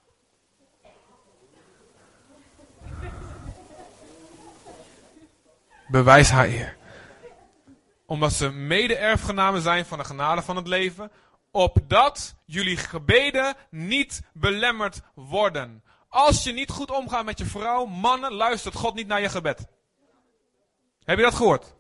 Bewijs 5.88 6.30
haar 6.30 6.46
eer. 6.46 6.78
Omdat 8.06 8.34
ze 8.34 8.50
mede-erfgenamen 8.50 9.62
zijn 9.62 9.86
van 9.86 9.98
de 9.98 10.04
genade 10.04 10.42
van 10.42 10.56
het 10.56 10.68
leven. 10.68 11.12
Opdat 11.52 12.36
jullie 12.46 12.78
gebeden 12.78 13.56
niet 13.70 14.22
belemmerd 14.34 15.02
worden. 15.16 15.84
Als 16.08 16.44
je 16.44 16.52
niet 16.52 16.70
goed 16.70 16.92
omgaat 16.92 17.26
met 17.26 17.38
je 17.38 17.46
vrouw, 17.46 17.86
mannen, 17.86 18.34
luistert 18.34 18.76
God 18.76 18.94
niet 18.94 19.08
naar 19.08 19.22
je 19.22 19.30
gebed. 19.30 19.68
Heb 21.04 21.18
je 21.18 21.24
dat 21.24 21.36
gehoord? 21.36 21.76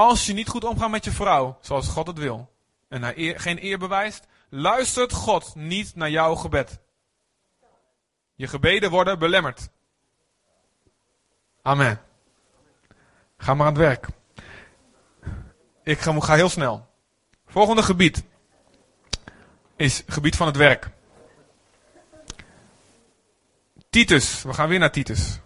Als 0.00 0.26
je 0.26 0.32
niet 0.32 0.48
goed 0.48 0.64
omgaat 0.64 0.90
met 0.90 1.04
je 1.04 1.10
vrouw, 1.10 1.58
zoals 1.60 1.88
God 1.88 2.06
het 2.06 2.18
wil, 2.18 2.52
en 2.88 3.02
haar 3.02 3.16
eer, 3.16 3.40
geen 3.40 3.64
eer 3.64 3.78
bewijst, 3.78 4.26
luistert 4.48 5.12
God 5.12 5.54
niet 5.54 5.94
naar 5.94 6.10
jouw 6.10 6.34
gebed. 6.34 6.78
Je 8.34 8.46
gebeden 8.46 8.90
worden 8.90 9.18
belemmerd. 9.18 9.68
Amen. 11.62 12.00
Ga 13.36 13.54
maar 13.54 13.66
aan 13.66 13.72
het 13.72 13.82
werk. 13.82 14.06
Ik 15.82 15.98
ga, 15.98 16.20
ga 16.20 16.34
heel 16.34 16.48
snel. 16.48 16.86
Volgende 17.46 17.82
gebied 17.82 18.24
is 19.76 20.02
gebied 20.06 20.36
van 20.36 20.46
het 20.46 20.56
werk. 20.56 20.90
Titus, 23.90 24.42
we 24.42 24.52
gaan 24.54 24.68
weer 24.68 24.78
naar 24.78 24.92
Titus. 24.92 25.40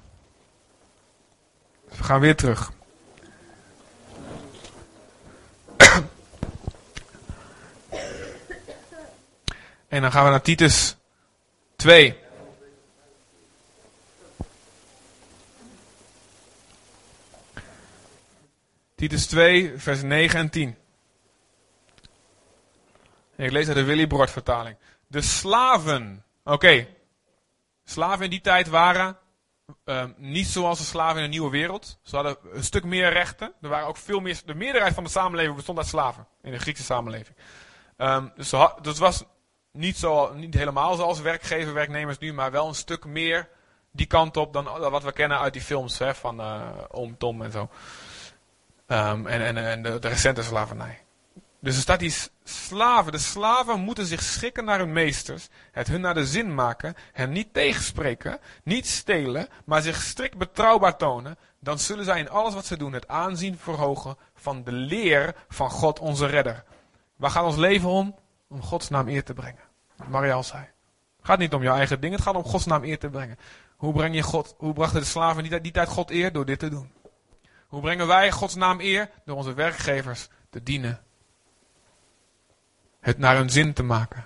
We 1.84 2.04
gaan 2.04 2.20
weer 2.20 2.36
terug. 2.36 2.72
En 9.94 10.00
dan 10.00 10.12
gaan 10.12 10.24
we 10.24 10.30
naar 10.30 10.42
Titus 10.42 10.96
2. 11.76 12.18
Titus 18.94 19.26
2, 19.26 19.72
vers 19.76 20.02
9 20.02 20.38
en 20.38 20.50
10. 20.50 20.76
Ik 23.36 23.50
lees 23.50 23.66
uit 23.66 23.76
de 23.76 23.84
Willy 23.84 24.06
Brod 24.06 24.30
vertaling. 24.30 24.76
De 25.06 25.20
slaven. 25.20 26.24
Oké, 26.44 26.86
Slaven 27.84 28.24
in 28.24 28.30
die 28.30 28.40
tijd 28.40 28.68
waren 28.68 29.18
uh, 29.84 30.04
niet 30.16 30.46
zoals 30.46 30.78
de 30.78 30.84
slaven 30.84 31.16
in 31.16 31.22
de 31.22 31.28
nieuwe 31.28 31.50
wereld. 31.50 31.98
Ze 32.02 32.14
hadden 32.14 32.36
een 32.52 32.64
stuk 32.64 32.84
meer 32.84 33.12
rechten. 33.12 33.52
Er 33.60 33.68
waren 33.68 33.86
ook 33.86 33.96
veel 33.96 34.20
meer. 34.20 34.40
De 34.44 34.54
meerderheid 34.54 34.94
van 34.94 35.04
de 35.04 35.10
samenleving 35.10 35.56
bestond 35.56 35.78
uit 35.78 35.86
slaven. 35.86 36.26
In 36.42 36.52
de 36.52 36.58
Griekse 36.58 36.82
samenleving. 36.82 37.36
Um, 37.96 38.32
dus 38.36 38.50
dat 38.82 38.98
was 38.98 39.24
niet, 39.74 39.96
zo, 39.96 40.32
niet 40.34 40.54
helemaal 40.54 40.94
zoals 40.94 41.20
werkgever, 41.20 41.74
werknemers 41.74 42.18
nu, 42.18 42.32
maar 42.32 42.50
wel 42.50 42.68
een 42.68 42.74
stuk 42.74 43.04
meer 43.04 43.48
die 43.90 44.06
kant 44.06 44.36
op 44.36 44.52
dan 44.52 44.64
wat 44.64 45.02
we 45.02 45.12
kennen 45.12 45.38
uit 45.38 45.52
die 45.52 45.62
films 45.62 45.98
hè, 45.98 46.14
van 46.14 46.40
uh, 46.40 46.68
Oom 46.90 47.16
Tom 47.18 47.42
en 47.42 47.52
zo. 47.52 47.68
Um, 48.86 49.26
en, 49.26 49.42
en, 49.42 49.56
en 49.56 49.82
de, 49.82 49.98
de 49.98 50.08
recente 50.08 50.42
slavernij. 50.42 51.04
Dus 51.60 51.76
er 51.76 51.82
staat 51.82 51.98
die 51.98 52.14
slaven. 52.44 53.12
De 53.12 53.18
slaven 53.18 53.80
moeten 53.80 54.06
zich 54.06 54.22
schikken 54.22 54.64
naar 54.64 54.78
hun 54.78 54.92
meesters, 54.92 55.48
het 55.72 55.88
hun 55.88 56.00
naar 56.00 56.14
de 56.14 56.26
zin 56.26 56.54
maken, 56.54 56.94
hen 57.12 57.30
niet 57.30 57.52
tegenspreken, 57.52 58.38
niet 58.62 58.86
stelen, 58.86 59.48
maar 59.64 59.82
zich 59.82 60.02
strikt 60.02 60.36
betrouwbaar 60.36 60.96
tonen. 60.96 61.38
Dan 61.60 61.78
zullen 61.78 62.04
zij 62.04 62.18
in 62.18 62.30
alles 62.30 62.54
wat 62.54 62.66
ze 62.66 62.76
doen 62.76 62.92
het 62.92 63.08
aanzien 63.08 63.58
verhogen 63.58 64.16
van 64.34 64.64
de 64.64 64.72
leer 64.72 65.34
van 65.48 65.70
God 65.70 65.98
onze 65.98 66.26
redder. 66.26 66.64
Waar 67.16 67.30
gaat 67.30 67.44
ons 67.44 67.56
leven 67.56 67.88
om? 67.88 68.14
Om 68.48 68.62
Gods 68.62 68.88
naam 68.88 69.08
eer 69.08 69.24
te 69.24 69.34
brengen. 69.34 69.63
Wat 69.96 70.08
Mariel 70.08 70.42
zei. 70.42 70.62
Het 71.16 71.26
gaat 71.26 71.38
niet 71.38 71.54
om 71.54 71.62
jouw 71.62 71.76
eigen 71.76 72.00
ding, 72.00 72.12
het 72.14 72.22
gaat 72.22 72.34
om 72.34 72.44
Gods 72.44 72.66
naam 72.66 72.84
eer 72.84 72.98
te 72.98 73.08
brengen. 73.08 73.38
Hoe 73.76 73.92
breng 73.92 74.14
je 74.14 74.22
God, 74.22 74.54
hoe 74.58 74.72
brachten 74.72 75.00
de 75.00 75.06
slaven 75.06 75.62
die 75.62 75.72
tijd 75.72 75.88
God 75.88 76.10
eer? 76.10 76.32
Door 76.32 76.44
dit 76.44 76.58
te 76.58 76.68
doen. 76.68 76.92
Hoe 77.66 77.80
brengen 77.80 78.06
wij 78.06 78.30
Gods 78.30 78.54
naam 78.54 78.80
eer? 78.80 79.10
Door 79.24 79.36
onze 79.36 79.54
werkgevers 79.54 80.28
te 80.50 80.62
dienen 80.62 81.04
het 83.04 83.18
naar 83.18 83.36
hun 83.36 83.50
zin 83.50 83.72
te 83.72 83.82
maken. 83.82 84.24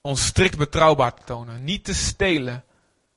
Ons 0.00 0.26
strikt 0.26 0.58
betrouwbaar 0.58 1.14
te 1.14 1.22
tonen. 1.24 1.64
Niet 1.64 1.84
te 1.84 1.94
stelen. 1.94 2.64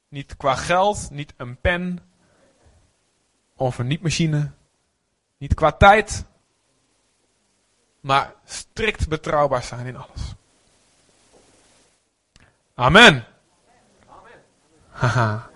Niet 0.10 0.38
qua 0.38 0.56
geld, 0.56 1.10
niet 1.10 1.34
een 1.38 1.58
pen. 1.58 2.00
Of 3.56 3.78
een 3.78 3.88
niet-machine. 3.88 4.52
Niet 5.38 5.54
qua 5.54 5.72
tijd. 5.72 6.26
Maar 8.02 8.34
strikt 8.46 9.08
betrouwbaar 9.08 9.64
zijn 9.64 9.86
in 9.86 9.96
alles. 9.96 10.34
Amen. 12.74 13.26
Haha. 14.90 15.50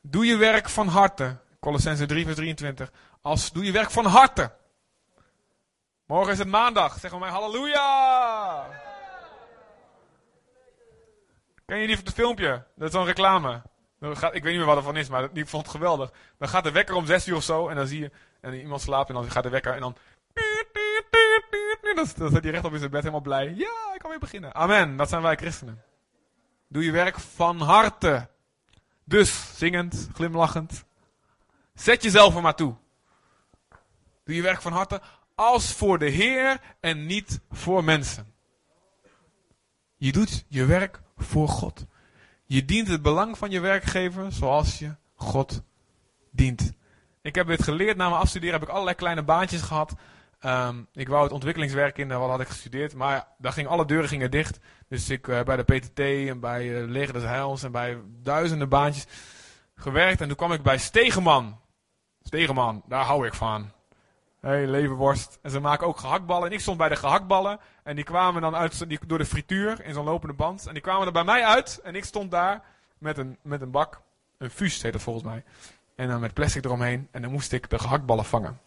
Doe 0.00 0.26
je 0.26 0.36
werk 0.36 0.68
van 0.68 0.88
harte. 0.88 1.36
Colossense 1.60 2.06
3 2.06 2.24
vers 2.24 2.36
23. 2.36 2.92
Als 3.20 3.52
doe 3.52 3.64
je 3.64 3.72
werk 3.72 3.90
van 3.90 4.04
harte. 4.04 4.52
Morgen 6.06 6.32
is 6.32 6.38
het 6.38 6.48
maandag. 6.48 6.98
Zeg 6.98 7.18
maar 7.18 7.28
halleluja. 7.28 8.66
Ken 11.64 11.78
je 11.78 11.86
die 11.86 11.96
van 11.96 12.04
het 12.04 12.14
filmpje? 12.14 12.64
Dat 12.76 12.88
is 12.88 12.94
zo'n 12.94 13.04
reclame. 13.04 13.62
Ik 14.00 14.18
weet 14.20 14.44
niet 14.44 14.56
meer 14.56 14.64
wat 14.64 14.76
er 14.76 14.82
van 14.82 14.96
is, 14.96 15.08
maar 15.08 15.32
die 15.32 15.46
vond 15.46 15.62
het 15.62 15.72
geweldig. 15.72 16.12
Dan 16.38 16.48
gaat 16.48 16.64
de 16.64 16.70
wekker 16.70 16.94
om 16.94 17.06
zes 17.06 17.26
uur 17.26 17.36
of 17.36 17.42
zo. 17.42 17.68
En 17.68 17.76
dan 17.76 17.86
zie 17.86 18.00
je. 18.00 18.10
En 18.40 18.54
iemand 18.54 18.80
slaapt 18.80 19.08
en 19.08 19.14
dan 19.14 19.30
gaat 19.30 19.42
de 19.42 19.48
wekker. 19.48 19.74
En 19.74 19.80
dan. 19.80 19.96
Dan 22.16 22.28
staat 22.30 22.42
hij 22.42 22.52
recht 22.52 22.64
op 22.64 22.72
in 22.72 22.78
zijn 22.78 22.90
bed 22.90 23.00
helemaal 23.00 23.20
blij. 23.20 23.54
Ja, 23.56 23.92
ik 23.94 23.98
kan 23.98 24.10
weer 24.10 24.18
beginnen. 24.18 24.54
Amen. 24.54 24.96
Dat 24.96 25.08
zijn 25.08 25.22
wij 25.22 25.36
christenen. 25.36 25.82
Doe 26.68 26.84
je 26.84 26.90
werk 26.90 27.18
van 27.18 27.60
harte. 27.60 28.28
Dus, 29.04 29.58
zingend, 29.58 30.08
glimlachend. 30.14 30.84
Zet 31.74 32.02
jezelf 32.02 32.34
er 32.36 32.42
maar 32.42 32.54
toe. 32.54 32.74
Doe 34.24 34.34
je 34.34 34.42
werk 34.42 34.62
van 34.62 34.72
harte 34.72 35.00
als 35.34 35.72
voor 35.72 35.98
de 35.98 36.08
Heer 36.08 36.60
en 36.80 37.06
niet 37.06 37.40
voor 37.50 37.84
mensen. 37.84 38.34
Je 39.96 40.12
doet 40.12 40.44
je 40.48 40.64
werk 40.64 41.00
voor 41.16 41.48
God. 41.48 41.86
Je 42.44 42.64
dient 42.64 42.88
het 42.88 43.02
belang 43.02 43.38
van 43.38 43.50
je 43.50 43.60
werkgever 43.60 44.32
zoals 44.32 44.78
je 44.78 44.94
God 45.14 45.62
dient. 46.30 46.72
Ik 47.22 47.34
heb 47.34 47.46
dit 47.46 47.62
geleerd 47.62 47.96
na 47.96 48.08
mijn 48.08 48.20
afstuderen, 48.20 48.54
heb 48.54 48.62
ik 48.62 48.68
allerlei 48.68 48.96
kleine 48.96 49.22
baantjes 49.22 49.62
gehad. 49.62 49.94
Ehm, 50.42 50.82
ik 50.92 51.08
wou 51.08 51.22
het 51.22 51.32
ontwikkelingswerk 51.32 51.98
in, 51.98 52.08
wat 52.08 52.30
had 52.30 52.40
ik 52.40 52.48
gestudeerd. 52.48 52.94
Maar 52.94 53.26
daar 53.38 53.52
gingen 53.52 53.70
alle 53.70 53.86
deuren 53.86 54.08
gingen 54.08 54.30
dicht. 54.30 54.58
Dus 54.88 55.10
ik 55.10 55.26
uh, 55.26 55.42
bij 55.42 55.56
de 55.56 55.62
PTT 55.62 55.98
en 55.98 56.40
bij 56.40 56.64
uh, 56.64 56.88
Leger 56.88 57.12
des 57.12 57.22
Heils 57.22 57.62
en 57.62 57.72
bij 57.72 57.98
duizenden 58.22 58.68
baantjes 58.68 59.06
gewerkt. 59.74 60.20
En 60.20 60.26
toen 60.26 60.36
kwam 60.36 60.52
ik 60.52 60.62
bij 60.62 60.78
Stegeman. 60.78 61.60
Stegeman, 62.22 62.82
daar 62.86 63.04
hou 63.04 63.26
ik 63.26 63.34
van. 63.34 63.70
Hé, 64.40 64.48
hey, 64.48 64.66
leverworst. 64.66 65.38
En 65.42 65.50
ze 65.50 65.60
maken 65.60 65.86
ook 65.86 65.98
gehaktballen. 65.98 66.48
En 66.48 66.52
ik 66.52 66.60
stond 66.60 66.78
bij 66.78 66.88
de 66.88 66.96
gehaktballen. 66.96 67.60
En 67.82 67.96
die 67.96 68.04
kwamen 68.04 68.42
dan 68.42 68.54
uit, 68.54 68.88
die, 68.88 68.98
door 69.06 69.18
de 69.18 69.24
frituur 69.24 69.84
in 69.84 69.94
zo'n 69.94 70.04
lopende 70.04 70.34
band. 70.34 70.66
En 70.66 70.72
die 70.72 70.82
kwamen 70.82 71.06
er 71.06 71.12
bij 71.12 71.24
mij 71.24 71.44
uit. 71.44 71.80
En 71.82 71.94
ik 71.94 72.04
stond 72.04 72.30
daar 72.30 72.62
met 72.98 73.18
een, 73.18 73.38
met 73.42 73.60
een 73.60 73.70
bak. 73.70 74.00
Een 74.38 74.50
fus 74.50 74.82
heet 74.82 74.92
dat 74.92 75.02
volgens 75.02 75.24
mij. 75.24 75.44
En 75.94 76.08
dan 76.08 76.20
met 76.20 76.34
plastic 76.34 76.64
eromheen. 76.64 77.08
En 77.10 77.22
dan 77.22 77.30
moest 77.30 77.52
ik 77.52 77.70
de 77.70 77.78
gehaktballen 77.78 78.24
vangen. 78.24 78.60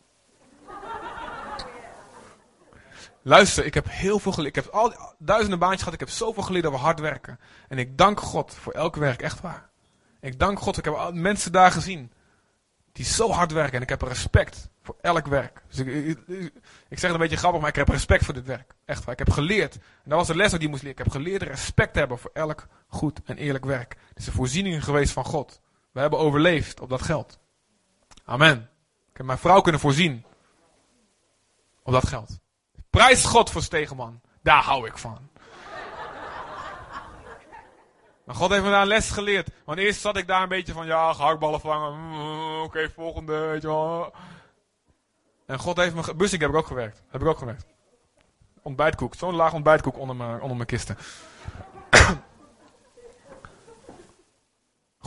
Luister, 3.28 3.66
ik 3.66 3.74
heb 3.74 3.86
heel 3.90 4.20
veel 4.20 4.32
geleerd. 4.32 4.58
Ik 4.58 4.64
heb 4.64 4.74
al 4.74 4.94
duizenden 5.20 5.60
baantjes 5.60 5.80
gehad. 5.80 5.94
Ik 5.94 6.00
heb 6.00 6.10
zoveel 6.10 6.44
geleerd 6.44 6.66
over 6.66 6.80
hard 6.80 7.00
werken. 7.00 7.40
En 7.68 7.78
ik 7.78 7.98
dank 7.98 8.20
God 8.20 8.54
voor 8.54 8.74
elk 8.74 8.96
werk, 8.96 9.22
echt 9.22 9.42
waar. 9.42 9.70
Ik 10.20 10.40
dank 10.40 10.60
God. 10.60 10.78
Ik 10.78 10.86
heb 10.86 11.12
mensen 11.14 11.52
daar 11.52 11.72
gezien. 11.72 12.12
Die 12.92 13.06
zo 13.06 13.32
hard 13.32 13.52
werken. 13.52 13.76
En 13.76 13.82
ik 13.82 13.90
heb 13.90 14.02
respect 14.02 14.70
voor 14.82 14.96
elk 15.02 15.28
werk. 15.28 15.62
Dus 15.68 15.80
ik, 15.80 16.20
zeg 16.90 17.02
het 17.02 17.12
een 17.12 17.18
beetje 17.18 17.38
grappig, 17.38 17.62
maar 17.62 17.70
ik 17.70 17.76
heb 17.76 17.90
respect 17.90 18.26
voor 18.26 18.34
dit 18.34 18.46
werk. 18.46 18.76
Echt 18.86 19.04
waar. 19.04 19.14
Ik 19.14 19.26
heb 19.26 19.30
geleerd. 19.30 19.76
En 19.76 20.10
dat 20.10 20.18
was 20.18 20.28
de 20.28 20.36
les 20.36 20.52
die 20.52 20.60
ik 20.60 20.70
moest 20.70 20.84
leren. 20.84 20.98
Ik 20.98 21.04
heb 21.04 21.14
geleerd 21.14 21.42
respect 21.42 21.94
te 21.94 22.00
hebben 22.00 22.18
voor 22.18 22.32
elk 22.34 22.68
goed 22.88 23.22
en 23.26 23.38
eerlijk 23.38 23.66
werk. 23.66 23.96
Het 24.08 24.18
is 24.18 24.28
een 24.28 24.34
voorziening 24.34 24.84
geweest 24.84 25.12
van 25.12 25.26
God. 25.26 25.62
We 25.92 26.00
hebben 26.00 26.20
overleefd 26.20 26.80
op 26.80 26.90
dat 26.90 27.02
geld. 27.02 27.40
Amen. 28.26 28.70
Ik 29.12 29.18
heb 29.18 29.26
mijn 29.26 29.38
vrouw 29.38 29.62
kunnen 29.62 29.82
voorzien. 29.82 30.26
Op 31.84 31.94
dat 31.94 32.08
geld. 32.08 32.44
Prijs 32.96 33.26
God 33.26 33.50
voor 33.50 33.62
Stegeman. 33.62 34.22
Daar 34.42 34.64
hou 34.64 34.88
ik 34.88 34.98
van. 34.98 35.30
Maar 38.24 38.36
God 38.36 38.50
heeft 38.50 38.64
me 38.64 38.70
daar 38.70 38.82
een 38.82 38.88
les 38.88 39.10
geleerd. 39.12 39.50
Want 39.66 39.80
eerst 39.80 40.02
zat 40.02 40.18
ik 40.18 40.28
daar 40.28 40.42
een 40.42 40.50
beetje 40.50 40.74
van, 40.74 40.86
ja, 40.86 41.14
gehaktballen 41.14 41.60
vangen. 41.60 42.00
Mm, 42.00 42.62
oké, 42.62 42.90
volgende, 42.90 43.38
weet 43.38 43.62
je 43.62 43.68
wel. 43.68 44.14
En 45.46 45.60
God 45.60 45.78
heeft 45.78 45.96
me... 45.96 46.16
Bussing 46.16 46.42
heb 46.42 46.52
ik 46.52 46.56
ook 46.56 46.68
gewerkt. 46.68 47.02
Heb 47.10 47.22
ik 47.22 47.28
ook 47.28 47.38
gewerkt. 47.38 47.66
Ontbijtkoek. 48.62 49.16
Zo'n 49.16 49.36
laag 49.36 49.54
ontbijtkoek 49.54 49.98
onder 49.98 50.16
mijn, 50.16 50.42
onder 50.42 50.56
mijn 50.56 50.68
kisten. 50.68 50.98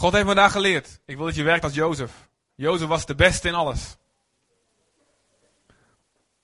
God 0.00 0.12
heeft 0.12 0.26
me 0.26 0.34
daar 0.34 0.50
geleerd. 0.50 1.00
Ik 1.04 1.16
wil 1.16 1.26
dat 1.26 1.34
je 1.34 1.42
werkt 1.42 1.64
als 1.64 1.74
Jozef. 1.74 2.28
Jozef 2.54 2.88
was 2.88 3.06
de 3.06 3.14
beste 3.14 3.48
in 3.48 3.54
alles. 3.54 3.96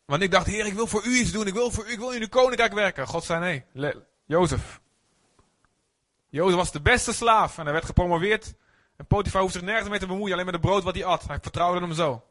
Want 0.05 0.23
ik 0.23 0.31
dacht, 0.31 0.47
Heer, 0.47 0.67
ik 0.67 0.73
wil 0.73 0.87
voor 0.87 1.05
u 1.05 1.17
iets 1.17 1.33
doen. 1.33 1.47
Ik 1.47 1.55
wil, 1.55 1.71
voor 1.71 1.87
u, 1.87 1.93
ik 1.93 1.99
wil 1.99 2.11
in 2.11 2.21
uw 2.21 2.29
koninkrijk 2.29 2.73
werken. 2.73 3.07
God 3.07 3.25
zei 3.25 3.41
nee. 3.41 3.65
Jozef. 4.25 4.81
Jozef 6.29 6.57
was 6.57 6.73
de 6.73 6.81
beste 6.81 7.13
slaaf. 7.13 7.59
En 7.59 7.65
hij 7.65 7.73
werd 7.73 7.85
gepromoveerd. 7.85 8.55
En 8.97 9.07
Potifar 9.07 9.41
hoeft 9.41 9.53
zich 9.53 9.63
nergens 9.63 9.89
mee 9.89 9.99
te 9.99 10.07
bemoeien. 10.07 10.33
Alleen 10.33 10.45
met 10.45 10.55
het 10.55 10.65
brood 10.65 10.83
wat 10.83 10.95
hij 10.95 11.05
at. 11.05 11.27
Hij 11.27 11.39
vertrouwde 11.41 11.81
hem 11.81 11.93
zo. 11.93 12.25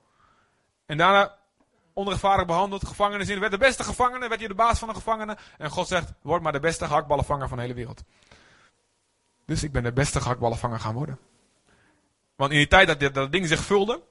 En 0.86 0.98
daarna 0.98 1.38
onrechtvaardig 1.94 2.46
behandeld. 2.46 2.88
Gevangenis 2.88 3.30
in. 3.30 3.40
Werd 3.40 3.52
de 3.52 3.58
beste 3.58 3.84
gevangene. 3.84 4.28
Werd 4.28 4.40
hij 4.40 4.50
de 4.50 4.56
baas 4.56 4.80
van 4.80 4.88
de 4.88 4.94
gevangenen. 4.94 5.38
En 5.58 5.70
God 5.70 5.88
zegt, 5.88 6.14
word 6.22 6.42
maar 6.42 6.52
de 6.52 6.60
beste 6.60 6.86
gehaktballenvanger 6.86 7.48
van 7.48 7.58
de 7.58 7.64
hele 7.64 7.76
wereld. 7.76 8.04
Dus 9.46 9.64
ik 9.64 9.72
ben 9.72 9.84
de 9.84 9.94
beste 9.94 10.22
gehaktballenvanger 10.22 10.80
gaan 10.80 10.94
worden. 10.94 11.20
Want 12.36 12.52
in 12.52 12.58
die 12.58 12.68
tijd 12.68 13.00
dat, 13.00 13.14
dat 13.14 13.32
ding 13.32 13.48
zich 13.48 13.60
vulde, 13.60 14.02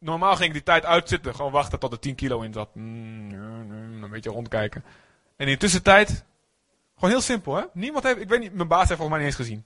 normaal 0.00 0.36
ging 0.36 0.46
ik 0.46 0.52
die 0.52 0.62
tijd 0.62 0.84
uitzitten. 0.84 1.34
Gewoon 1.34 1.52
wachten 1.52 1.78
tot 1.78 1.92
er 1.92 1.98
10 1.98 2.14
kilo 2.14 2.40
in 2.40 2.52
zat. 2.52 2.74
Mm, 2.74 3.32
een 4.02 4.10
beetje 4.10 4.30
rondkijken. 4.30 4.84
En 5.36 5.46
in 5.46 5.52
de 5.52 5.58
tussentijd, 5.58 6.24
gewoon 6.94 7.10
heel 7.10 7.20
simpel 7.20 7.56
hè. 7.56 7.64
Niemand 7.72 8.04
heeft, 8.04 8.20
ik 8.20 8.28
weet 8.28 8.40
niet, 8.40 8.54
mijn 8.54 8.68
baas 8.68 8.88
heeft 8.88 9.00
volgens 9.00 9.10
mij 9.10 9.18
niet 9.18 9.26
eens 9.26 9.46
gezien. 9.46 9.64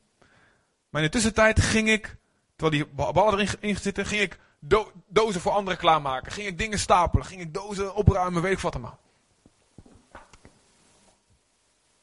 Maar 0.89 1.03
in 1.03 1.07
de 1.07 1.13
tussentijd 1.13 1.61
ging 1.61 1.89
ik, 1.89 2.17
terwijl 2.57 2.83
die 2.83 2.95
ballen 3.13 3.33
erin 3.33 3.49
in 3.61 3.77
zitten, 3.77 4.07
ging 4.07 4.23
ik 4.23 4.39
do 4.59 4.93
dozen 5.09 5.41
voor 5.41 5.53
anderen 5.53 5.79
klaarmaken. 5.79 6.33
Ging 6.33 6.47
ik 6.47 6.59
dingen 6.59 6.79
stapelen. 6.79 7.27
Ging 7.27 7.41
ik 7.41 7.55
dozen 7.55 7.95
opruimen, 7.95 8.43
weet 8.43 8.53
ik 8.53 8.59
wat 8.59 8.75
allemaal. 8.75 8.99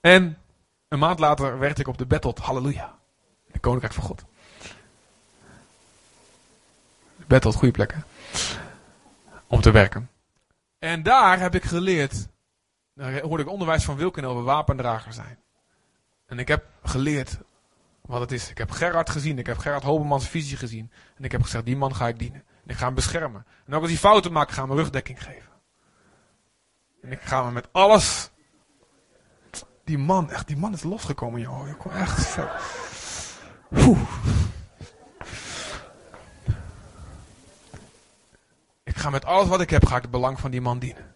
En 0.01 0.37
een 0.87 0.99
maand 0.99 1.19
later 1.19 1.59
werd 1.59 1.79
ik 1.79 1.87
op 1.87 1.97
de 1.97 2.19
tot 2.19 2.39
halleluja. 2.39 2.99
De 3.51 3.59
koninkrijk 3.59 3.93
van 3.93 4.03
God. 4.03 4.23
Tot 7.27 7.55
goede 7.55 7.71
plekken 7.71 8.03
om 9.47 9.61
te 9.61 9.71
werken. 9.71 10.09
En 10.79 11.03
daar 11.03 11.39
heb 11.39 11.55
ik 11.55 11.63
geleerd, 11.63 12.27
daar 12.93 13.21
hoorde 13.21 13.43
ik 13.43 13.49
onderwijs 13.49 13.83
van 13.83 13.95
Wilken 13.95 14.23
over 14.23 14.43
wapendrager 14.43 15.13
zijn. 15.13 15.39
En 16.25 16.39
ik 16.39 16.47
heb 16.47 16.65
geleerd 16.83 17.39
wat 18.01 18.21
het 18.21 18.31
is. 18.31 18.49
Ik 18.49 18.57
heb 18.57 18.71
Gerard 18.71 19.09
gezien, 19.09 19.39
ik 19.39 19.45
heb 19.45 19.57
Gerard 19.57 19.83
Hobemans 19.83 20.27
visie 20.27 20.57
gezien. 20.57 20.91
En 21.17 21.23
ik 21.23 21.31
heb 21.31 21.41
gezegd, 21.41 21.65
die 21.65 21.77
man 21.77 21.95
ga 21.95 22.07
ik 22.07 22.19
dienen. 22.19 22.43
En 22.63 22.69
ik 22.69 22.75
ga 22.75 22.85
hem 22.85 22.95
beschermen. 22.95 23.45
En 23.65 23.73
ook 23.73 23.81
als 23.81 23.89
hij 23.89 23.99
fouten 23.99 24.31
maakt, 24.31 24.51
ga 24.51 24.61
ik 24.61 24.67
hem 24.67 24.77
rugdekking 24.77 25.23
geven. 25.23 25.51
En 27.01 27.11
ik 27.11 27.21
ga 27.21 27.43
me 27.43 27.51
met 27.51 27.67
alles... 27.71 28.29
Die 29.83 29.97
man, 29.97 30.31
echt, 30.31 30.47
die 30.47 30.57
man 30.57 30.73
is 30.73 30.83
losgekomen, 30.83 31.41
joh. 31.41 31.67
Ik 31.67 31.77
kom 31.77 31.91
echt 31.91 32.25
vet. 32.25 32.49
Oeh. 33.71 33.99
Ga 39.01 39.09
met 39.09 39.25
alles 39.25 39.47
wat 39.47 39.61
ik 39.61 39.69
heb, 39.69 39.85
ga 39.85 39.95
ik 39.95 40.01
het 40.01 40.11
belang 40.11 40.39
van 40.39 40.51
die 40.51 40.61
man 40.61 40.79
dienen. 40.79 41.15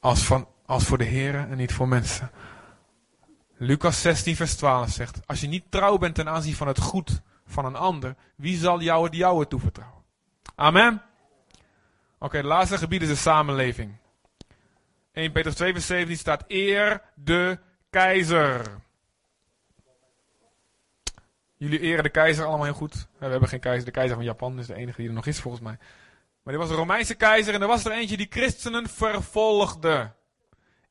Als, 0.00 0.22
van, 0.22 0.48
als 0.66 0.84
voor 0.84 0.98
de 0.98 1.04
heren 1.04 1.50
en 1.50 1.56
niet 1.56 1.72
voor 1.72 1.88
mensen. 1.88 2.30
Lucas 3.56 4.00
16 4.00 4.36
vers 4.36 4.54
12 4.56 4.90
zegt, 4.90 5.20
als 5.26 5.40
je 5.40 5.46
niet 5.46 5.64
trouw 5.70 5.98
bent 5.98 6.14
ten 6.14 6.28
aanzien 6.28 6.54
van 6.54 6.66
het 6.66 6.80
goed 6.80 7.20
van 7.46 7.64
een 7.64 7.76
ander, 7.76 8.14
wie 8.36 8.56
zal 8.56 8.80
jou 8.80 9.04
het 9.04 9.14
jouwe 9.14 9.46
toevertrouwen? 9.46 10.02
Amen. 10.54 11.02
Oké, 12.18 12.36
het 12.36 12.46
laatste 12.46 12.78
gebied 12.78 13.02
is 13.02 13.08
de 13.08 13.14
samenleving. 13.14 13.96
1 15.12 15.32
Petrus 15.32 15.54
2 15.54 15.72
vers 15.72 15.86
17 15.86 16.16
staat, 16.16 16.44
eer 16.46 17.02
de 17.14 17.58
keizer. 17.90 18.80
Jullie 21.62 21.80
eren 21.80 22.02
de 22.02 22.10
keizer 22.10 22.44
allemaal 22.44 22.64
heel 22.64 22.74
goed. 22.74 23.06
We 23.18 23.26
hebben 23.26 23.48
geen 23.48 23.60
keizer. 23.60 23.84
De 23.84 23.90
keizer 23.90 24.16
van 24.16 24.24
Japan 24.24 24.58
is 24.58 24.66
de 24.66 24.74
enige 24.74 24.96
die 24.96 25.08
er 25.08 25.14
nog 25.14 25.26
is 25.26 25.40
volgens 25.40 25.62
mij. 25.62 25.78
Maar 26.42 26.54
dit 26.54 26.62
was 26.62 26.70
een 26.70 26.76
Romeinse 26.76 27.14
keizer 27.14 27.54
en 27.54 27.62
er 27.62 27.68
was 27.68 27.84
er 27.84 27.92
eentje 27.92 28.16
die 28.16 28.26
christenen 28.30 28.88
vervolgde. 28.88 30.12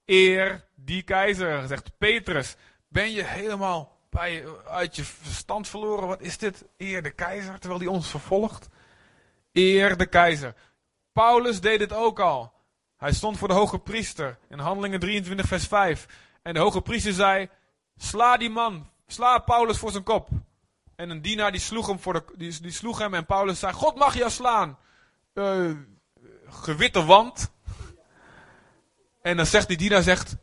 Eer 0.05 0.65
die 0.75 1.03
keizer, 1.03 1.67
zegt 1.67 1.97
Petrus. 1.97 2.55
Ben 2.87 3.11
je 3.11 3.23
helemaal 3.23 3.97
bij, 4.09 4.43
uit 4.67 4.95
je 4.95 5.03
verstand 5.03 5.67
verloren? 5.67 6.07
Wat 6.07 6.21
is 6.21 6.37
dit? 6.37 6.65
Eer 6.77 7.03
de 7.03 7.11
keizer, 7.11 7.59
terwijl 7.59 7.79
die 7.79 7.89
ons 7.89 8.09
vervolgt? 8.09 8.69
Eer 9.51 9.97
de 9.97 10.05
keizer. 10.05 10.55
Paulus 11.11 11.61
deed 11.61 11.79
het 11.79 11.93
ook 11.93 12.19
al. 12.19 12.53
Hij 12.97 13.13
stond 13.13 13.37
voor 13.37 13.47
de 13.47 13.53
hoge 13.53 13.79
priester 13.79 14.37
in 14.49 14.59
Handelingen 14.59 14.99
23 14.99 15.47
vers 15.47 15.67
5. 15.67 16.05
En 16.41 16.53
de 16.53 16.59
hoge 16.59 16.81
priester 16.81 17.13
zei, 17.13 17.49
sla 17.97 18.37
die 18.37 18.49
man, 18.49 18.89
sla 19.07 19.39
Paulus 19.39 19.77
voor 19.77 19.91
zijn 19.91 20.03
kop. 20.03 20.29
En 21.01 21.09
een 21.09 21.21
dienaar 21.21 21.51
die 21.51 21.61
sloeg 21.61 21.87
hem, 21.87 21.99
voor 21.99 22.13
de, 22.13 22.23
die, 22.35 22.61
die 22.61 22.71
sloeg 22.71 22.99
hem 22.99 23.13
en 23.13 23.25
Paulus 23.25 23.59
zei, 23.59 23.73
God 23.73 23.95
mag 23.95 24.17
jou 24.17 24.29
slaan. 24.29 24.77
Uh, 25.33 25.71
gewitte 26.47 27.05
wand. 27.05 27.51
En 29.21 29.37
dan 29.37 29.45
zegt 29.45 29.67
die 29.67 29.77
dienaar, 29.77 30.01
zegt, 30.01 30.35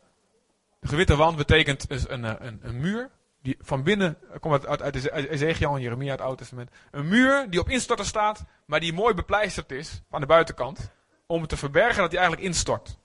gewitte 0.81 1.15
wand 1.15 1.37
betekent 1.37 1.89
dus 1.89 2.09
een, 2.09 2.23
een, 2.23 2.45
een, 2.45 2.59
een 2.61 2.79
muur. 2.79 3.09
Die 3.41 3.57
van 3.61 3.83
binnen, 3.83 4.17
komt 4.39 4.65
uit, 4.67 4.81
uit, 4.81 5.11
uit 5.11 5.27
Ezekiel 5.27 5.75
en 5.75 5.81
Jeremia, 5.81 6.11
het 6.11 6.21
Oude 6.21 6.37
Testament. 6.37 6.69
Een 6.91 7.07
muur 7.07 7.49
die 7.49 7.59
op 7.59 7.69
instorten 7.69 8.05
staat, 8.05 8.45
maar 8.65 8.79
die 8.79 8.93
mooi 8.93 9.13
bepleisterd 9.13 9.71
is 9.71 10.01
aan 10.09 10.21
de 10.21 10.27
buitenkant. 10.27 10.91
Om 11.25 11.47
te 11.47 11.57
verbergen 11.57 12.01
dat 12.01 12.11
hij 12.11 12.19
eigenlijk 12.19 12.47
instort. 12.47 12.97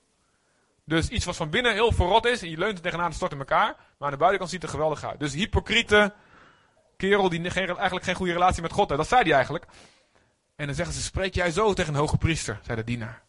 Dus 0.84 1.08
iets 1.08 1.24
wat 1.24 1.36
van 1.36 1.50
binnen 1.50 1.72
heel 1.72 1.92
verrot 1.92 2.26
is, 2.26 2.42
en 2.42 2.50
je 2.50 2.58
leunt 2.58 2.76
er 2.76 2.82
tegenaan, 2.82 3.06
het 3.06 3.14
stort 3.14 3.32
in 3.32 3.38
elkaar. 3.38 3.76
Maar 3.76 4.08
aan 4.08 4.10
de 4.10 4.16
buitenkant 4.16 4.50
ziet 4.50 4.62
het 4.62 4.70
er 4.70 4.76
geweldig 4.76 5.04
uit. 5.04 5.20
Dus 5.20 5.34
hypocriete, 5.34 6.12
kerel 6.96 7.28
die 7.28 7.50
geen, 7.50 7.66
eigenlijk 7.66 8.04
geen 8.04 8.14
goede 8.14 8.32
relatie 8.32 8.62
met 8.62 8.72
God 8.72 8.88
heeft. 8.88 9.00
Dat 9.00 9.08
zei 9.08 9.22
hij 9.22 9.32
eigenlijk. 9.32 9.66
En 10.56 10.66
dan 10.66 10.74
zeggen 10.74 10.94
ze, 10.94 11.02
spreek 11.02 11.34
jij 11.34 11.50
zo 11.50 11.72
tegen 11.72 11.94
een 11.94 12.00
hoge 12.00 12.16
priester, 12.16 12.60
zei 12.62 12.76
de 12.76 12.84
dienaar. 12.84 13.22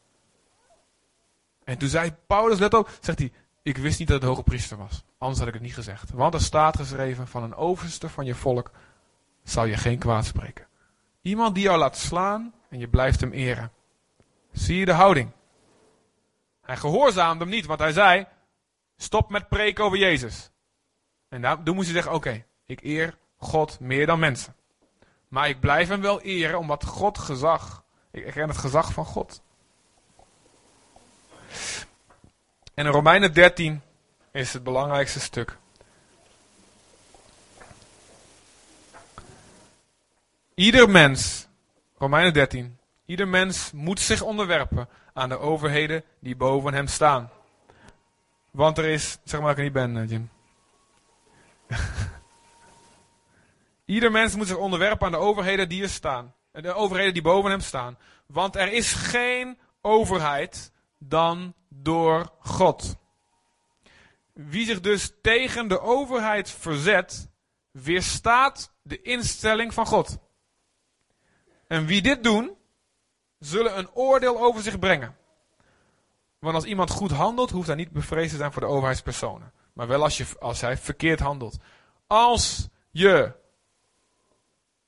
En 1.63 1.78
toen 1.78 1.89
zei 1.89 2.16
Paulus, 2.28 2.59
let 2.59 2.74
op, 2.74 2.89
zegt 3.01 3.20
hij, 3.20 3.32
ik 3.61 3.78
wist 3.78 3.99
niet 3.99 4.07
dat 4.07 4.22
het 4.22 4.30
hoge 4.30 4.43
priester 4.43 4.78
was. 4.78 5.03
Anders 5.18 5.39
had 5.39 5.47
ik 5.47 5.53
het 5.53 5.63
niet 5.63 5.74
gezegd. 5.74 6.11
Want 6.11 6.34
er 6.34 6.41
staat 6.41 6.78
geschreven, 6.78 7.28
van 7.28 7.43
een 7.43 7.55
overste 7.55 8.09
van 8.09 8.26
je 8.26 8.36
volk 8.36 8.72
zal 9.43 9.66
je 9.66 9.78
geen 9.78 9.99
kwaad 9.99 10.26
spreken. 10.26 10.68
Iemand 11.22 11.55
die 11.55 11.63
jou 11.63 11.78
laat 11.78 11.97
slaan 11.97 12.53
en 12.70 12.80
je 12.80 12.88
blijft 12.88 13.22
hem 13.22 13.32
eren. 13.32 13.72
Zie 14.51 14.78
je 14.78 14.86
de 14.86 14.91
houding? 14.91 15.32
Hij 16.61 16.78
gehoorzaamde 16.78 17.43
hem 17.43 17.53
niet, 17.53 17.66
want 17.66 17.80
hij 17.80 17.91
zei, 17.91 18.28
stop 18.97 19.30
met 19.30 19.49
preken 19.49 19.84
over 19.84 19.97
Jezus. 19.97 20.51
En 21.30 21.63
toen 21.63 21.76
moest 21.76 21.88
hij 21.88 21.95
zeggen, 21.95 22.13
oké, 22.13 22.45
ik 22.66 22.84
eer 22.84 23.18
God 23.38 23.79
meer 23.79 24.05
dan 24.05 24.19
mensen. 24.19 24.55
Maar 25.27 25.49
ik 25.49 25.59
blijf 25.59 25.88
hem 25.88 26.01
wel 26.01 26.21
eren, 26.21 26.59
omdat 26.59 26.86
God 26.86 27.17
gezag. 27.17 27.83
Ik 28.11 28.31
ken 28.31 28.47
het 28.47 28.57
gezag 28.57 28.93
van 28.93 29.05
God. 29.05 29.41
En 32.73 32.86
in 32.86 32.91
Romeinen 32.91 33.33
13 33.33 33.81
is 34.31 34.53
het 34.53 34.63
belangrijkste 34.63 35.19
stuk. 35.19 35.57
Ieder 40.55 40.89
mens, 40.89 41.47
Romeinen 41.97 42.33
13, 42.33 42.77
ieder 43.05 43.27
mens 43.27 43.71
moet 43.71 43.99
zich 43.99 44.21
onderwerpen 44.21 44.89
aan 45.13 45.29
de 45.29 45.39
overheden 45.39 46.03
die 46.19 46.36
boven 46.36 46.73
hem 46.73 46.88
staan. 46.88 47.29
Want 48.51 48.77
er 48.77 48.86
is, 48.86 49.17
zeg 49.23 49.39
maar 49.39 49.55
dat 49.55 49.57
ik 49.57 49.57
er 49.57 49.63
niet 49.63 49.73
ben, 49.73 49.97
eh, 49.97 50.09
Jim. 50.09 50.29
ieder 53.86 54.11
mens 54.11 54.36
moet 54.36 54.47
zich 54.47 54.57
onderwerpen 54.57 55.05
aan 55.05 55.11
de 55.11 55.17
overheden 55.17 55.69
die 55.69 55.81
er 55.83 55.89
staan. 55.89 56.33
De 56.51 56.73
overheden 56.73 57.13
die 57.13 57.21
boven 57.21 57.51
hem 57.51 57.59
staan. 57.59 57.97
Want 58.25 58.55
er 58.55 58.71
is 58.71 58.93
geen 58.93 59.57
overheid 59.81 60.71
dan 60.97 61.53
door 61.69 62.31
God. 62.39 62.95
Wie 64.33 64.65
zich 64.65 64.79
dus 64.79 65.11
tegen 65.21 65.67
de 65.67 65.79
overheid 65.79 66.49
verzet, 66.49 67.29
weerstaat 67.71 68.73
de 68.81 69.01
instelling 69.01 69.73
van 69.73 69.86
God. 69.86 70.17
En 71.67 71.86
wie 71.86 72.01
dit 72.01 72.23
doen, 72.23 72.57
zullen 73.39 73.77
een 73.77 73.91
oordeel 73.91 74.39
over 74.39 74.61
zich 74.61 74.79
brengen. 74.79 75.15
Want 76.39 76.55
als 76.55 76.65
iemand 76.65 76.89
goed 76.89 77.11
handelt, 77.11 77.51
hoeft 77.51 77.67
hij 77.67 77.75
niet 77.75 77.91
bevreesd 77.91 78.31
te 78.31 78.38
zijn 78.38 78.51
voor 78.51 78.61
de 78.61 78.67
overheidspersonen. 78.67 79.53
Maar 79.73 79.88
wel 79.88 80.03
als, 80.03 80.17
je, 80.17 80.25
als 80.39 80.61
hij 80.61 80.77
verkeerd 80.77 81.19
handelt. 81.19 81.57
Als 82.07 82.67
je 82.91 83.33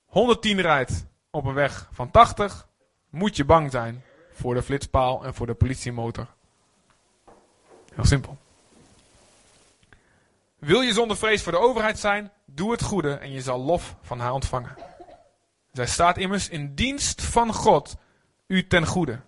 110 0.07 0.61
rijdt 0.61 1.05
op 1.29 1.45
een 1.45 1.53
weg 1.53 1.89
van 1.91 2.11
80, 2.11 2.67
moet 3.09 3.35
je 3.35 3.45
bang 3.45 3.71
zijn 3.71 4.03
voor 4.31 4.53
de 4.53 4.63
flitspaal 4.63 5.25
en 5.25 5.33
voor 5.33 5.45
de 5.45 5.53
politiemotor. 5.53 6.27
Heel 7.93 8.05
simpel. 8.05 8.37
Wil 10.59 10.81
je 10.81 10.93
zonder 10.93 11.17
vrees 11.17 11.43
voor 11.43 11.51
de 11.51 11.59
overheid 11.59 11.99
zijn, 11.99 12.31
doe 12.45 12.71
het 12.71 12.81
goede 12.81 13.13
en 13.13 13.31
je 13.31 13.41
zal 13.41 13.59
lof 13.59 13.95
van 14.01 14.19
haar 14.19 14.33
ontvangen. 14.33 14.75
Zij 15.71 15.87
staat 15.87 16.17
immers 16.17 16.49
in 16.49 16.75
dienst 16.75 17.21
van 17.21 17.53
God 17.53 17.95
u 18.47 18.67
ten 18.67 18.85
goede. 18.85 19.19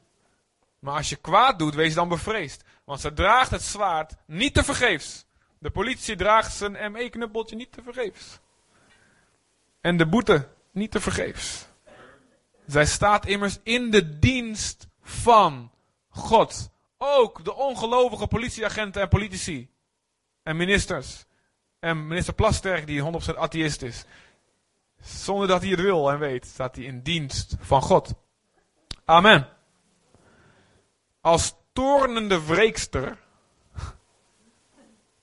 Maar 0.80 0.96
als 0.96 1.10
je 1.10 1.16
kwaad 1.16 1.60
doet, 1.60 1.76
wees 1.76 1.94
dan 1.94 2.08
bevreesd. 2.08 2.64
Want 2.84 3.00
ze 3.00 3.14
draagt 3.14 3.52
het 3.52 3.62
zwaard 3.62 4.16
niet 4.26 4.54
te 4.54 4.64
vergeefs. 4.64 5.26
De 5.60 5.70
politie 5.70 6.16
draagt 6.16 6.54
zijn 6.54 6.92
ME-knuppeltje 6.92 7.56
niet 7.56 7.72
te 7.72 7.82
vergeefs. 7.84 8.40
En 9.82 9.98
de 9.98 10.08
boete 10.08 10.48
niet 10.80 10.92
te 10.92 11.00
vergeefs. 11.00 11.68
Zij 12.66 12.86
staat 12.86 13.26
immers 13.26 13.60
in 13.64 13.92
de 13.92 14.20
dienst 14.20 14.88
van 15.02 15.72
God. 16.10 16.70
Ook 16.98 17.44
de 17.44 17.54
ongelovige 17.54 18.28
politieagenten 18.28 19.02
en 19.02 19.08
politici. 19.08 19.70
En 20.44 20.58
ministers. 20.58 21.26
En 21.80 22.08
minister 22.08 22.34
Plasterk 22.34 22.88
die 22.88 23.02
100% 23.02 23.38
atheïst 23.38 23.82
is. 23.82 24.06
Zonder 25.02 25.48
dat 25.48 25.62
hij 25.62 25.70
het 25.70 25.80
wil 25.80 26.12
en 26.12 26.20
weet, 26.20 26.46
staat 26.46 26.76
hij 26.76 26.86
in 26.86 27.02
dienst 27.02 27.56
van 27.60 27.82
God. 27.82 28.14
Amen. 29.06 29.48
Als 31.22 31.56
toornende 31.74 32.46
wreekster, 32.46 33.18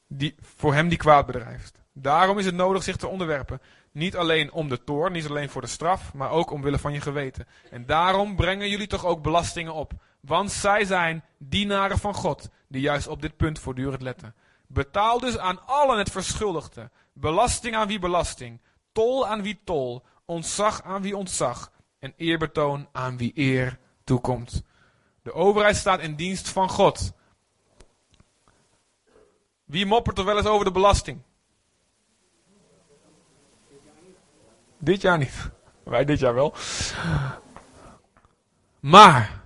die, 0.07 0.35
voor 0.41 0.75
hem 0.75 0.89
die 0.89 0.99
kwaad 0.99 1.27
bedrijft. 1.27 1.83
Daarom 1.93 2.39
is 2.39 2.45
het 2.45 2.55
nodig 2.55 2.83
zich 2.83 2.97
te 2.97 3.07
onderwerpen. 3.07 3.61
Niet 3.97 4.17
alleen 4.17 4.53
om 4.53 4.69
de 4.69 4.85
toorn, 4.85 5.13
niet 5.13 5.29
alleen 5.29 5.49
voor 5.49 5.61
de 5.61 5.67
straf, 5.67 6.15
maar 6.15 6.31
ook 6.31 6.51
omwille 6.51 6.79
van 6.79 6.93
je 6.93 7.01
geweten. 7.01 7.47
En 7.71 7.87
daarom 7.87 8.37
brengen 8.37 8.69
jullie 8.69 8.87
toch 8.87 9.05
ook 9.05 9.23
belastingen 9.23 9.75
op. 9.75 9.93
Want 10.21 10.53
zij 10.53 10.85
zijn 10.85 11.25
dienaren 11.39 11.99
van 11.99 12.15
God, 12.15 12.49
die 12.69 12.81
juist 12.81 13.09
op 13.09 13.23
dit 13.23 13.37
punt 13.37 13.59
voortdurend 13.59 14.03
letten. 14.03 14.35
Betaal 14.67 15.21
dus 15.21 15.39
aan 15.39 15.67
allen 15.67 15.99
het 15.99 16.11
verschuldigde. 16.11 16.91
Belasting 17.13 17.75
aan 17.75 17.87
wie 17.87 17.99
belasting. 17.99 18.61
Tol 18.93 19.27
aan 19.27 19.43
wie 19.43 19.61
tol. 19.65 20.03
Ontzag 20.25 20.83
aan 20.83 21.03
wie 21.03 21.17
ontzag. 21.17 21.73
En 21.99 22.15
eerbetoon 22.17 22.89
aan 22.93 23.17
wie 23.17 23.33
eer 23.35 23.79
toekomt. 24.05 24.63
De 25.23 25.33
overheid 25.33 25.77
staat 25.77 26.01
in 26.01 26.15
dienst 26.15 26.49
van 26.49 26.69
God. 26.69 27.13
Wie 29.65 29.87
moppert 29.87 30.19
er 30.19 30.25
wel 30.25 30.37
eens 30.37 30.47
over 30.47 30.65
de 30.65 30.73
belasting? 30.73 31.23
Dit 34.87 35.01
jaar 35.01 35.19
niet. 35.19 35.51
Wij 35.85 36.05
dit 36.05 36.19
jaar 36.19 36.35
wel. 36.35 36.55
Maar. 38.81 39.41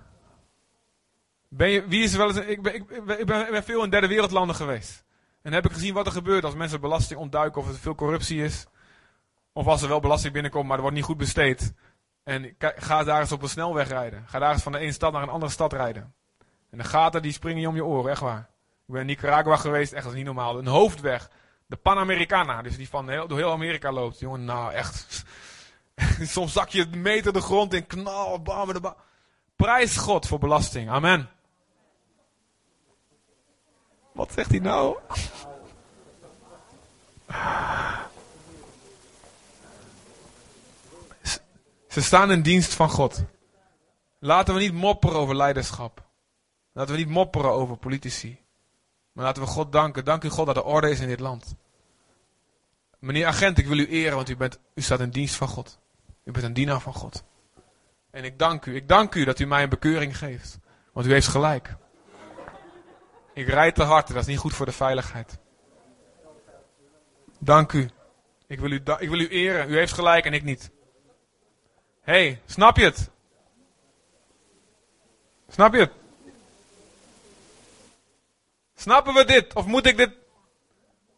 Ben 1.49 1.69
je, 1.69 1.87
wie 1.87 2.03
is 2.03 2.15
wel 2.15 2.27
eens. 2.27 2.37
Ik 2.37 2.61
ben, 2.61 2.75
ik, 2.75 3.05
ben, 3.05 3.19
ik 3.19 3.25
ben 3.25 3.63
veel 3.63 3.83
in 3.83 3.89
derde 3.89 4.07
wereldlanden 4.07 4.55
geweest. 4.55 5.03
En 5.41 5.53
heb 5.53 5.65
ik 5.65 5.71
gezien 5.71 5.93
wat 5.93 6.05
er 6.05 6.11
gebeurt 6.11 6.43
als 6.43 6.55
mensen 6.55 6.81
belasting 6.81 7.19
ontduiken 7.19 7.61
of 7.61 7.67
er 7.67 7.75
veel 7.75 7.95
corruptie 7.95 8.43
is. 8.43 8.65
Of 9.53 9.67
als 9.67 9.81
er 9.81 9.87
wel 9.87 9.99
belasting 9.99 10.33
binnenkomt, 10.33 10.65
maar 10.65 10.75
er 10.75 10.81
wordt 10.81 10.95
niet 10.95 11.05
goed 11.05 11.17
besteed. 11.17 11.73
En 12.23 12.55
ga 12.57 13.03
daar 13.03 13.19
eens 13.19 13.31
op 13.31 13.41
een 13.41 13.49
snelweg 13.49 13.87
rijden. 13.87 14.23
Ga 14.27 14.39
daar 14.39 14.53
eens 14.53 14.63
van 14.63 14.71
de 14.71 14.77
ene 14.77 14.91
stad 14.91 15.11
naar 15.11 15.21
een 15.21 15.29
andere 15.29 15.51
stad 15.51 15.73
rijden. 15.73 16.13
En 16.69 16.77
de 16.77 16.83
gaten 16.83 17.21
die 17.21 17.31
springen 17.31 17.61
je 17.61 17.67
om 17.67 17.75
je 17.75 17.85
oren, 17.85 18.11
echt 18.11 18.21
waar. 18.21 18.49
Ik 18.87 18.93
ben 18.93 19.01
in 19.01 19.05
Nicaragua 19.07 19.55
geweest, 19.55 19.93
echt 19.93 20.05
is 20.05 20.13
niet 20.13 20.25
normaal. 20.25 20.57
Een 20.57 20.67
hoofdweg. 20.67 21.29
De 21.71 21.77
Panamericana, 21.77 22.61
dus 22.61 22.77
die 22.77 22.89
van 22.89 23.09
heel, 23.09 23.27
door 23.27 23.37
heel 23.37 23.51
Amerika 23.51 23.91
loopt. 23.91 24.19
Jongen, 24.19 24.45
nou 24.45 24.73
echt. 24.73 25.23
Soms 26.21 26.53
zak 26.53 26.69
je 26.69 26.87
een 26.91 27.01
meter 27.01 27.33
de 27.33 27.41
grond 27.41 27.73
in, 27.73 27.87
knal, 27.87 28.41
bam, 28.41 28.81
bam. 28.81 28.95
Prijs 29.55 29.97
God 29.97 30.27
voor 30.27 30.39
belasting. 30.39 30.89
Amen. 30.89 31.29
Wat 34.13 34.31
zegt 34.33 34.49
hij 34.49 34.59
nou? 34.59 34.97
Ze 41.87 42.01
staan 42.01 42.31
in 42.31 42.41
dienst 42.41 42.73
van 42.73 42.89
God. 42.89 43.23
Laten 44.19 44.53
we 44.53 44.59
niet 44.59 44.73
mopperen 44.73 45.17
over 45.17 45.35
leiderschap. 45.35 46.09
Laten 46.71 46.93
we 46.93 46.99
niet 46.99 47.09
mopperen 47.09 47.51
over 47.51 47.77
politici. 47.77 48.39
Maar 49.11 49.25
laten 49.25 49.43
we 49.43 49.49
God 49.49 49.71
danken. 49.71 50.05
Dank 50.05 50.23
u 50.23 50.29
God 50.29 50.45
dat 50.45 50.55
er 50.55 50.63
orde 50.63 50.89
is 50.89 50.99
in 50.99 51.07
dit 51.07 51.19
land. 51.19 51.55
Meneer 53.01 53.25
agent, 53.25 53.57
ik 53.57 53.67
wil 53.67 53.77
u 53.77 53.87
eren, 53.87 54.15
want 54.15 54.29
u, 54.29 54.35
bent, 54.35 54.59
u 54.73 54.81
staat 54.81 54.99
in 54.99 55.09
dienst 55.09 55.35
van 55.35 55.47
God. 55.47 55.79
U 56.23 56.31
bent 56.31 56.45
een 56.45 56.53
dienaar 56.53 56.79
van 56.79 56.93
God. 56.93 57.23
En 58.11 58.23
ik 58.23 58.39
dank 58.39 58.65
u. 58.65 58.75
Ik 58.75 58.87
dank 58.87 59.15
u 59.15 59.23
dat 59.23 59.39
u 59.39 59.45
mij 59.45 59.63
een 59.63 59.69
bekeuring 59.69 60.17
geeft. 60.17 60.59
Want 60.93 61.05
u 61.05 61.11
heeft 61.11 61.27
gelijk. 61.27 61.75
Ik 63.33 63.47
rijd 63.47 63.75
te 63.75 63.83
hard, 63.83 64.07
dat 64.07 64.15
is 64.17 64.25
niet 64.25 64.37
goed 64.37 64.53
voor 64.53 64.65
de 64.65 64.71
veiligheid. 64.71 65.37
Dank 67.39 67.71
u. 67.71 67.89
Ik 68.47 68.59
wil 68.59 68.71
u, 68.71 68.83
ik 68.99 69.09
wil 69.09 69.19
u 69.19 69.27
eren. 69.27 69.69
U 69.69 69.77
heeft 69.77 69.93
gelijk 69.93 70.25
en 70.25 70.33
ik 70.33 70.43
niet. 70.43 70.71
Hé, 72.01 72.13
hey, 72.13 72.41
snap 72.45 72.77
je 72.77 72.83
het? 72.83 73.09
Snap 75.47 75.73
je 75.73 75.79
het? 75.79 75.91
Snappen 78.75 79.13
we 79.13 79.25
dit? 79.25 79.53
Of 79.53 79.65
moet 79.65 79.85
ik 79.85 79.97
dit 79.97 80.11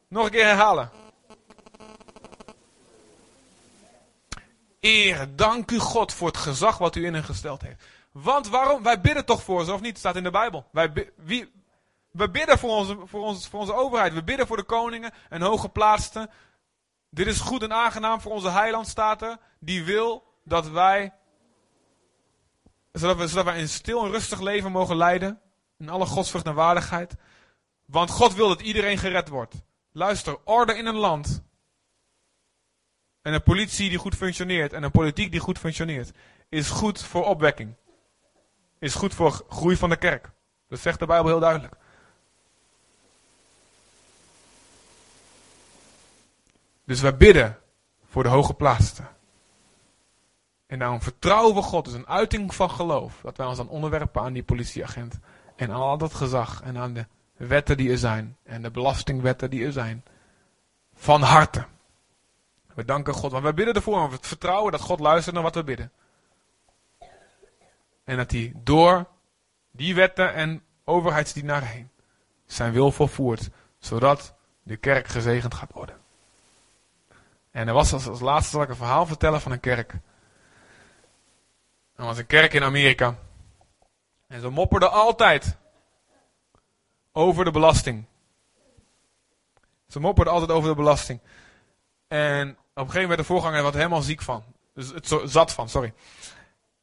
nog 0.07 0.25
een 0.25 0.31
keer 0.31 0.45
herhalen? 0.45 1.01
Eer, 4.83 5.35
dank 5.35 5.71
u 5.71 5.79
God 5.79 6.13
voor 6.13 6.27
het 6.27 6.37
gezag 6.37 6.77
wat 6.77 6.95
u 6.95 7.05
in 7.05 7.13
hen 7.13 7.23
gesteld 7.23 7.61
heeft. 7.61 7.83
Want 8.11 8.47
waarom? 8.47 8.83
Wij 8.83 9.01
bidden 9.01 9.25
toch 9.25 9.43
voor 9.43 9.65
ze, 9.65 9.73
of 9.73 9.81
niet? 9.81 9.89
Het 9.89 9.97
staat 9.97 10.15
in 10.15 10.23
de 10.23 10.31
Bijbel. 10.31 10.65
Wij, 10.71 11.11
wie, 11.15 11.51
we 12.11 12.29
bidden 12.29 12.59
voor 12.59 12.69
onze, 12.69 12.97
voor, 13.03 13.21
ons, 13.21 13.47
voor 13.47 13.59
onze 13.59 13.73
overheid. 13.73 14.13
We 14.13 14.23
bidden 14.23 14.47
voor 14.47 14.57
de 14.57 14.63
koningen 14.63 15.11
en 15.29 15.41
hooggeplaatsten. 15.41 16.29
Dit 17.09 17.27
is 17.27 17.39
goed 17.39 17.61
en 17.61 17.73
aangenaam 17.73 18.21
voor 18.21 18.31
onze 18.31 18.49
heilandstaten. 18.49 19.39
Die 19.59 19.83
wil 19.83 20.23
dat 20.43 20.69
wij, 20.69 21.13
zodat, 22.91 23.17
we, 23.17 23.27
zodat 23.27 23.45
wij 23.45 23.59
een 23.59 23.69
stil 23.69 24.05
en 24.05 24.11
rustig 24.11 24.39
leven 24.39 24.71
mogen 24.71 24.95
leiden. 24.95 25.41
In 25.77 25.89
alle 25.89 26.05
godsvrucht 26.05 26.45
en 26.45 26.53
waardigheid. 26.53 27.15
Want 27.85 28.09
God 28.09 28.33
wil 28.33 28.47
dat 28.47 28.61
iedereen 28.61 28.97
gered 28.97 29.29
wordt. 29.29 29.55
Luister, 29.91 30.37
orde 30.43 30.77
in 30.77 30.85
een 30.85 30.95
land. 30.95 31.43
En 33.23 33.33
een 33.33 33.43
politie 33.43 33.89
die 33.89 33.97
goed 33.97 34.15
functioneert. 34.15 34.73
En 34.73 34.83
een 34.83 34.91
politiek 34.91 35.31
die 35.31 35.39
goed 35.39 35.59
functioneert. 35.59 36.11
Is 36.49 36.69
goed 36.69 37.03
voor 37.03 37.25
opwekking. 37.25 37.73
Is 38.79 38.95
goed 38.95 39.13
voor 39.13 39.45
groei 39.49 39.77
van 39.77 39.89
de 39.89 39.95
kerk. 39.95 40.29
Dat 40.67 40.79
zegt 40.79 40.99
de 40.99 41.05
Bijbel 41.05 41.27
heel 41.27 41.39
duidelijk. 41.39 41.75
Dus 46.85 47.01
wij 47.01 47.17
bidden 47.17 47.59
voor 48.05 48.23
de 48.23 48.29
hoge 48.29 48.53
plaatsen. 48.53 49.07
En 50.65 50.79
daarom 50.79 51.01
vertrouwen 51.01 51.55
we 51.55 51.61
God. 51.61 51.85
Dus 51.85 51.93
een 51.93 52.07
uiting 52.07 52.55
van 52.55 52.71
geloof. 52.71 53.19
Dat 53.21 53.37
wij 53.37 53.45
ons 53.45 53.57
dan 53.57 53.69
onderwerpen 53.69 54.21
aan 54.21 54.33
die 54.33 54.43
politieagent. 54.43 55.19
En 55.55 55.71
aan 55.71 55.81
al 55.81 55.97
dat 55.97 56.13
gezag. 56.13 56.61
En 56.61 56.77
aan 56.77 56.93
de 56.93 57.05
wetten 57.37 57.77
die 57.77 57.91
er 57.91 57.97
zijn. 57.97 58.37
En 58.43 58.61
de 58.61 58.71
belastingwetten 58.71 59.49
die 59.49 59.65
er 59.65 59.71
zijn. 59.71 60.03
Van 60.93 61.21
harte. 61.21 61.65
We 62.75 62.85
danken 62.85 63.13
God. 63.13 63.31
Want 63.31 63.43
wij 63.43 63.53
bidden 63.53 63.73
ervoor. 63.73 63.95
Want 63.95 64.11
we 64.11 64.27
vertrouwen 64.27 64.71
dat 64.71 64.81
God 64.81 64.99
luistert 64.99 65.35
naar 65.35 65.43
wat 65.43 65.55
we 65.55 65.63
bidden. 65.63 65.91
En 68.03 68.17
dat 68.17 68.31
hij 68.31 68.53
door 68.55 69.05
die 69.71 69.95
wetten 69.95 70.33
en 70.33 70.63
overheidsdienaren 70.83 71.67
heen 71.67 71.89
zijn 72.45 72.71
wil 72.71 72.91
volvoert, 72.91 73.49
zodat 73.79 74.35
de 74.63 74.77
kerk 74.77 75.07
gezegend 75.07 75.53
gaat 75.53 75.71
worden. 75.73 76.01
En 77.51 77.67
er 77.67 77.73
was 77.73 77.93
als, 77.93 78.07
als 78.07 78.19
laatste 78.19 78.51
zal 78.51 78.61
ik 78.61 78.69
een 78.69 78.75
verhaal 78.75 79.05
vertellen 79.05 79.41
van 79.41 79.51
een 79.51 79.59
kerk. 79.59 79.93
Er 81.95 82.05
was 82.05 82.17
een 82.17 82.25
kerk 82.25 82.53
in 82.53 82.63
Amerika. 82.63 83.15
En 84.27 84.41
ze 84.41 84.49
mopperden 84.49 84.91
altijd 84.91 85.57
over 87.11 87.45
de 87.45 87.51
belasting. 87.51 88.05
Ze 89.87 89.99
mopperden 89.99 90.33
altijd 90.33 90.51
over 90.51 90.69
de 90.69 90.75
belasting. 90.75 91.19
En 92.07 92.57
een 92.81 92.91
gegeven 92.91 93.01
moment 93.01 93.07
werd 93.07 93.19
de 93.19 93.33
voorganger 93.33 93.57
er 93.57 93.63
wat 93.63 93.73
helemaal 93.73 94.01
ziek 94.01 94.21
van. 94.21 94.43
Dus 94.73 94.89
het 94.89 95.15
zat 95.23 95.53
van, 95.53 95.69
sorry. 95.69 95.93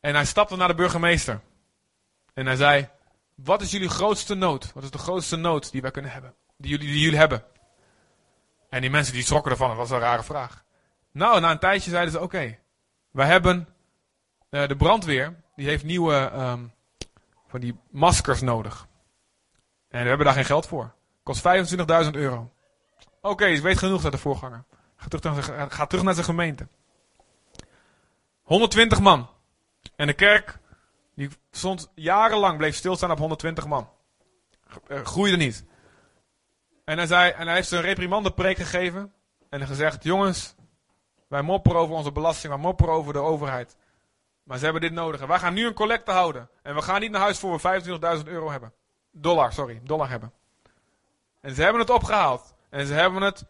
En 0.01 0.15
hij 0.15 0.25
stapte 0.25 0.57
naar 0.57 0.69
de 0.69 0.75
burgemeester. 0.75 1.41
En 2.35 2.47
hij 2.47 2.57
zei: 2.57 2.89
Wat 3.35 3.63
is 3.63 3.71
jullie 3.71 3.89
grootste 3.89 4.35
nood? 4.35 4.73
Wat 4.73 4.83
is 4.83 4.91
de 4.91 4.99
grootste 4.99 5.37
nood 5.37 5.73
die 5.73 5.83
wij 5.83 5.91
kunnen 5.91 6.11
hebben? 6.11 6.35
Die 6.57 6.71
jullie, 6.71 6.87
die 6.87 7.01
jullie 7.01 7.19
hebben? 7.19 7.45
En 8.69 8.81
die 8.81 8.91
mensen 8.91 9.15
die 9.15 9.25
schrokken 9.25 9.51
ervan, 9.51 9.69
dat 9.69 9.77
was 9.77 9.91
een 9.91 9.99
rare 9.99 10.23
vraag. 10.23 10.65
Nou, 11.13 11.41
na 11.41 11.51
een 11.51 11.59
tijdje 11.59 11.91
zeiden 11.91 12.13
ze: 12.13 12.21
Oké, 12.21 12.59
wij 13.11 13.27
hebben 13.27 13.69
eh, 14.51 14.69
de 14.69 14.77
brandweer, 14.77 15.43
die 15.57 15.67
heeft 15.67 15.85
nieuwe 15.85 16.15
ehm, 16.15 16.65
van 17.49 17.61
die 17.61 17.81
maskers 17.91 18.41
nodig. 18.41 18.89
En 19.89 20.03
we 20.03 20.09
hebben 20.09 20.27
daar 20.27 20.35
geen 20.35 20.45
geld 20.45 20.67
voor. 20.67 20.95
Kost 21.23 21.43
25.000 22.05 22.11
euro. 22.11 22.53
Oké, 23.21 23.45
je 23.45 23.61
weet 23.61 23.79
genoeg, 23.79 24.01
zei 24.01 24.13
de 24.13 24.19
voorganger. 24.19 24.65
Ga 25.01 25.09
terug, 25.09 25.23
naar 25.23 25.43
zijn, 25.71 25.89
terug 25.89 26.05
naar 26.05 26.15
gemeente. 26.15 26.69
120 28.43 29.01
man. 29.01 29.29
En 29.97 30.07
de 30.07 30.13
kerk, 30.13 30.59
die 31.15 31.29
stond 31.51 31.91
jarenlang, 31.95 32.59
bleef 32.59 32.77
stilstaan 32.77 33.11
op 33.11 33.19
120 33.19 33.67
man. 33.67 33.91
Eh, 34.87 35.05
groeide 35.05 35.37
niet. 35.37 35.65
En 36.85 36.97
hij, 36.97 37.07
zei, 37.07 37.31
en 37.31 37.47
hij 37.47 37.55
heeft 37.55 37.69
ze 37.69 37.77
een 37.77 37.83
reprimandepreek 37.83 38.57
gegeven. 38.57 39.13
En 39.49 39.67
gezegd, 39.67 40.05
jongens, 40.05 40.55
wij 41.29 41.43
mopperen 41.43 41.81
over 41.81 41.95
onze 41.95 42.13
belasting, 42.13 42.53
wij 42.53 42.63
mopperen 42.63 42.95
over 42.95 43.13
de 43.13 43.19
overheid. 43.19 43.77
Maar 44.43 44.59
ze 44.59 44.65
hebben 44.65 44.83
dit 44.83 44.93
nodig. 44.93 45.21
En 45.21 45.29
wij 45.29 45.39
gaan 45.39 45.55
nu 45.55 45.67
een 45.67 45.75
collecte 45.75 46.11
houden. 46.11 46.49
En 46.63 46.75
we 46.75 46.83
gaan 46.83 47.01
niet 47.01 47.11
naar 47.11 47.21
huis 47.21 47.39
voor 47.39 47.61
we 47.63 47.83
25.000 48.19 48.25
euro 48.25 48.51
hebben. 48.51 48.73
Dollar, 49.11 49.53
sorry, 49.53 49.81
dollar 49.85 50.09
hebben. 50.09 50.33
En 51.41 51.55
ze 51.55 51.63
hebben 51.63 51.81
het 51.81 51.91
opgehaald. 51.91 52.55
En 52.71 52.87
ze 52.87 52.93
hebben 52.93 53.23
het 53.23 53.45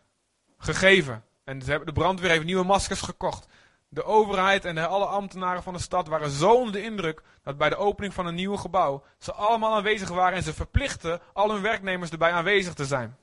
gegeven. 0.58 1.24
En 1.50 1.62
ze 1.62 1.70
hebben, 1.70 1.86
de 1.94 2.00
brandweer 2.00 2.30
heeft 2.30 2.44
nieuwe 2.44 2.64
maskers 2.64 3.00
gekocht. 3.00 3.46
De 3.88 4.04
overheid 4.04 4.64
en 4.64 4.74
de, 4.74 4.86
alle 4.86 5.04
ambtenaren 5.04 5.62
van 5.62 5.72
de 5.72 5.80
stad 5.80 6.08
waren 6.08 6.30
zo 6.30 6.52
onder 6.52 6.72
de 6.72 6.82
indruk 6.82 7.22
dat 7.42 7.58
bij 7.58 7.68
de 7.68 7.76
opening 7.76 8.14
van 8.14 8.26
een 8.26 8.34
nieuw 8.34 8.56
gebouw 8.56 9.04
ze 9.18 9.32
allemaal 9.32 9.74
aanwezig 9.74 10.08
waren 10.08 10.36
en 10.36 10.42
ze 10.42 10.54
verplichten 10.54 11.20
al 11.32 11.50
hun 11.50 11.62
werknemers 11.62 12.10
erbij 12.10 12.30
aanwezig 12.30 12.74
te 12.74 12.84
zijn. 12.84 13.16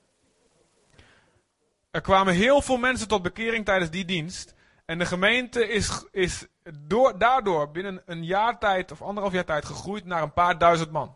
Er 1.92 2.02
kwamen 2.02 2.34
heel 2.34 2.62
veel 2.62 2.78
mensen 2.78 3.08
tot 3.08 3.22
bekering 3.22 3.66
tijdens 3.66 3.92
die 3.92 4.06
dienst. 4.06 4.54
En 4.86 5.00
de 5.00 5.06
gemeente 5.06 5.68
is, 5.68 6.06
is 6.12 6.46
door, 6.80 7.18
daardoor 7.18 7.72
binnen 7.72 8.02
een 8.06 8.26
jaar 8.26 8.60
tijd 8.60 8.92
of 8.92 9.02
anderhalf 9.02 9.34
jaar 9.34 9.46
tijd 9.46 9.66
gegroeid 9.66 10.06
naar 10.06 10.22
een 10.22 10.34
paar 10.34 10.58
duizend 10.58 10.92
man. 10.92 11.16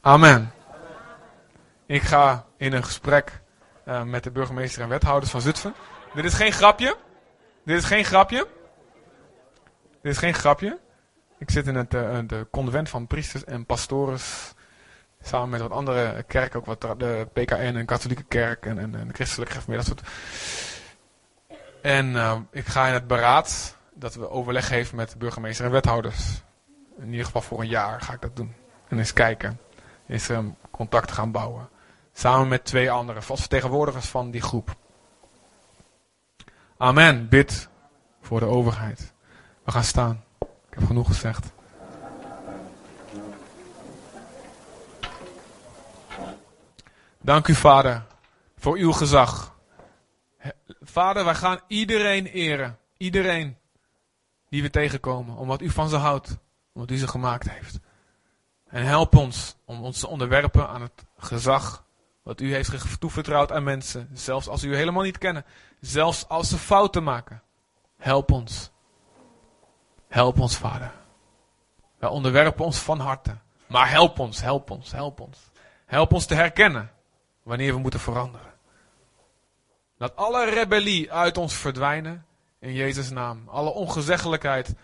Amen. 0.00 0.52
Ik 1.86 2.02
ga 2.02 2.46
in 2.56 2.72
een 2.72 2.84
gesprek 2.84 3.40
uh, 3.88 4.02
met 4.02 4.24
de 4.24 4.30
burgemeester 4.30 4.82
en 4.82 4.88
wethouders 4.88 5.30
van 5.30 5.40
Zutphen. 5.40 5.74
Dit 6.14 6.24
is 6.24 6.34
geen 6.34 6.52
grapje. 6.52 6.96
Dit 7.64 7.78
is 7.78 7.84
geen 7.84 8.04
grapje. 8.04 8.46
Dit 10.02 10.12
is 10.12 10.18
geen 10.18 10.34
grapje. 10.34 10.78
Ik 11.38 11.50
zit 11.50 11.66
in 11.66 11.74
het 11.74 11.94
uh, 11.94 12.18
de 12.26 12.46
convent 12.50 12.88
van 12.88 13.06
priesters 13.06 13.44
en 13.44 13.66
pastores. 13.66 14.54
Samen 15.22 15.48
met 15.48 15.60
wat 15.60 15.70
andere 15.70 16.22
kerken, 16.22 16.58
ook 16.58 16.66
wat 16.66 16.80
de 16.80 17.28
PKN 17.32 17.76
en 17.76 17.86
katholieke 17.86 18.24
kerk 18.24 18.66
en, 18.66 18.78
en, 18.78 18.92
de 18.92 19.14
christelijke 19.14 19.60
gemeente, 19.60 19.94
dat 19.94 19.98
soort. 19.98 20.12
En 21.82 22.12
uh, 22.12 22.36
ik 22.50 22.66
ga 22.66 22.86
in 22.86 22.92
het 22.92 23.06
beraad 23.06 23.76
dat 23.94 24.14
we 24.14 24.30
overleg 24.30 24.68
heeft 24.68 24.92
met 24.92 25.10
de 25.10 25.18
burgemeester 25.18 25.64
en 25.64 25.70
wethouders. 25.70 26.42
In 26.98 27.10
ieder 27.10 27.24
geval 27.24 27.42
voor 27.42 27.60
een 27.60 27.68
jaar 27.68 28.00
ga 28.00 28.12
ik 28.12 28.20
dat 28.20 28.36
doen. 28.36 28.54
En 28.88 28.98
eens 28.98 29.12
kijken. 29.12 29.58
Eens 30.12 30.28
um, 30.28 30.56
contact 30.70 31.12
gaan 31.12 31.30
bouwen. 31.30 31.68
Samen 32.12 32.48
met 32.48 32.64
twee 32.64 32.90
anderen, 32.90 33.22
als 33.28 33.40
vertegenwoordigers 33.40 34.06
van 34.06 34.30
die 34.30 34.40
groep. 34.40 34.76
Amen. 36.76 37.28
Bid 37.28 37.68
voor 38.20 38.40
de 38.40 38.46
overheid. 38.46 39.12
We 39.64 39.70
gaan 39.70 39.84
staan. 39.84 40.24
Ik 40.40 40.78
heb 40.78 40.86
genoeg 40.86 41.06
gezegd. 41.06 41.52
Dank 47.20 47.48
u, 47.48 47.54
Vader, 47.54 48.06
voor 48.56 48.76
uw 48.76 48.92
gezag. 48.92 49.56
Vader, 50.80 51.24
wij 51.24 51.34
gaan 51.34 51.60
iedereen 51.66 52.26
eren. 52.26 52.78
Iedereen 52.96 53.56
die 54.48 54.62
we 54.62 54.70
tegenkomen. 54.70 55.36
Omdat 55.36 55.60
u 55.60 55.70
van 55.70 55.88
ze 55.88 55.96
houdt. 55.96 56.38
Omdat 56.72 56.90
u 56.90 56.96
ze 56.96 57.08
gemaakt 57.08 57.50
heeft. 57.50 57.80
En 58.72 58.84
help 58.84 59.16
ons 59.16 59.56
om 59.64 59.84
ons 59.84 59.98
te 59.98 60.06
onderwerpen 60.06 60.68
aan 60.68 60.82
het 60.82 61.04
gezag 61.18 61.84
wat 62.22 62.40
u 62.40 62.54
heeft 62.54 63.00
toevertrouwd 63.00 63.52
aan 63.52 63.62
mensen. 63.62 64.08
Zelfs 64.12 64.48
als 64.48 64.62
u 64.62 64.76
helemaal 64.76 65.02
niet 65.02 65.18
kennen. 65.18 65.44
Zelfs 65.80 66.28
als 66.28 66.48
ze 66.48 66.58
fouten 66.58 67.02
maken. 67.02 67.42
Help 67.96 68.30
ons. 68.30 68.70
Help 70.08 70.40
ons, 70.40 70.56
Vader. 70.56 70.92
Wij 71.98 72.08
onderwerpen 72.08 72.64
ons 72.64 72.78
van 72.78 72.98
harte. 72.98 73.36
Maar 73.66 73.90
help 73.90 74.18
ons, 74.18 74.40
help 74.40 74.70
ons, 74.70 74.92
help 74.92 75.20
ons. 75.20 75.38
Help 75.86 76.12
ons 76.12 76.26
te 76.26 76.34
herkennen 76.34 76.90
wanneer 77.42 77.72
we 77.72 77.78
moeten 77.78 78.00
veranderen. 78.00 78.52
Laat 79.96 80.16
alle 80.16 80.50
rebellie 80.50 81.12
uit 81.12 81.38
ons 81.38 81.54
verdwijnen 81.54 82.26
in 82.58 82.72
Jezus' 82.72 83.10
naam. 83.10 83.48
Alle 83.48 83.70
ongezeggelijkheid, 83.70 84.74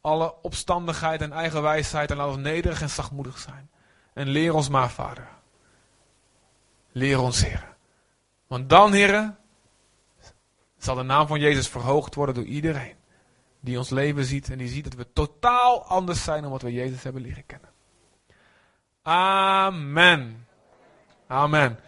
alle 0.00 0.34
opstandigheid 0.42 1.20
en 1.20 1.32
eigen 1.32 1.62
wijsheid 1.62 2.10
en 2.10 2.16
laat 2.16 2.28
ons 2.28 2.36
nederig 2.36 2.80
en 2.80 2.90
zachtmoedig 2.90 3.38
zijn. 3.38 3.70
En 4.12 4.28
leer 4.28 4.54
ons 4.54 4.68
maar, 4.68 4.90
Vader. 4.90 5.28
Leer 6.92 7.20
ons, 7.20 7.44
Heer. 7.44 7.76
Want 8.46 8.68
dan, 8.68 8.92
Heer, 8.92 9.36
zal 10.78 10.94
de 10.94 11.02
naam 11.02 11.26
van 11.26 11.40
Jezus 11.40 11.68
verhoogd 11.68 12.14
worden 12.14 12.34
door 12.34 12.44
iedereen 12.44 12.96
die 13.60 13.78
ons 13.78 13.90
leven 13.90 14.24
ziet 14.24 14.50
en 14.50 14.58
die 14.58 14.68
ziet 14.68 14.84
dat 14.84 14.94
we 14.94 15.12
totaal 15.12 15.84
anders 15.84 16.24
zijn 16.24 16.42
dan 16.42 16.50
wat 16.50 16.62
we 16.62 16.72
Jezus 16.72 17.02
hebben 17.02 17.22
leren 17.22 17.46
kennen. 17.46 17.70
Amen. 19.02 20.46
Amen. 21.26 21.78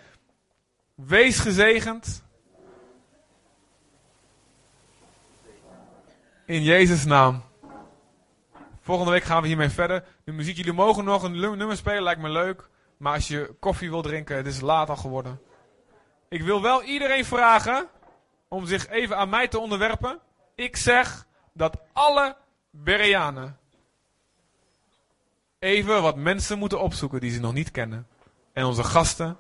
Wees 0.95 1.39
gezegend. 1.39 2.23
In 6.47 6.63
Jezus' 6.63 7.05
naam. 7.05 7.43
Volgende 8.91 9.15
week 9.15 9.25
gaan 9.25 9.43
we 9.43 9.49
hiermee 9.49 9.69
verder. 9.69 10.05
De 10.25 10.33
muziek, 10.33 10.57
jullie 10.57 10.73
mogen 10.73 11.05
nog 11.05 11.23
een 11.23 11.41
nummer 11.41 11.77
spelen, 11.77 12.03
lijkt 12.03 12.21
me 12.21 12.29
leuk. 12.29 12.69
Maar 12.97 13.15
als 13.15 13.29
je 13.29 13.55
koffie 13.61 13.91
wil 13.91 14.03
drinken, 14.03 14.37
het 14.37 14.47
is 14.47 14.61
laat 14.61 14.89
al 14.89 14.97
geworden. 14.97 15.41
Ik 16.29 16.43
wil 16.43 16.63
wel 16.63 16.83
iedereen 16.83 17.25
vragen 17.25 17.89
om 18.49 18.67
zich 18.67 18.89
even 18.89 19.17
aan 19.17 19.29
mij 19.29 19.49
te 19.49 19.59
onderwerpen. 19.59 20.19
Ik 20.55 20.77
zeg 20.77 21.27
dat 21.53 21.81
alle 21.93 22.37
Bereanen 22.71 23.59
even 25.59 26.03
wat 26.03 26.17
mensen 26.17 26.59
moeten 26.59 26.81
opzoeken 26.81 27.21
die 27.21 27.31
ze 27.31 27.41
nog 27.41 27.53
niet 27.53 27.71
kennen. 27.71 28.07
En 28.53 28.65
onze 28.65 28.85
gasten 28.85 29.37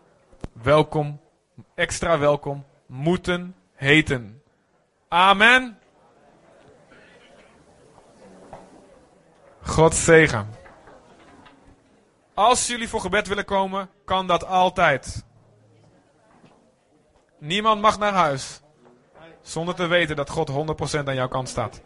welkom, 0.52 1.20
extra 1.74 2.18
welkom, 2.18 2.64
moeten 2.86 3.54
heten. 3.74 4.42
Amen. 5.08 5.79
God 9.62 9.94
zegen. 9.94 10.48
Als 12.34 12.66
jullie 12.66 12.88
voor 12.88 13.00
gebed 13.00 13.28
willen 13.28 13.44
komen, 13.44 13.90
kan 14.04 14.26
dat 14.26 14.46
altijd. 14.46 15.24
Niemand 17.38 17.80
mag 17.80 17.98
naar 17.98 18.12
huis 18.12 18.60
zonder 19.42 19.74
te 19.74 19.86
weten 19.86 20.16
dat 20.16 20.30
God 20.30 20.50
100% 20.50 21.04
aan 21.04 21.14
jouw 21.14 21.28
kant 21.28 21.48
staat. 21.48 21.80